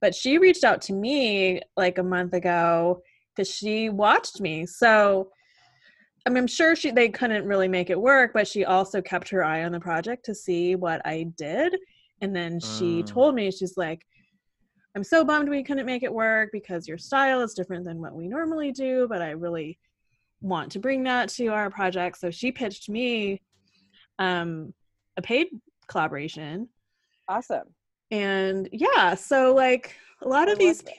[0.00, 3.02] But she reached out to me like a month ago
[3.34, 4.66] because she watched me.
[4.66, 5.30] So
[6.24, 9.28] I mean, I'm sure she they couldn't really make it work, but she also kept
[9.30, 11.76] her eye on the project to see what I did.
[12.20, 13.06] And then she uh.
[13.06, 14.06] told me, she's like,
[14.94, 18.14] I'm so bummed we couldn't make it work because your style is different than what
[18.14, 19.78] we normally do, but I really
[20.40, 22.18] want to bring that to our project.
[22.18, 23.40] So she pitched me
[24.22, 24.74] um,
[25.16, 25.48] a paid
[25.88, 26.68] collaboration.
[27.28, 27.68] Awesome.
[28.10, 30.92] And yeah, so like a lot of these p-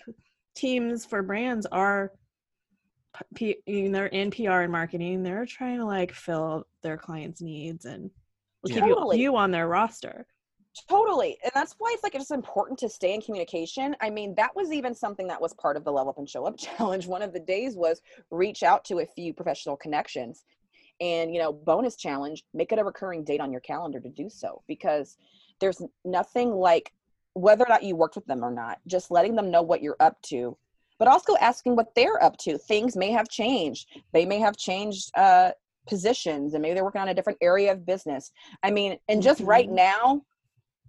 [0.56, 2.12] teams for brands are
[3.36, 5.22] P- they're in PR and marketing.
[5.22, 8.10] They're trying to like fill their clients' needs and
[8.66, 9.22] keep totally.
[9.22, 10.26] you on their roster.
[10.90, 11.38] Totally.
[11.44, 13.96] And that's why it's like it's important to stay in communication.
[14.02, 16.48] I mean, that was even something that was part of the Level Up and Show
[16.48, 17.06] Up challenge.
[17.06, 18.02] One of the days was
[18.32, 20.44] reach out to a few professional connections
[21.02, 24.30] and you know bonus challenge make it a recurring date on your calendar to do
[24.30, 25.18] so because
[25.60, 26.94] there's nothing like
[27.34, 29.98] whether or not you worked with them or not just letting them know what you're
[30.00, 30.56] up to
[31.00, 32.58] but also asking what they're up to.
[32.58, 33.90] Things may have changed.
[34.14, 35.52] They may have changed uh,
[35.86, 38.32] positions and maybe they're working on a different area of business.
[38.64, 39.50] I mean and just mm-hmm.
[39.50, 40.22] right now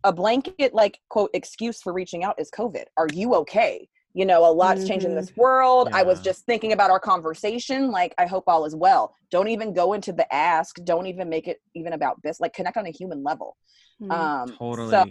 [0.05, 2.85] a blanket like quote excuse for reaching out is covid.
[2.97, 4.89] Are you okay you know a lot's mm-hmm.
[4.89, 5.99] changed in this world yeah.
[5.99, 9.73] i was just thinking about our conversation like i hope all is well don't even
[9.73, 12.91] go into the ask don't even make it even about this like connect on a
[12.91, 13.57] human level
[14.01, 14.11] mm-hmm.
[14.11, 15.05] um totally so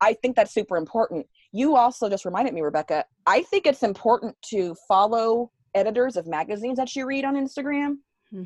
[0.00, 4.34] i think that's super important you also just reminded me rebecca i think it's important
[4.42, 7.96] to follow editors of magazines that you read on instagram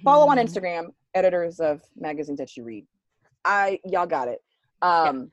[0.02, 0.46] follow on Mhm.
[0.46, 2.86] Instagram, editors of magazines that you read.
[3.44, 4.40] I y'all got it.
[4.82, 5.30] Um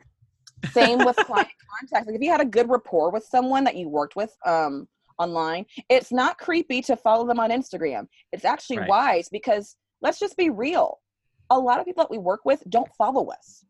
[0.72, 1.48] same with client
[1.80, 2.08] contact.
[2.08, 4.88] Like if you had a good rapport with someone that you worked with um
[5.20, 8.08] online, it's not creepy to follow them on Instagram.
[8.32, 8.90] It's actually Right.
[8.90, 11.00] wise because let's just be real.
[11.50, 13.64] A lot of people that we work with don't follow us.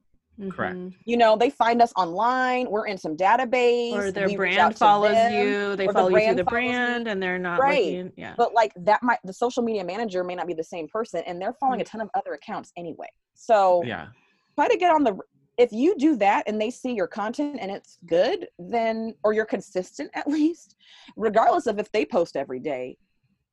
[0.52, 0.76] Correct.
[0.76, 0.94] Mhm.
[1.06, 3.94] You know, they find us online, we're in some database.
[3.94, 5.76] Or their we reach out brand follows them, you.
[5.76, 6.70] They or the follow you through the follows you.
[6.70, 7.84] brand, and they're not Right.
[7.86, 8.14] looking.
[8.18, 8.36] Yeah.
[8.38, 11.42] but like that might the social media manager may not be the same person and
[11.42, 11.90] they're following a Mm.
[11.92, 14.08] ton of other accounts anyway so Yeah.
[14.56, 15.18] try to get on the
[15.58, 19.46] if you do that and they see your content and it's good then or you're
[19.46, 20.76] consistent at least
[21.16, 22.98] regardless of if they post every day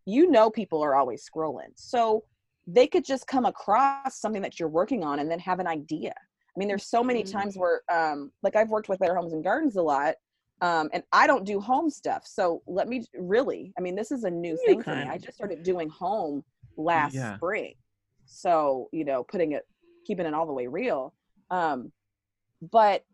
[0.07, 2.25] you know people are always scrolling so
[2.67, 6.13] they could just come across something that you're working on and then have an idea
[6.17, 7.33] i mean there's so many Mhm.
[7.33, 10.15] times where um like i've worked with better homes and gardens a lot
[10.61, 12.23] um, and I don't do home stuff.
[12.27, 15.09] So let me really, I mean, this is a new You thing for me.
[15.11, 16.43] I just started doing home
[16.79, 17.37] last Yeah.
[17.37, 17.75] spring.
[18.25, 19.65] So, you know, putting it,
[20.07, 21.13] keeping it all the way real.
[21.51, 21.93] Um,
[22.73, 23.05] but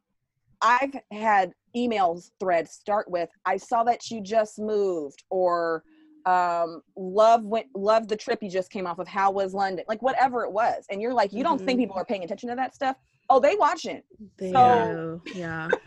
[0.62, 5.82] I've had emails threads start with, I saw that you just moved or,
[6.26, 9.08] um, love went, love the trip you just came off of.
[9.08, 9.84] How was London?
[9.88, 10.84] Like whatever it was.
[10.90, 11.82] And you're like, you don't think Mhm.
[11.84, 12.96] people are paying attention to that stuff?
[13.30, 14.02] Oh, they watching.
[14.36, 15.68] They So- do, yeah.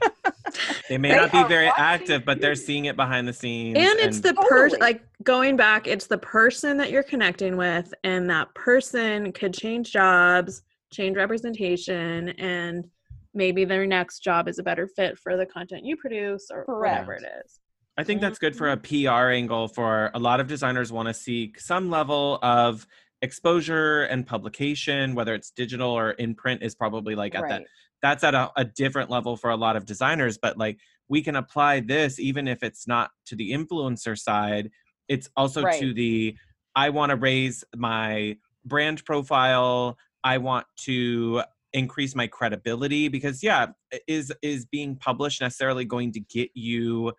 [0.89, 3.77] They may They not be very watching active, but they're seeing it behind the scenes.
[3.77, 4.49] and it's the person
[4.79, 4.79] Totally.
[4.81, 9.91] like going back it's the person that you're connecting with and that person could change
[9.91, 10.61] jobs
[10.93, 12.87] change representation and
[13.33, 17.13] maybe their next job is a better fit for the content you produce or whatever
[17.13, 17.59] it is.
[17.97, 19.07] I think that's good for a Mm-hmm.
[19.07, 22.87] PR angle for a lot of designers want to seek some level of
[23.21, 27.63] exposure and publication, whether it's digital or in print is probably like at that
[28.01, 31.37] that's at a, a different level for a lot of designers, but like we can
[31.37, 34.69] apply this even if it's not to the influencer side,
[35.07, 35.79] it's also Right.
[35.79, 36.35] to the
[36.75, 41.43] I want to raise my brand profile, I want to
[41.73, 43.67] increase my credibility because yeah,
[44.07, 47.13] is is being published necessarily going to get you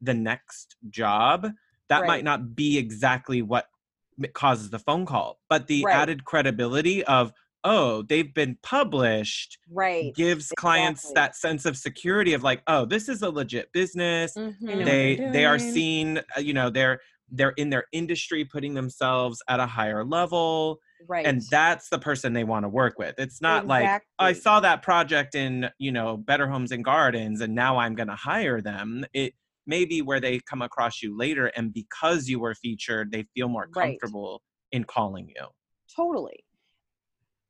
[0.00, 1.48] the next job
[1.88, 2.06] that Right.
[2.06, 3.66] might not be exactly what
[4.34, 5.94] causes the phone call but the Right.
[5.94, 7.32] added credibility of
[7.64, 10.12] oh they've been published Right.
[10.14, 14.84] gives clients that sense of security of like oh this is a legit business Mhm.
[14.84, 19.60] they they are seen uh, you know they're they're in their industry putting themselves at
[19.60, 21.26] a higher level right.
[21.26, 24.82] and that's the person they want to work with it's not like i saw that
[24.82, 29.04] project in you know better homes and gardens and now i'm going to hire them
[29.12, 29.34] it
[29.66, 33.48] may be where they come across you later and because you were featured they feel
[33.48, 33.98] more Right.
[34.00, 34.42] comfortable
[34.72, 35.46] in calling you
[35.94, 36.44] totally.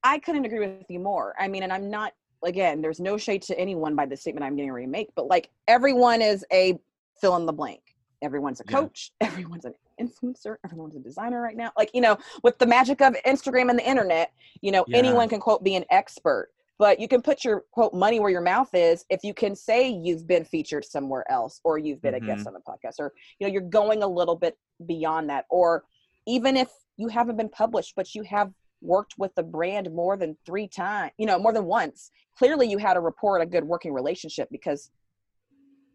[0.04, 1.34] I couldn't agree with you more.
[1.38, 2.12] I mean, and I'm not
[2.44, 5.26] again, there's no shade to anyone by the statement I'm getting ready to make, but
[5.26, 6.78] like everyone is a
[7.20, 7.87] fill in the blank.
[8.22, 8.80] Everyone's a Yeah.
[8.80, 11.70] coach, everyone's an influencer, everyone's a designer right now.
[11.76, 14.98] Like, you know, with the magic of Instagram and the internet, you know, Yeah.
[14.98, 16.50] anyone can quote be an expert.
[16.80, 19.88] But you can put your quote money where your mouth is if you can say
[19.88, 22.48] you've been featured somewhere else or you've been a guest Mhm.
[22.48, 25.84] on the podcast or you know you're going a little bit beyond that or
[26.26, 30.36] even if you haven't been published but you have worked with the brand more than
[30.46, 33.92] three times you know more than once clearly you had a rapport a good working
[33.92, 34.92] relationship because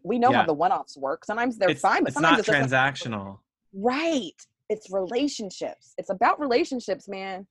[0.03, 0.41] we know Yeah.
[0.41, 2.75] how the one-offs work sometimes they're it's, fine but it's sometimes not it's just a-
[2.77, 3.39] transactional
[3.73, 4.31] right
[4.69, 7.47] it's relationships it's about relationships man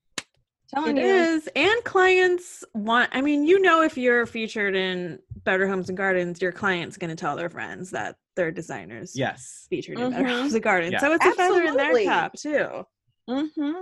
[0.72, 3.10] telling It you is, and clients want.
[3.12, 7.10] I mean, you know, if you're featured in Better Homes and Gardens, your client's going
[7.10, 10.30] to tell their friends that their designers yes featured in Better Mhm.
[10.30, 10.92] Homes and Gardens.
[10.94, 11.00] Yeah.
[11.00, 12.86] So it's a feather in their cap too.
[13.28, 13.72] mm-hmm.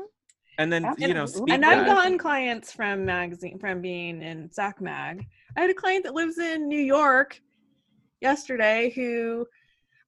[0.58, 4.80] and then you know speak and I've gotten clients from magazine from being in Sac
[4.80, 5.24] Mag.
[5.56, 7.40] I had a client that lives in New York
[8.20, 9.46] yesterday who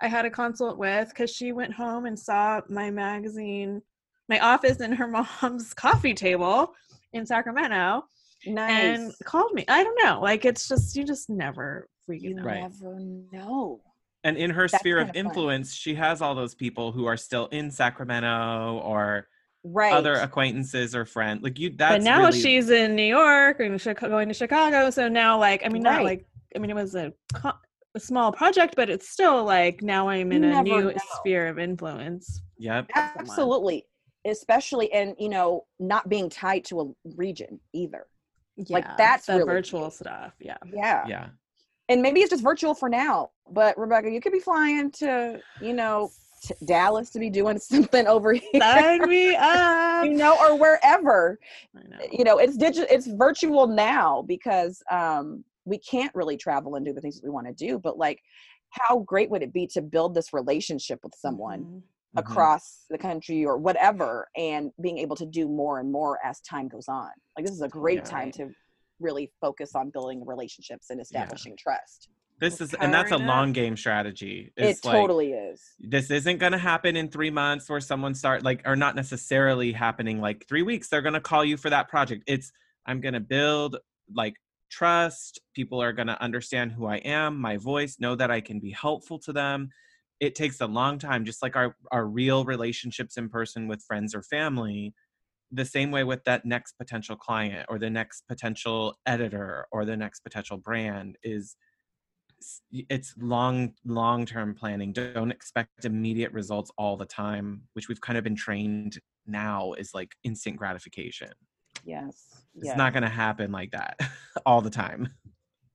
[0.00, 3.82] I had a consult with because she went home and saw my magazine,
[4.28, 5.06] my office and her
[5.42, 6.74] mom's coffee table
[7.12, 8.04] in Sacramento
[8.44, 9.64] nice and called me.
[9.68, 10.20] I don't know.
[10.20, 12.42] Like it's just you just never freaking you know.
[12.42, 12.60] Right.
[12.60, 12.98] never
[13.32, 13.80] know
[14.24, 15.26] and in her That's sphere of kinda fun.
[15.26, 19.28] influence she has all those people who are still in sacramento or
[19.64, 23.60] right other acquaintances or friends like you that's but now really, she's in New York
[23.60, 24.90] and Chica- going to Chicago.
[24.90, 26.24] So now, like, I mean, not like,
[26.54, 27.52] I mean, it was a, co-
[27.94, 30.92] a small project, but it's still like now I'm in You a new know.
[31.18, 32.42] sphere of influence.
[32.58, 33.86] yep absolutely
[34.24, 38.06] especially and you know not being tied to a region either
[38.68, 39.94] Like, that's the really virtual cute.
[39.94, 40.32] stuff.
[40.38, 40.58] Yeah.
[40.72, 41.26] yeah yeah
[41.88, 45.72] and maybe it's just virtual for now but rebecca you could be flying to you
[45.74, 46.08] know
[46.44, 50.04] t- dallas to be doing something over here Sign me up.
[50.04, 51.40] you know or wherever
[51.76, 51.98] I know.
[52.12, 56.92] you know it's digital it's virtual now because um we can't really travel and do
[56.92, 58.20] the things that we want to do but like
[58.70, 61.82] how great would it be to build this relationship with someone Mhm.
[62.14, 62.20] Mhm.
[62.20, 66.68] across the country or whatever and being able to do more and more as time
[66.68, 68.04] goes on like this is a great Yeah.
[68.04, 68.50] time to
[69.00, 72.08] really focus on building relationships and establishing trust
[72.38, 74.52] This is, and that's a long game strategy.
[74.56, 78.14] it It's like, totally is this isn't going to happen in three months where someone
[78.14, 81.70] start like or not necessarily happening like three weeks they're going to call you for
[81.70, 82.52] that project it's
[82.86, 83.78] i'm going to build
[84.14, 84.36] like
[84.72, 88.58] trust people are going to understand who i am my voice know that i can
[88.58, 89.68] be helpful to them.
[90.18, 94.14] It takes a long time just like our our real relationships in person with friends
[94.14, 94.94] or family
[95.50, 99.96] the same way with that next potential client or the next potential editor or the
[99.96, 101.56] next potential brand is
[102.72, 104.92] it's long long term planning.
[104.92, 109.92] Don't expect immediate results all the time which we've kind of been trained now is
[109.92, 111.30] like instant gratification
[111.84, 112.76] yes it's yes.
[112.76, 113.98] not going to happen like that
[114.46, 115.08] all the time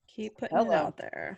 [0.08, 0.72] Keep putting Hello.
[0.72, 1.38] it out there.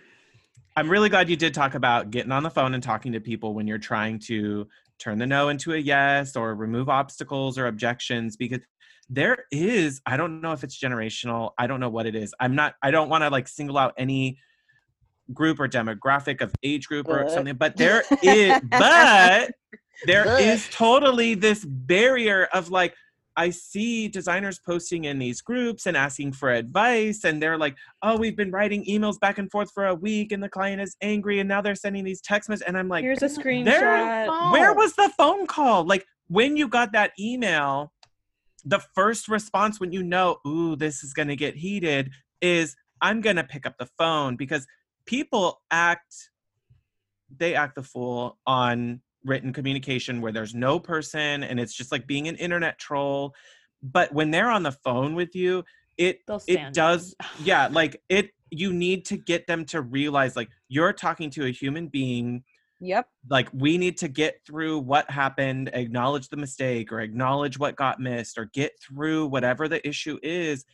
[0.76, 3.54] i'm really glad you did talk about getting on the phone and talking to people
[3.54, 4.68] when you're trying to
[5.00, 8.60] turn the no into a yes or remove obstacles or objections because
[9.10, 12.54] there is i don't know if it's generational i don't know what it is i'm
[12.54, 14.38] not i don't want to like single out any
[15.34, 19.52] group or demographic of age group or something but there is but
[20.06, 22.94] there But- is totally this barrier of like
[23.40, 28.18] I see designers posting in these groups and asking for advice, and they're like, "Oh,
[28.18, 31.40] we've been writing emails back and forth for a week, and the client is angry,
[31.40, 34.52] and now they're sending these text messages." And I'm like, Here's a screenshot.
[34.52, 35.86] "Where was the phone call?
[35.86, 37.94] Like when you got that email,
[38.66, 42.12] the first response when you know, ooh, this is gonna get heated,
[42.42, 44.68] is I'm gonna pick up the phone because
[45.06, 46.30] people act,
[47.34, 49.00] they act the fool on
[49.30, 53.34] written communication where there's no person and it's just like being an internet troll.
[53.82, 55.64] But when they're on the phone with you,
[56.00, 60.94] it it does yeah like it you need to get them to realize like you're
[60.94, 62.42] talking to a human being
[62.80, 67.76] yep like we need to get through what happened acknowledge the mistake or acknowledge what
[67.76, 70.66] got missed or get through whatever the issue is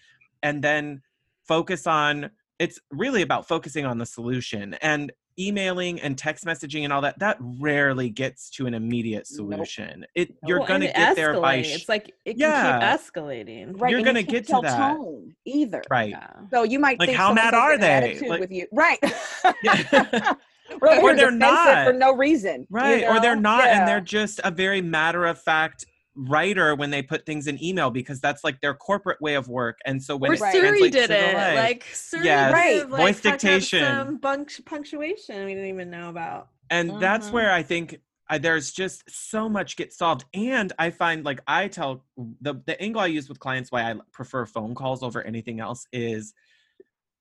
[0.43, 1.01] and then
[1.47, 2.29] focus on
[2.59, 7.19] it's really about focusing on the solution and emailing and text messaging and all that
[7.19, 9.49] that rarely gets to an immediate Nope.
[9.51, 12.79] solution it you're Well, gonna and get there by sh- it's like it can Yeah.
[12.79, 13.79] keep escalating.
[13.79, 14.77] right You're and gonna you get to tell that.
[14.95, 16.27] tone either right Yeah.
[16.51, 18.19] so you might Like, think how mad are they?
[18.27, 18.99] Like- with you right
[20.81, 21.85] Or Or they're they're not.
[21.85, 23.57] for no reason you right or they're know?
[23.57, 25.85] not and they're just a very matter of fact
[26.15, 29.79] writer when they put things in email because that's like their corporate way of work
[29.85, 30.51] and so when Or it Right.
[30.53, 31.33] Siri did it.
[31.35, 32.53] life- Like Siri Yes.
[32.53, 32.89] Right.
[32.89, 34.19] like, Voice dictation.
[34.65, 36.49] punctuation we didn't even know about.
[36.71, 37.33] and that's Mhm.
[37.33, 41.67] where i think I, there's just so much gets solved and i find like i
[41.67, 42.03] tell
[42.41, 45.85] the the angle i use with clients why i prefer phone calls over anything else
[45.93, 46.33] is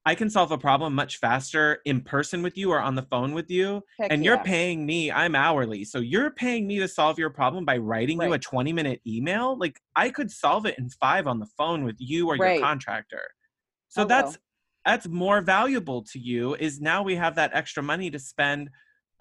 [0.06, 3.32] i can solve a problem much faster in person with you or on the phone
[3.32, 4.42] with you Heck and you're yeah.
[4.42, 8.32] paying me i'm hourly so you're paying me to solve your problem by writing you
[8.32, 11.96] a 20 minute email like i could solve it in five on the phone with
[11.98, 12.58] you or Right.
[12.58, 13.22] your contractor
[13.88, 14.22] so oh, Hello.
[14.22, 14.38] that's
[14.84, 18.68] that's more valuable to you is now we have that extra money to spend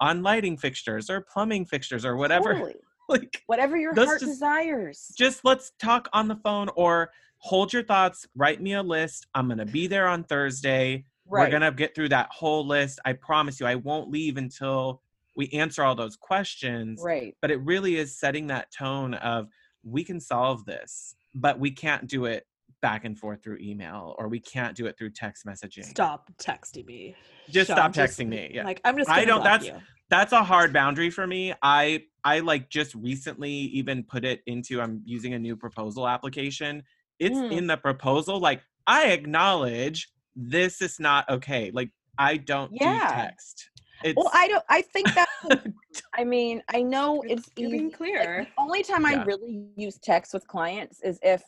[0.00, 2.74] on lighting fixtures or plumbing fixtures or whatever Totally.
[3.08, 7.10] like whatever your heart just- desires just let's talk on the phone or
[7.44, 9.26] hold your thoughts write me a list.
[9.34, 11.04] I'm gonna be there on thursday.
[11.26, 11.46] Right.
[11.46, 13.00] we're gonna get through that whole list.
[13.04, 15.02] I promise you i won't leave until
[15.36, 17.00] we answer all those questions.
[17.04, 17.36] Right.
[17.42, 19.48] But it really is setting that tone of
[19.82, 22.46] we can solve this but we can't do it
[22.80, 25.84] back and forth through email or we can't do it through text messaging.
[25.84, 27.14] Stop texting me.
[27.50, 28.64] Just Sean, stop texting me, yeah.
[28.64, 29.10] Like I'm just.
[29.10, 29.74] I don't- that's- you.
[30.08, 31.52] that's a hard boundary for me.
[31.62, 36.82] I i like just recently even put it into i'm using a new proposal application
[37.18, 37.52] it's Mm.
[37.52, 43.08] in the proposal like i acknowledge this is not okay like i don't Yeah.
[43.08, 43.70] do text
[44.02, 45.28] it's well i don't i think that
[46.14, 47.84] i mean i know it's being easy.
[47.84, 48.46] Like, clear.
[48.56, 49.20] the only time Yeah.
[49.20, 51.42] i really use text with clients is if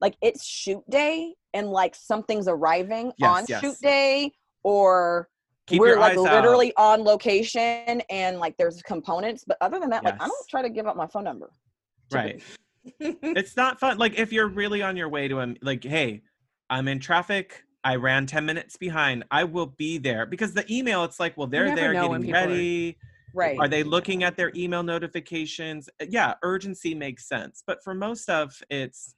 [0.00, 3.60] like it's shoot day and like something's arriving Yes, on yes.
[3.60, 4.32] shoot day
[4.62, 5.28] or
[5.66, 6.32] Keep we're like eyes out.
[6.42, 10.62] literally on location and like there's components but other than that like i don't try
[10.62, 11.50] to give up my phone number
[12.10, 12.42] right
[13.00, 16.22] it's not fun like if you're really on your way to a like hey
[16.70, 21.04] i'm in traffic i ran 10 minutes behind i will be there because the email
[21.04, 22.96] it's like well they're there getting people are- ready
[23.34, 25.88] right Are they looking at their email notifications?
[26.02, 27.62] Uh, Yeah, urgency makes sense.
[27.64, 29.14] But for most of it's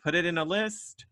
[0.00, 1.06] put it in a list.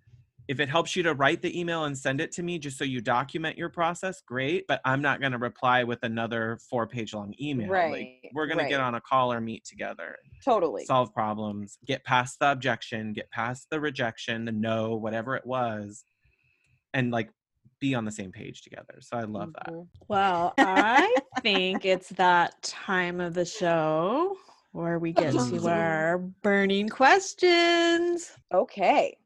[0.48, 2.84] If it helps you to write the email and send it to me just so
[2.84, 4.66] you document your process, great.
[4.68, 7.68] But I'm not going to reply with another four page long email.
[7.68, 11.78] Like, Right, we're going to get on a call or meet together, totally solve problems,
[11.84, 16.04] get past the objection, get past the rejection, the no, whatever it was,
[16.94, 17.30] and like
[17.80, 18.98] be on the same page together.
[19.00, 19.68] So I love that.
[19.68, 19.88] Mhm.
[20.08, 21.12] Well, I
[21.42, 24.36] think it's that time of the show
[24.72, 28.32] where we get to our burning questions.
[28.52, 29.16] Okay.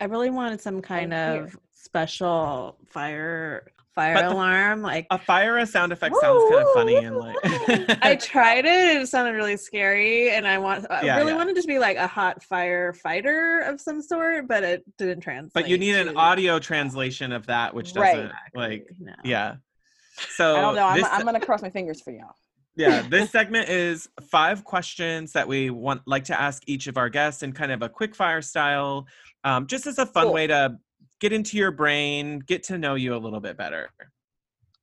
[0.00, 4.82] I really wanted some kind of special fire fire But the- alarm.
[4.82, 7.36] Like A fire a sound effect sounds kind of funny and like.
[8.04, 11.38] I tried it, it sounded really scary, and I want I Yeah, really yeah.
[11.38, 15.52] wanted to be like a hot fire fighter of some sort, but it didn't translate.
[15.52, 19.12] but you need an audio translation of that, which doesn't like no.
[19.24, 19.56] yeah.
[20.30, 20.86] So I don't know.
[20.86, 22.34] I'm, this, I'm gonna cross my fingers for y'all.
[22.80, 27.08] Yeah, this segment is five questions that we want like to ask each of our
[27.08, 29.06] guests in kind of a quick fire style,
[29.44, 30.32] um, just as a fun Cool.
[30.32, 30.76] way to
[31.20, 33.90] get into your brain, get to know you a little bit better.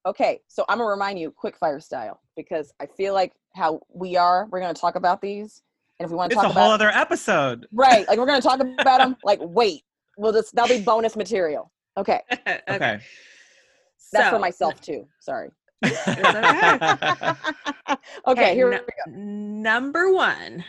[0.06, 4.16] Okay, so I'm gonna remind you quick fire style because I feel like how we
[4.16, 5.64] are, we're gonna talk about these,
[6.00, 7.68] and if we want to talk about It's talk a whole about other episode.
[7.74, 9.18] right, like we're gonna talk about them.
[9.24, 9.84] Like, wait,
[10.18, 11.72] we'll this that'll be bonus material.
[11.98, 12.60] Okay, okay.
[12.70, 13.00] Okay.
[14.14, 15.06] that's for myself too.
[15.20, 15.50] Sorry.
[15.86, 16.80] okay.
[18.28, 19.20] okay, here no- we go.
[19.20, 20.64] Number one,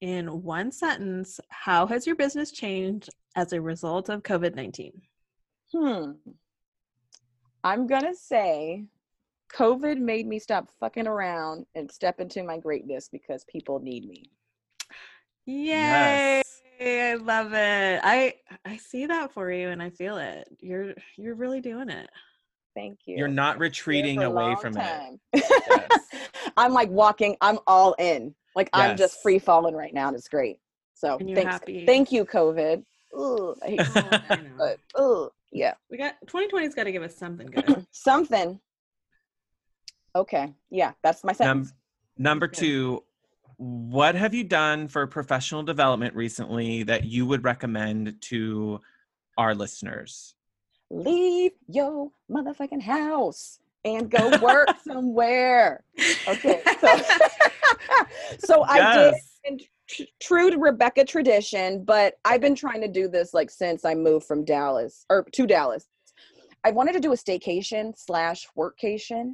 [0.00, 4.92] in one sentence, how has your business changed as a result of COVID 19?
[5.72, 6.12] Hmm.
[7.64, 8.84] I'm gonna say
[9.52, 14.30] COVID made me stop fucking around and step into my greatness because people need me.
[15.46, 16.42] Yay!
[16.42, 16.62] Yes.
[16.80, 18.00] I love it.
[18.02, 20.48] I I see that for you and I feel it.
[20.60, 22.10] You're you're really doing it.
[22.74, 23.16] Thank you.
[23.16, 25.20] You're not retreating away from time.
[25.32, 25.90] Yes.
[26.56, 28.34] I'm like walking, I'm all in.
[28.56, 30.58] Like I'm just free falling right now and it's great.
[30.94, 31.42] So thanks.
[31.42, 31.86] happy.
[31.86, 32.84] Thank you, COVID.
[33.16, 33.88] Ooh, I hate it.
[33.96, 35.74] Oh, I but ooh, yeah.
[35.90, 37.86] We got 2020's got to give us something good.
[37.90, 38.60] Something.
[40.16, 40.54] Okay.
[40.70, 41.70] Yeah, that's my Num-
[42.16, 42.58] number Good.
[42.58, 43.04] two,
[43.56, 48.80] what have you done for professional development recently that you would recommend to
[49.36, 50.34] our listeners?
[50.90, 55.84] Leave your motherfucking house and go work somewhere.
[56.28, 56.62] Okay.
[56.80, 57.00] So,
[58.38, 59.14] so I did
[59.46, 59.60] Yes.
[59.88, 63.94] tr- true to Rebecca tradition, but I've been trying to do this like since I
[63.94, 65.86] moved from Dallas or to Dallas.
[66.64, 69.32] I wanted to do a staycation slash workcation,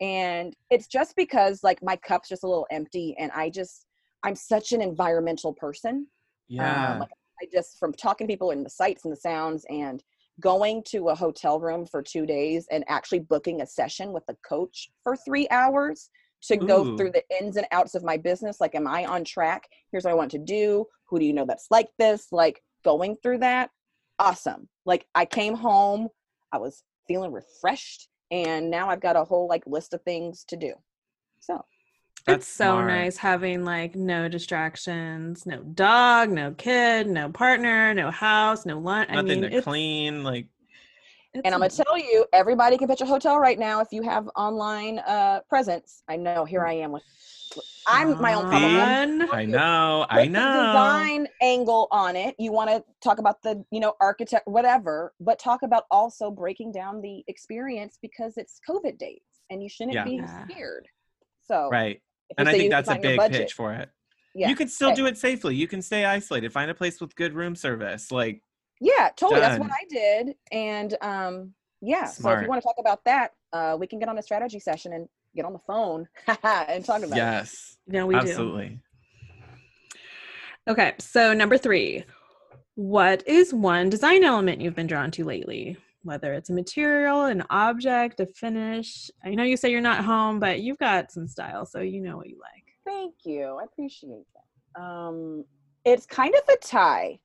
[0.00, 3.86] and it's just because like my cup's just a little empty, and I just
[4.24, 6.08] I'm such an environmental person.
[6.48, 6.92] Yeah.
[6.92, 7.10] Um, like
[7.40, 10.02] I just from talking to people and the sights and the sounds and
[10.40, 14.36] going to a hotel room for two days and actually booking a session with a
[14.46, 16.10] coach for three hours
[16.42, 18.60] to go through the ins and outs of my business.
[18.60, 19.66] Like, am I on track?
[19.90, 20.84] Here's what I want to do.
[21.08, 22.26] Who do you know that's like this?
[22.32, 23.70] Like going through that,
[24.18, 24.68] awesome.
[24.84, 26.08] Like I came home,
[26.52, 30.56] I was feeling refreshed, and now I've got a whole like list of things to
[30.56, 30.74] do.
[31.40, 31.64] So
[32.26, 32.86] That's it's so smart.
[32.88, 39.10] nice having like no distractions, no dog, no kid, no partner, no house, no lunch.
[39.10, 40.24] I Nothing mean, to it's, clean.
[40.24, 40.46] Like,
[41.34, 44.02] it's and I'm gonna tell you, everybody can pitch a hotel right now if you
[44.02, 46.02] have online uh presence.
[46.08, 47.02] I know here I am with
[47.86, 49.28] I'm my own problem.
[49.30, 50.64] I know, I Put the know.
[50.64, 52.34] design angle on it.
[52.38, 56.72] You want to talk about the, you know, architect, whatever, but talk about also breaking
[56.72, 59.20] down the experience because it's COVID days
[59.50, 60.04] and you shouldn't Yeah.
[60.04, 60.88] be scared.
[61.46, 62.00] So, Right.
[62.38, 63.90] If you And I think that's a big budget, pitch for it.
[64.34, 64.48] Yeah.
[64.48, 64.96] You can still okay.
[64.96, 65.54] do it safely.
[65.54, 66.52] You can stay isolated.
[66.52, 68.10] Find a place with good room service.
[68.10, 68.42] Like,
[68.80, 69.40] Yeah, totally.
[69.40, 70.34] That's what I did.
[70.50, 72.06] And um, yeah.
[72.06, 74.58] So if you want to talk about that, uh, we can get on a strategy
[74.58, 76.08] session and get on the phone
[76.42, 77.16] and talk about it.
[77.16, 78.20] yes, No, we do.
[78.20, 78.80] absolutely.
[80.66, 82.04] Okay, so number three,
[82.74, 85.76] what is one design element you've been drawn to lately?
[86.04, 89.10] Whether it's a material, an object, a finish.
[89.24, 92.16] I know you say you're not home, but you've got some style, so you know
[92.16, 92.64] what you like.
[92.84, 93.58] Thank you.
[93.60, 94.80] I appreciate that.
[94.82, 95.44] Um,
[95.84, 97.18] it's kind of a tie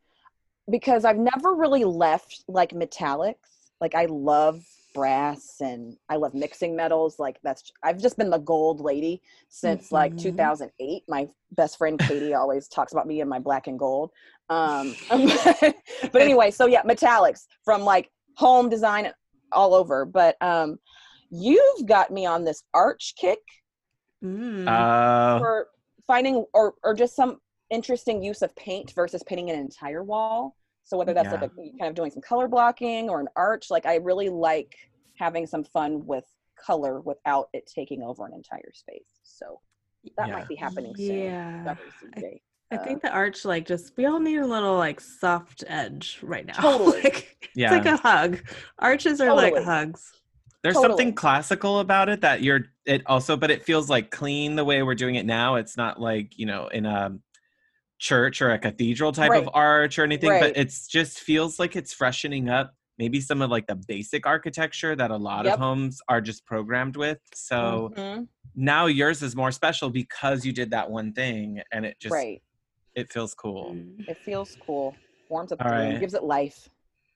[0.72, 3.36] because I've never really left like metallics.
[3.82, 4.64] Like I love
[4.96, 7.20] brass and I love mixing metals.
[7.20, 10.22] Like that's I've just been the gold lady since like Mhm.
[10.22, 11.04] 2008.
[11.08, 14.12] My best friend Katie always talks about me in my black and gold.
[14.50, 15.76] Um, but
[16.22, 18.10] anyway, so yeah, metallics from like
[18.40, 19.12] home design
[19.52, 20.06] all over.
[20.06, 20.80] But um,
[21.30, 23.40] you've got me on this arch kick
[24.22, 24.68] Mm.
[24.68, 25.68] Uh, for
[26.06, 27.40] finding or or just some
[27.70, 30.58] interesting use of paint versus painting an entire wall.
[30.84, 31.50] So whether that's like a,
[31.80, 34.76] kind of doing some color blocking or an arch, like I really like
[35.16, 36.26] having some fun with
[36.66, 39.20] color without it taking over an entire space.
[39.24, 39.62] So
[40.18, 40.34] that Yeah.
[40.34, 41.18] might be happening soon.
[41.18, 41.76] Yeah.
[42.72, 42.78] WCJ.
[42.78, 46.20] I Uh, think the arch, like, just we all need a little like soft edge
[46.22, 46.54] right now.
[46.62, 47.02] Totally.
[47.02, 47.76] like, yeah.
[47.76, 48.40] It's like a hug.
[48.80, 50.14] Arches are like hugs.
[50.62, 50.90] There's Totally.
[50.92, 54.84] something classical about it that you're it also, but it feels like clean the way
[54.84, 55.56] we're doing it now.
[55.56, 57.18] It's not like, you know, in a
[57.98, 59.42] church or a cathedral type Right.
[59.44, 60.42] of arch or anything, Right.
[60.42, 64.94] but it's just feels like it's freshening up maybe some of like the basic architecture
[64.94, 65.54] that a lot Yep.
[65.54, 67.20] of homes are just programmed with.
[67.34, 68.28] So Mhm.
[68.56, 72.42] now yours is more special because you did that one thing and it just right.
[73.00, 73.74] It feels cool.
[73.74, 74.08] Mm.
[74.08, 74.96] It feels cool.
[75.30, 76.00] Warms up All the room, right.
[76.00, 76.70] gives it life.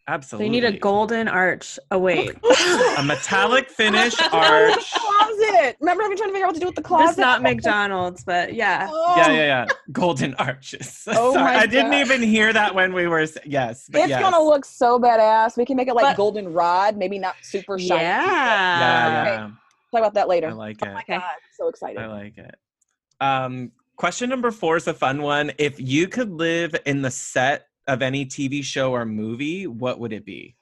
[0.05, 0.45] So Absolutely.
[0.47, 1.79] you need a golden arch.
[1.89, 2.31] Oh wait,
[2.97, 4.91] a metallic finish arch.
[4.91, 5.77] closet.
[5.79, 7.07] Remember, I've been trying to figure out what to do with the closet.
[7.15, 8.89] this not McDonald's, but yeah.
[8.91, 9.65] Oh, Yeah, yeah, yeah.
[9.93, 11.05] Golden arches.
[11.07, 11.99] Oh Sorry, my I didn't God.
[12.05, 14.21] even hear that when we were yes, but It's yes.
[14.21, 15.55] gonna look so badass.
[15.55, 18.01] We can make it like But- golden rod, maybe not super shiny.
[18.01, 18.79] Yeah.
[18.79, 19.53] yeah, Okay.
[19.93, 20.49] Talk about that later.
[20.49, 20.85] I like it.
[20.87, 20.93] oh it.
[20.95, 21.17] my Okay.
[21.17, 21.23] god,
[21.57, 21.99] so excited.
[22.01, 22.55] I like it.
[23.21, 25.51] Um, question number four is a fun one.
[25.57, 30.13] If you could live in the set of any TV show or movie, what would
[30.13, 30.55] it be?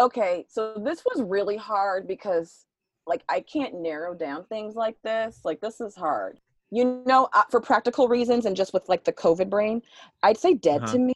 [0.00, 2.66] okay, so this was really hard because
[3.04, 5.40] like I can't narrow down things like this.
[5.44, 6.38] Like this is hard.
[6.70, 9.82] You know, uh, for practical reasons and just with like the COVID brain,
[10.22, 10.92] I'd say dead Uh-huh.
[10.92, 11.14] to me.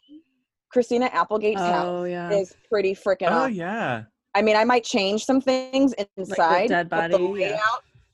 [0.69, 2.31] Christina Applegate's house Oh yeah.
[2.31, 3.53] is pretty freaking Oh awesome.
[3.53, 4.03] yeah.
[4.35, 6.67] I mean, I might change some things inside.
[6.67, 7.59] dead but the body, yeah.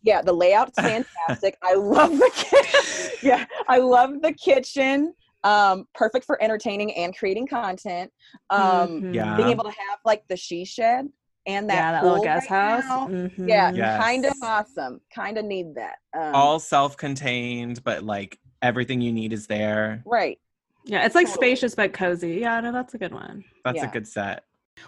[0.06, 0.22] Layout, yeah.
[0.22, 1.58] the layout's fantastic.
[1.64, 3.12] I love the kitchen.
[3.24, 5.14] yeah, I love the kitchen.
[5.44, 8.12] Um, perfect for entertaining and creating content.
[8.50, 8.60] Um,
[9.02, 9.16] Mhm.
[9.16, 9.36] Yeah.
[9.38, 11.08] being able to have like the she shed
[11.46, 12.84] and that, yeah, that little guest right house.
[12.86, 13.48] now, Mhm.
[13.48, 14.02] Yeah, Yes.
[14.04, 15.00] kind of awesome.
[15.16, 15.96] Kind of need that.
[16.14, 20.04] Um, All self-contained, but like everything you need is there.
[20.06, 20.38] right.
[20.86, 21.48] Yeah, it's like Totally.
[21.56, 22.36] spacious but cozy.
[22.36, 23.44] Yeah, no, that's a good one.
[23.64, 23.90] That's Yeah.
[23.90, 24.44] a good set.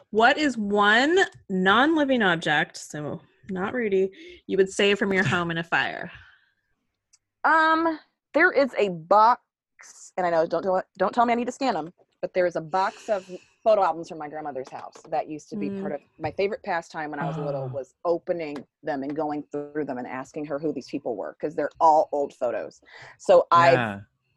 [0.09, 1.17] What is one
[1.49, 3.21] non-living object, so
[3.51, 4.09] not Rudy,
[4.47, 6.11] you would save from your home in a fire?
[7.43, 7.99] Um,
[8.33, 11.51] there is a box, and I know don't tell, don't tell me I need to
[11.51, 11.91] scan them,
[12.21, 13.25] but there is a box of
[13.63, 15.81] photo albums from my grandmother's house that used to be Mm.
[15.81, 17.75] part of my favorite pastime when I was little Oh.
[17.75, 21.55] was opening them and going through them and asking her who these people were because
[21.55, 22.81] they're all old photos.
[23.19, 23.75] So I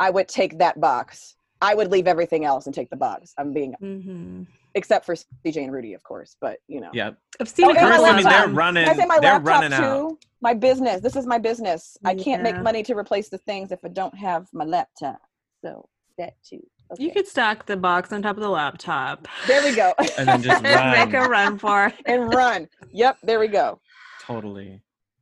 [0.01, 1.37] I would take that box.
[1.63, 3.33] I would leave everything else and take the box.
[3.39, 4.43] I'm being Mm-hmm.
[4.75, 6.91] Except for CJ and Rudy, of course, but you know.
[6.93, 7.17] Yep.
[7.41, 8.85] I've seen Oh, a and my couple First, I of mean, they're running.
[8.87, 9.85] Can I say my they're laptop running too?
[9.85, 10.17] out.
[10.41, 11.01] My business.
[11.01, 11.97] This is my business.
[12.05, 15.21] I can't make money to replace the things if I don't have my laptop.
[15.63, 15.89] So
[16.19, 16.61] that too.
[16.99, 19.27] You could stack the box on top of the laptop.
[19.47, 19.95] There we go.
[20.19, 21.87] And then just Make a run for.
[21.87, 21.95] it.
[22.07, 22.69] and run.
[22.93, 23.81] Yep, there we go.
[24.23, 24.81] Totally.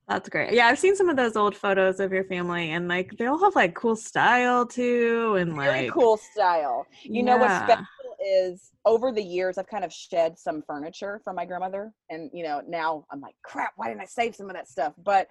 [0.08, 0.52] That's great.
[0.52, 3.38] Yeah, I've seen some of those old photos of your family, and like they all
[3.42, 6.84] have like cool style too, and like Very cool style.
[7.04, 7.86] You know what's special
[8.24, 12.44] is over the years I've kind of shed some furniture from my grandmother, and you
[12.44, 14.94] know now I'm like, crap, why didn't I save some of that stuff?
[15.04, 15.28] But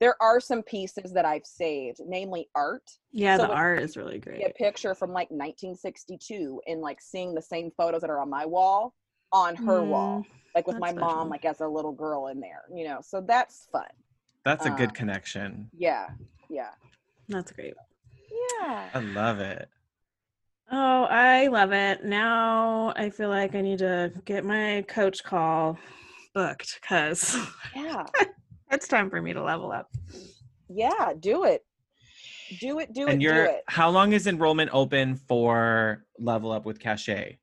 [0.00, 2.82] there are some pieces that I've saved, namely art.
[3.12, 4.44] Yeah, So the art is really great.
[4.46, 8.46] A picture from like 1962, and like seeing the same photos that are on my
[8.46, 8.94] wall
[9.32, 11.30] on her wall, like with my Mm, mom, special.
[11.30, 12.62] like as a little girl in there.
[12.74, 13.84] You know, so that's fun.
[14.44, 15.70] That's a Uh, good connection.
[15.76, 16.08] Yeah,
[16.48, 16.70] yeah,
[17.28, 17.74] That's great.
[18.58, 18.88] yeah.
[18.94, 19.68] I love it.
[20.72, 22.04] Oh, I love it.
[22.04, 25.78] Now I feel like I need to get my coach call
[26.34, 27.36] booked because
[27.74, 28.04] Yeah,
[28.70, 29.90] it's time for me to level up.
[30.68, 31.12] yeah.
[31.18, 31.64] Do it.
[32.60, 32.92] Do it.
[32.92, 33.10] Do it.
[33.10, 33.62] And do you're it.
[33.66, 37.38] how long is enrollment open for Level Up with Cachet?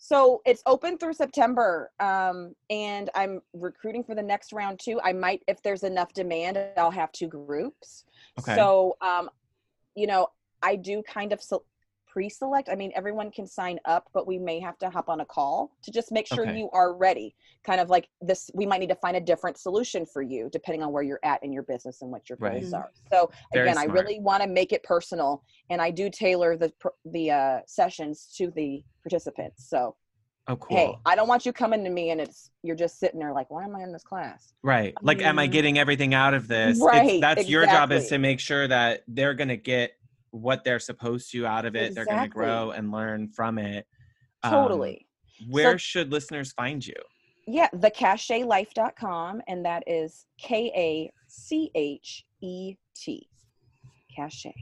[0.00, 5.00] So it's open through September, um, and I'm recruiting for the next round too.
[5.02, 8.04] I might, if there's enough demand, I'll have two groups.
[8.38, 8.54] Okay.
[8.54, 9.28] So, um,
[9.96, 10.28] you know,
[10.62, 11.56] I do kind of se-
[12.18, 12.68] pre-select.
[12.68, 15.70] I mean, everyone can sign up, but we may have to hop on a call
[15.84, 16.58] to just make sure Okay.
[16.58, 17.36] you are ready.
[17.64, 20.82] Kind of like this, we might need to find a different solution for you depending
[20.82, 22.54] on where you're at in your business and what your Right.
[22.60, 22.90] goals are.
[23.12, 26.72] So Very again, I really want to make it personal, and I do tailor the
[27.04, 29.68] the uh, sessions to the participants.
[29.68, 29.94] So
[30.50, 30.76] Oh, cool.
[30.78, 33.50] hey, I don't want you coming to me and it's you're just sitting there like,
[33.50, 34.54] why am I in this class?
[34.62, 34.94] Right.
[35.02, 35.52] Like, am I Mm.
[35.52, 36.78] getting everything out of this?
[36.78, 39.92] It's- Right, that's your job is to make sure that they're going to get
[40.30, 41.94] what they're supposed to out of it.
[41.94, 43.86] They're going to grow and learn from it.
[44.42, 45.06] Um, Totally.
[45.48, 46.94] where should listeners find you?
[47.46, 53.28] Yeah, thecachetlife.com, and that is K A C H E T.
[54.14, 54.54] Cachet.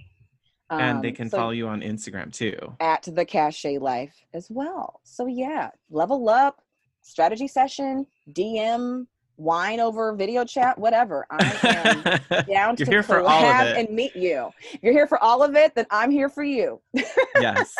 [0.70, 2.56] and they Um, can so follow you on Instagram too.
[2.80, 5.00] at the Cachet Life as well.
[5.04, 6.60] So yeah, level up,
[7.02, 9.06] strategy session, DM,
[9.36, 11.26] wine over video chat, whatever.
[11.30, 13.76] I am down to here for all of collab it.
[13.78, 14.50] and meet you.
[14.72, 16.80] If you're here for all of it, then I'm here for you.
[17.40, 17.74] yes.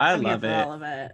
[0.00, 0.66] I I'm here love for it.
[0.66, 1.12] All of it.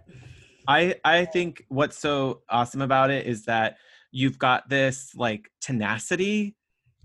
[0.67, 3.77] I I think what's so awesome about it is that
[4.11, 6.55] you've got this like tenacity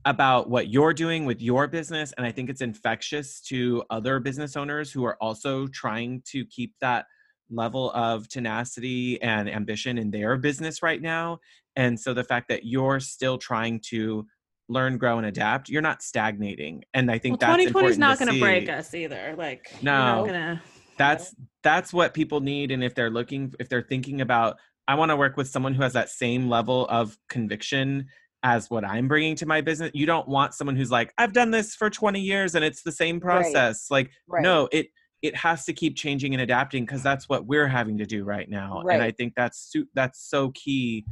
[0.05, 4.56] about what you're doing with your business and I think it's infectious to other business
[4.56, 7.06] owners who are also trying to keep that
[7.51, 11.39] level of tenacity and ambition in their business right now.
[11.77, 14.27] And so the fact that you're still trying to
[14.68, 16.82] learn, grow and adapt, you're not stagnating.
[16.94, 19.35] And I think Well, that's 2020 is not going to break us either.
[19.36, 20.24] Like, No.
[20.27, 20.62] gonna.
[20.98, 24.56] that's that's what people need and if they're looking if they're thinking about
[24.89, 28.06] I want to work with someone who has that same level of conviction
[28.43, 29.90] as what I'm bringing to my business.
[29.94, 32.93] You don't want someone who's like, I've done this for 20 years and it's the
[32.93, 33.89] same process.
[33.90, 33.97] Right.
[33.97, 34.43] Like, right.
[34.43, 34.86] no, it
[35.26, 38.48] it has to keep changing and adapting because that's what we're having to do right
[38.48, 38.82] now.
[38.82, 38.94] Right.
[38.94, 41.04] And I think that's that's so key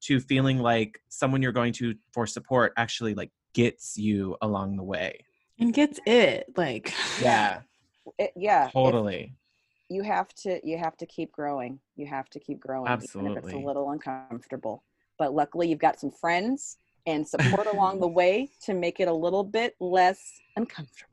[0.00, 4.82] to feeling like someone you're going to for support actually like gets you along the
[4.82, 5.18] way
[5.58, 7.60] and gets it like yeah
[8.18, 9.34] it, yeah totally
[9.88, 13.44] you have to you have to keep growing you have to keep growing absolutely if
[13.44, 14.84] it's a little uncomfortable
[15.18, 16.76] but luckily you've got some friends
[17.06, 20.20] and support along the way to make it a little bit less
[20.56, 21.07] uncomfortable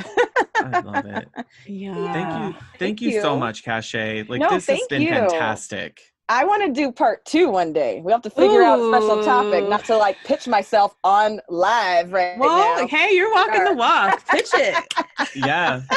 [0.00, 1.28] I love it.
[1.66, 2.12] Yeah.
[2.12, 2.52] Thank you.
[2.52, 4.24] Thank, thank you, you, so much, Cachet.
[4.28, 5.08] Like no, this has been you.
[5.08, 6.00] fantastic.
[6.28, 8.00] I want to do part two one day.
[8.02, 8.64] We have to figure Ooh.
[8.64, 12.86] out a special topic, not to like pitch myself on live right well, now.
[12.86, 13.68] hey, you're walking sure.
[13.70, 14.26] the walk.
[14.28, 14.94] Pitch it.
[15.34, 15.82] yeah.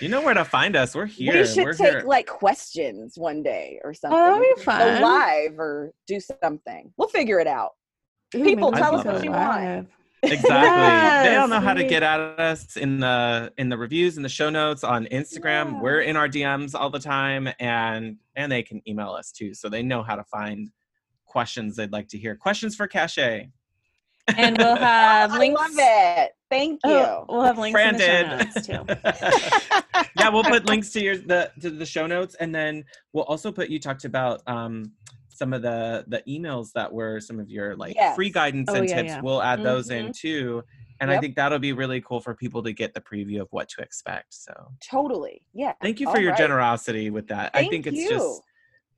[0.00, 0.94] You know where to find us.
[0.94, 1.40] We're here.
[1.40, 2.02] We should We're take here.
[2.04, 4.18] like questions one day or something.
[4.18, 5.00] Oh, that'd be fun.
[5.00, 6.92] Go live or do something.
[6.96, 7.70] We'll figure it out.
[8.34, 9.88] Ooh, People, tell us what you want.
[10.32, 10.50] Exactly.
[10.50, 14.22] yes, they all know how to get at us in the in the reviews in
[14.22, 15.72] the show notes on Instagram.
[15.72, 15.80] Yeah.
[15.80, 19.54] We're in our DMs all the time and and they can email us too.
[19.54, 20.70] So they know how to find
[21.26, 22.36] questions they'd like to hear.
[22.36, 23.48] Questions for Cachet.
[24.36, 25.60] And we'll have links.
[25.60, 26.32] I love it.
[26.50, 26.92] Thank you.
[26.92, 28.08] Oh, we'll have links Branded.
[28.08, 30.02] in the show notes too.
[30.18, 33.50] yeah, we'll put links to your the to the show notes and then we'll also
[33.50, 34.92] put you talked about um
[35.34, 38.14] some of the the emails that were some of your like yes.
[38.14, 39.20] free guidance oh, and yeah, tips yeah.
[39.20, 39.64] we'll add mm-hmm.
[39.64, 40.12] those in mm-hmm.
[40.12, 40.62] too
[41.00, 41.18] and yep.
[41.18, 43.82] i think that'll be really cool for people to get the preview of what to
[43.82, 46.38] expect so totally yeah thank you for All your right.
[46.38, 48.10] generosity with that thank i think it's you.
[48.10, 48.42] just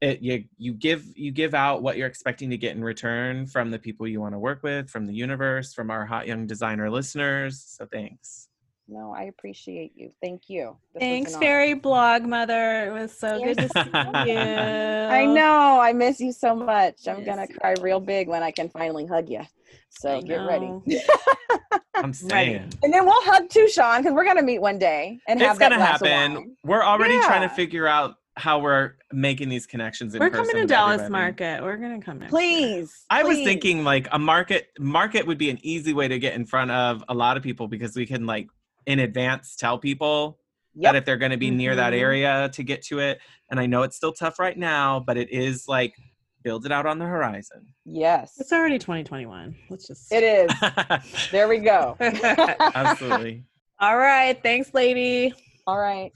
[0.01, 3.71] it you you give you give out what you're expecting to get in return from
[3.71, 6.91] the people you want to work with from the universe from our hot young designer
[6.91, 8.49] listeners so thanks
[8.89, 10.13] no, I appreciate you.
[10.23, 10.77] Thank you.
[10.95, 12.87] This Thanks, Fairy Blog Mother.
[12.87, 13.81] It was so good to see
[14.33, 14.39] you.
[14.39, 15.81] I know.
[15.81, 17.09] I miss you so much.
[17.09, 19.43] I'm gonna cry real big when I can finally hug you.
[19.91, 20.73] So get ready.
[21.95, 22.73] I'm saying.
[22.83, 25.59] And then we'll hug too, Sean, because we're gonna meet one day and it's have
[25.59, 26.57] gonna happen.
[26.63, 27.27] We're already yeah.
[27.27, 31.11] trying to figure out how we're making these connections we're coming to dallas everybody.
[31.11, 33.29] market we're gonna come in please i please.
[33.29, 36.71] was thinking like a market market would be an easy way to get in front
[36.71, 38.49] of a lot of people because we can like
[38.87, 40.39] in advance tell people
[40.75, 40.93] yep.
[40.93, 41.57] that if they're going to be mm-hmm.
[41.57, 42.01] near that mm-hmm.
[42.01, 43.21] area to get to it.
[43.51, 45.95] And I know it's still tough right now, but it is like
[46.43, 47.67] build it out on the horizon.
[47.85, 48.35] Yes.
[48.39, 49.57] It's already 2021.
[49.69, 51.31] Let's just It is.
[51.33, 51.97] there we go.
[52.01, 53.45] Absolutely.
[53.81, 54.41] All right.
[54.43, 55.35] Thanks, lady.
[55.67, 56.13] All right.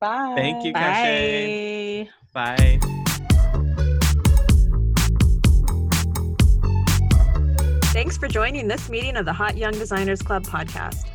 [0.00, 0.34] Bye.
[0.36, 2.08] Thank you, Cachet.
[2.32, 2.78] Bye.
[2.80, 3.04] Bye.
[7.94, 11.06] Thanks for joining this meeting of the Hot Young Designers Club podcast.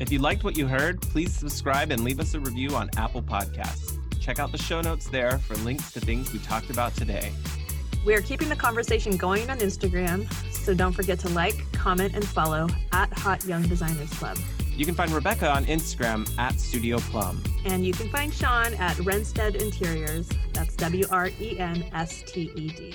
[0.00, 3.22] If you liked what you heard, please subscribe and leave us a review on Apple
[3.22, 3.98] Podcasts.
[4.20, 7.30] Check out the show notes there for links to things we talked about today.
[8.04, 12.26] We are keeping the conversation going on Instagram, so don't forget to like, comment, and
[12.26, 14.36] follow at Hot Young Designers Club.
[14.76, 17.42] You can find Rebecca on Instagram at Studio Plum.
[17.64, 20.28] And you can find Sean at Wrensted Interiors.
[20.52, 22.94] That's W R E N S T E D.